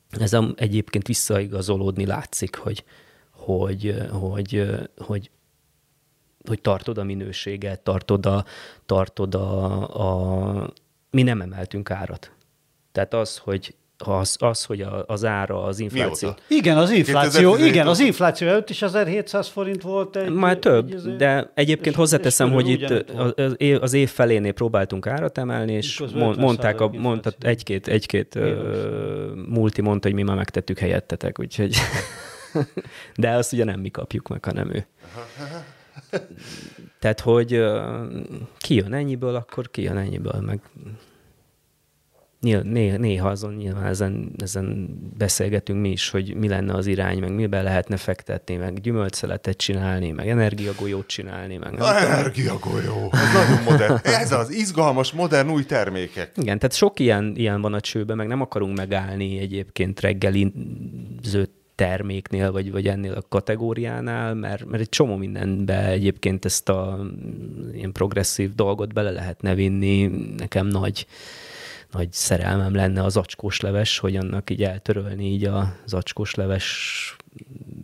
[0.10, 2.84] ez a, egyébként visszaigazolódni látszik, hogy,
[3.32, 5.30] hogy, hogy, hogy,
[6.48, 8.46] hogy tartod a minőséget, tartod a,
[8.86, 10.74] tartod a, a...
[11.10, 12.32] Mi nem emeltünk árat.
[12.92, 13.76] Tehát az, hogy
[14.08, 16.28] az, az hogy a, az ára, az infláció.
[16.28, 16.44] Mióta?
[16.48, 20.16] Igen, az infláció, 2017 igen, az infláció előtt is 1700 forint volt.
[20.16, 24.10] Egy, Már több, egy- de egyébként és- hozzáteszem, és hogy itt az év, az év
[24.10, 26.04] felénél próbáltunk árat emelni, és
[26.38, 31.76] mondták, a, 50% mondta, egy-két, egy-két ö, multi mondta, hogy mi már megtettük helyettetek, úgyhogy...
[33.16, 34.86] De azt ugye nem mi kapjuk meg, hanem ő.
[37.00, 37.82] Tehát, hogy ö,
[38.58, 40.60] ki jön ennyiből, akkor ki jön ennyiből, meg
[42.42, 47.34] néha, néha azon nyilván ezen, ezen beszélgetünk mi is, hogy mi lenne az irány, meg
[47.36, 53.12] mibe lehetne fektetni, meg gyümölcseletet csinálni, meg energiagolyót csinálni, meg nem energiagolyó.
[53.12, 54.00] Ez nagyon modern.
[54.04, 56.32] Ez az izgalmas, modern új termékek.
[56.36, 62.52] Igen, tehát sok ilyen, ilyen van a csőben, meg nem akarunk megállni egyébként reggeliző terméknél,
[62.52, 67.92] vagy, vagy ennél a kategóriánál, mert, mert egy csomó mindenbe egyébként ezt a mm, ilyen
[67.92, 70.12] progresszív dolgot bele lehetne vinni.
[70.38, 71.06] Nekem nagy,
[71.92, 77.16] nagy szerelmem lenne az acskós leves, hogy annak így eltörölni így az acskós leves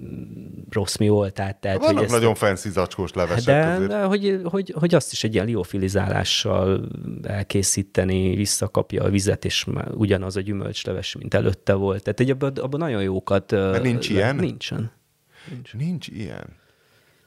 [0.01, 1.55] mm, rossz mi voltát.
[1.55, 3.89] Tehát, hogy Vannak ezt- nagyon fancy zacskós levesek de, azért.
[3.89, 6.87] de hogy, hogy, hogy azt is egy ilyen liofilizálással
[7.23, 12.03] elkészíteni, visszakapja a vizet, és már ugyanaz a gyümölcsleves, mint előtte volt.
[12.03, 13.51] Tehát egy abban, abban nagyon jókat...
[13.51, 14.35] Mert nincs ilyen?
[14.35, 14.91] Nincsen.
[15.77, 16.56] Nincs ilyen.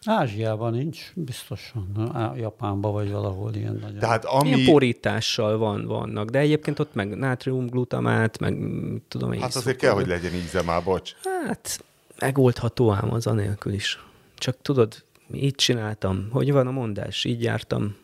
[0.04, 2.12] Ázsiában nincs, biztosan.
[2.36, 3.98] Japánban vagy valahol ilyen nagyon.
[3.98, 4.48] Tehát Ami...
[4.48, 8.58] Ilyen porítással van, vannak, de egyébként ott meg nátriumglutamát, meg
[8.92, 9.40] mit tudom én.
[9.40, 11.12] Hát azért kell, hogy legyen íze már, bocs.
[11.46, 11.84] Hát,
[12.18, 13.98] megoldható ám az anélkül is.
[14.38, 16.28] Csak tudod, így csináltam.
[16.32, 17.24] Hogy van a mondás?
[17.24, 17.96] Így jártam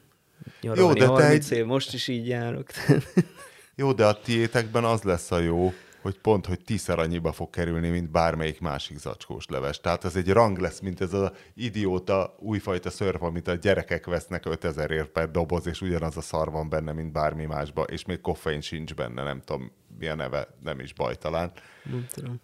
[0.60, 2.66] nyaralni Jó, de te 30 egy- év, most is így járok.
[3.74, 5.72] Jó, de a tiétekben az lesz a jó,
[6.06, 9.80] hogy pont, hogy tízszer annyiba fog kerülni, mint bármelyik másik zacskós leves.
[9.80, 14.46] Tehát ez egy rang lesz, mint ez az idióta újfajta szörf, amit a gyerekek vesznek
[14.46, 18.20] 5000 ért per doboz, és ugyanaz a szar van benne, mint bármi másba, és még
[18.20, 21.52] koffein sincs benne, nem tudom, mi a neve, nem is baj talán.
[21.84, 22.40] Nem tudom.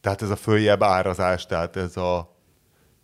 [0.00, 2.36] Tehát ez a följebb árazás, tehát ez a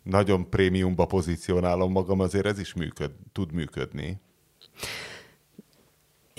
[0.02, 4.20] nagyon prémiumba pozícionálom magam, azért ez is működ, tud működni.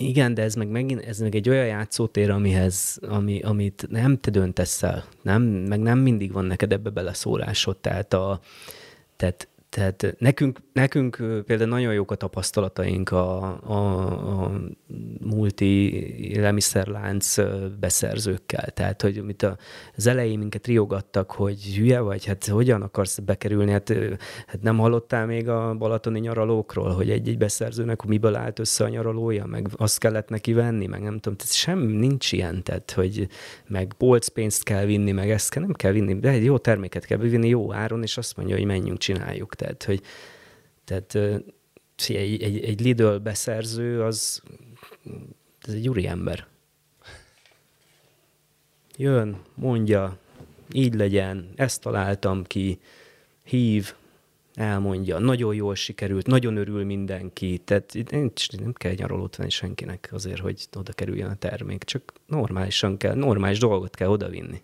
[0.01, 4.31] Igen, de ez meg megint, ez meg egy olyan játszótér, amihez, ami, amit nem te
[4.31, 8.39] döntesz el, nem, meg nem mindig van neked ebbe beleszólásod, tehát a,
[9.15, 11.15] tehát, tehát nekünk, nekünk
[11.45, 14.51] például nagyon jók a tapasztalataink a, a, a
[15.19, 15.93] multi
[16.29, 17.35] élelmiszerlánc
[17.79, 18.69] beszerzőkkel.
[18.69, 19.47] Tehát, hogy amit
[19.95, 23.93] az elején minket riogattak, hogy hülye vagy, hát hogyan akarsz bekerülni, hát,
[24.47, 29.45] hát nem hallottál még a balatoni nyaralókról, hogy egy-egy beszerzőnek miből állt össze a nyaralója,
[29.45, 33.27] meg azt kellett neki venni, meg nem tudom, tehát sem nincs ilyen, tehát, hogy
[33.67, 37.17] meg polcpénzt kell vinni, meg ezt kell, nem kell vinni, de egy jó terméket kell
[37.17, 39.59] vinni jó áron, és azt mondja, hogy menjünk, csináljuk.
[39.61, 40.01] Tehát, hogy
[40.83, 41.15] tehát
[42.07, 44.41] egy, egy, egy Lidl beszerző, az
[45.61, 46.47] ez egy úri ember.
[48.97, 50.17] Jön, mondja,
[50.71, 52.79] így legyen, ezt találtam ki,
[53.43, 53.93] hív,
[54.53, 57.97] elmondja, nagyon jól sikerült, nagyon örül mindenki, tehát
[58.51, 63.59] nem kell nyaralót venni senkinek azért, hogy oda kerüljön a termék, csak normálisan kell, normális
[63.59, 64.61] dolgot kell odavinni.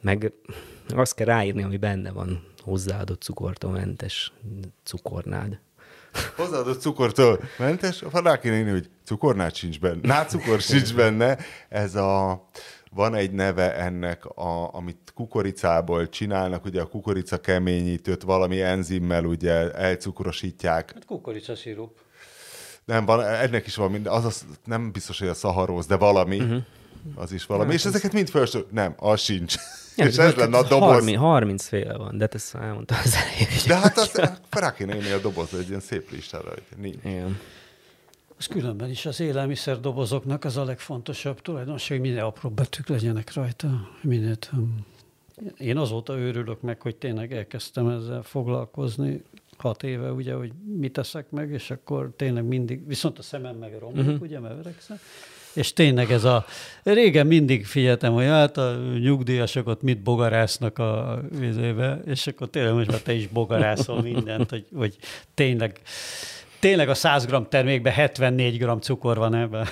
[0.00, 0.32] Meg
[0.88, 4.32] azt kell ráírni, ami benne van, hozzáadott cukortól mentes
[4.84, 5.58] cukornád.
[6.36, 10.00] Hozzáadott cukortól mentes, a rá kéne írni, hogy cukornád sincs benne.
[10.02, 11.38] Nátszukor sincs benne.
[11.68, 12.44] Ez a,
[12.90, 19.72] van egy neve ennek, a, amit kukoricából csinálnak, ugye a kukorica keményítőt valami enzimmel ugye
[19.72, 20.90] elcukrosítják.
[20.94, 21.98] Hát kukoricaszirup.
[22.84, 26.40] Nem, van, ennek is van minden, az, az nem biztos, hogy a szaharóz, de valami.
[26.40, 26.62] Uh-huh.
[27.14, 27.72] Az is valami.
[27.72, 28.64] És ezeket mind felső...
[28.70, 29.54] Nem, az sincs.
[29.96, 30.88] Ja, és ez lenne a doboz.
[30.88, 33.48] 30, 30 féle van, de hát ezt elmondtam az elején.
[33.66, 37.04] De hát azt rá kéne írni a doboz, egy ilyen szép listára, hogy nincs.
[37.04, 37.38] Igen.
[38.38, 43.32] Az különben is az élelmiszer dobozoknak az a legfontosabb tulajdonság, hogy minél apróbb betűk legyenek
[43.32, 43.88] rajta.
[44.00, 44.36] Minél,
[45.58, 49.22] én azóta őrülök meg, hogy tényleg elkezdtem ezzel foglalkozni,
[49.56, 53.78] hat éve, ugye, hogy mit teszek meg, és akkor tényleg mindig, viszont a szemem meg
[53.78, 54.22] romlik, uh-huh.
[54.22, 54.98] ugye, mert öregszem.
[55.56, 56.44] És tényleg ez a...
[56.82, 62.74] Régen mindig figyeltem, hogy hát a nyugdíjasok ott mit bogarásznak a vizébe, és akkor tényleg
[62.74, 64.96] most már te is bogarászol mindent, hogy, hogy
[65.34, 65.80] tényleg,
[66.58, 69.66] tényleg a 100 g termékben 74 g cukor van ebben.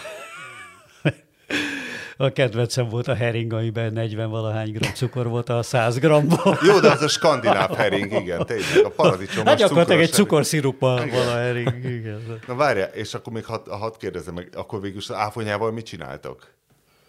[2.16, 6.58] A kedvencem volt a hering, amiben 40 valahány gram cukor volt a 100 gramból.
[6.62, 11.26] Jó, de az a skandináv hering, igen, tényleg, a paradicsomos Hát gyakorlatilag egy cukorsziruppal van
[11.26, 11.84] a hering.
[11.84, 12.38] Igen.
[12.46, 16.52] Na várjál, és akkor még hadd had kérdezem meg, akkor végül az áfonyával mit csináltok?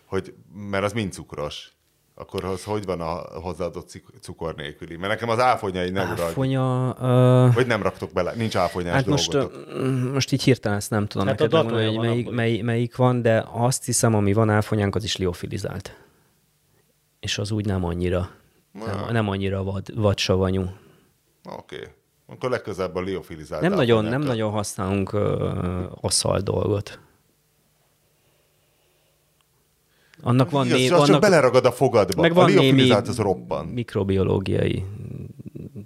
[0.05, 0.33] Hogy,
[0.69, 1.74] mert az mind cukros.
[2.15, 4.95] Akkor az hogy van a hozzáadott cukor nélküli?
[4.95, 6.07] Mert nekem az áfonya így nem.
[6.07, 6.95] Áfonya...
[6.99, 9.67] Uh, Vagy nem raktok bele, nincs áfonyás hát most, dolgotok.
[9.67, 12.35] uh, most így hirtelen ezt nem tudom Hát neked megmondani, hogy melyik, abból.
[12.35, 15.95] mely, melyik van, de azt hiszem, ami van áfonyánk, az is liofilizált.
[17.19, 18.29] És az úgy nem annyira,
[18.71, 20.61] nem, nem annyira vad, vadsavanyú.
[21.43, 21.75] Oké.
[21.75, 21.87] Okay.
[22.27, 25.23] Akkor legközelebb a liofilizált Nem nagyon, nem nagyon használunk uh,
[26.01, 26.99] aszal dolgot.
[30.27, 32.21] Annak van Igaz, né- az csak annak, beleragad a fogadba.
[32.21, 33.65] meg a van némi liofilizált az roppan.
[33.65, 34.85] mikrobiológiai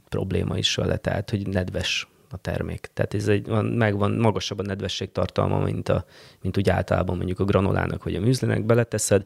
[0.09, 2.89] probléma is vele, tehát hogy nedves a termék.
[2.93, 6.05] Tehát ez egy, van, megvan magasabb a nedvesség tartalma, mint, a,
[6.41, 9.23] mint úgy általában mondjuk a granolának vagy a műzlinek beleteszed,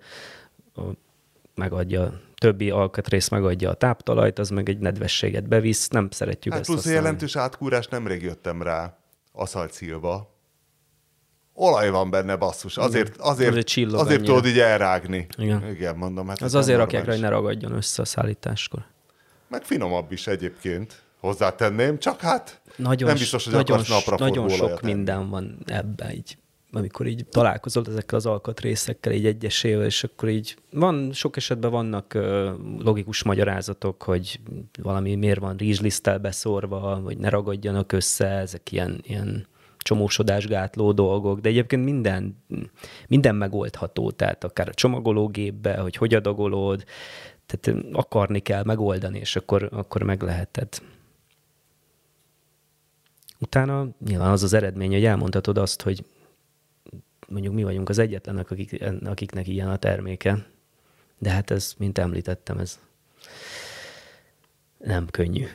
[0.75, 0.81] a,
[1.55, 6.69] megadja, többi alkatrész megadja a táptalajt, az meg egy nedvességet bevisz, nem szeretjük Hát ezt
[6.71, 7.05] plusz a használni.
[7.05, 8.97] jelentős átkúrás nemrég jöttem rá.
[9.31, 10.32] Aszalcilva.
[11.53, 12.77] Olaj van benne, basszus.
[12.77, 14.33] Azért, azért, Azért azért annyira.
[14.33, 15.27] tudod így elrágni.
[15.37, 15.69] Igen.
[15.69, 16.27] Igen, mondom.
[16.27, 18.85] Hát Az azért rakják rá, hogy ne ragadjon össze a szállításkor.
[19.47, 21.01] Meg finomabb is egyébként.
[21.19, 26.11] Hozzátenném, csak hát Nagyon, nem biztos, hogy nagyon, napra nagyon sok olajat minden van ebben,
[26.11, 26.37] így,
[26.71, 32.13] amikor így találkozol ezekkel az alkatrészekkel így egyesével, és akkor így van, sok esetben vannak
[32.79, 34.39] logikus magyarázatok, hogy
[34.81, 39.47] valami miért van rizsliszttel beszórva, vagy ne ragadjanak össze, ezek ilyen, ilyen
[39.83, 42.43] csomósodásgátló dolgok, de egyébként minden,
[43.07, 46.83] minden megoldható, tehát akár a csomagológépbe, hogy hogy adagolod,
[47.45, 50.49] tehát akarni kell megoldani, és akkor, akkor meg lehet.
[50.49, 50.81] Tehát
[53.39, 56.03] utána nyilván az az eredmény, hogy elmondhatod azt, hogy
[57.27, 60.45] mondjuk mi vagyunk az egyetlenek, akik, akiknek ilyen a terméke.
[61.17, 62.79] De hát ez, mint említettem, ez
[64.77, 65.45] nem könnyű.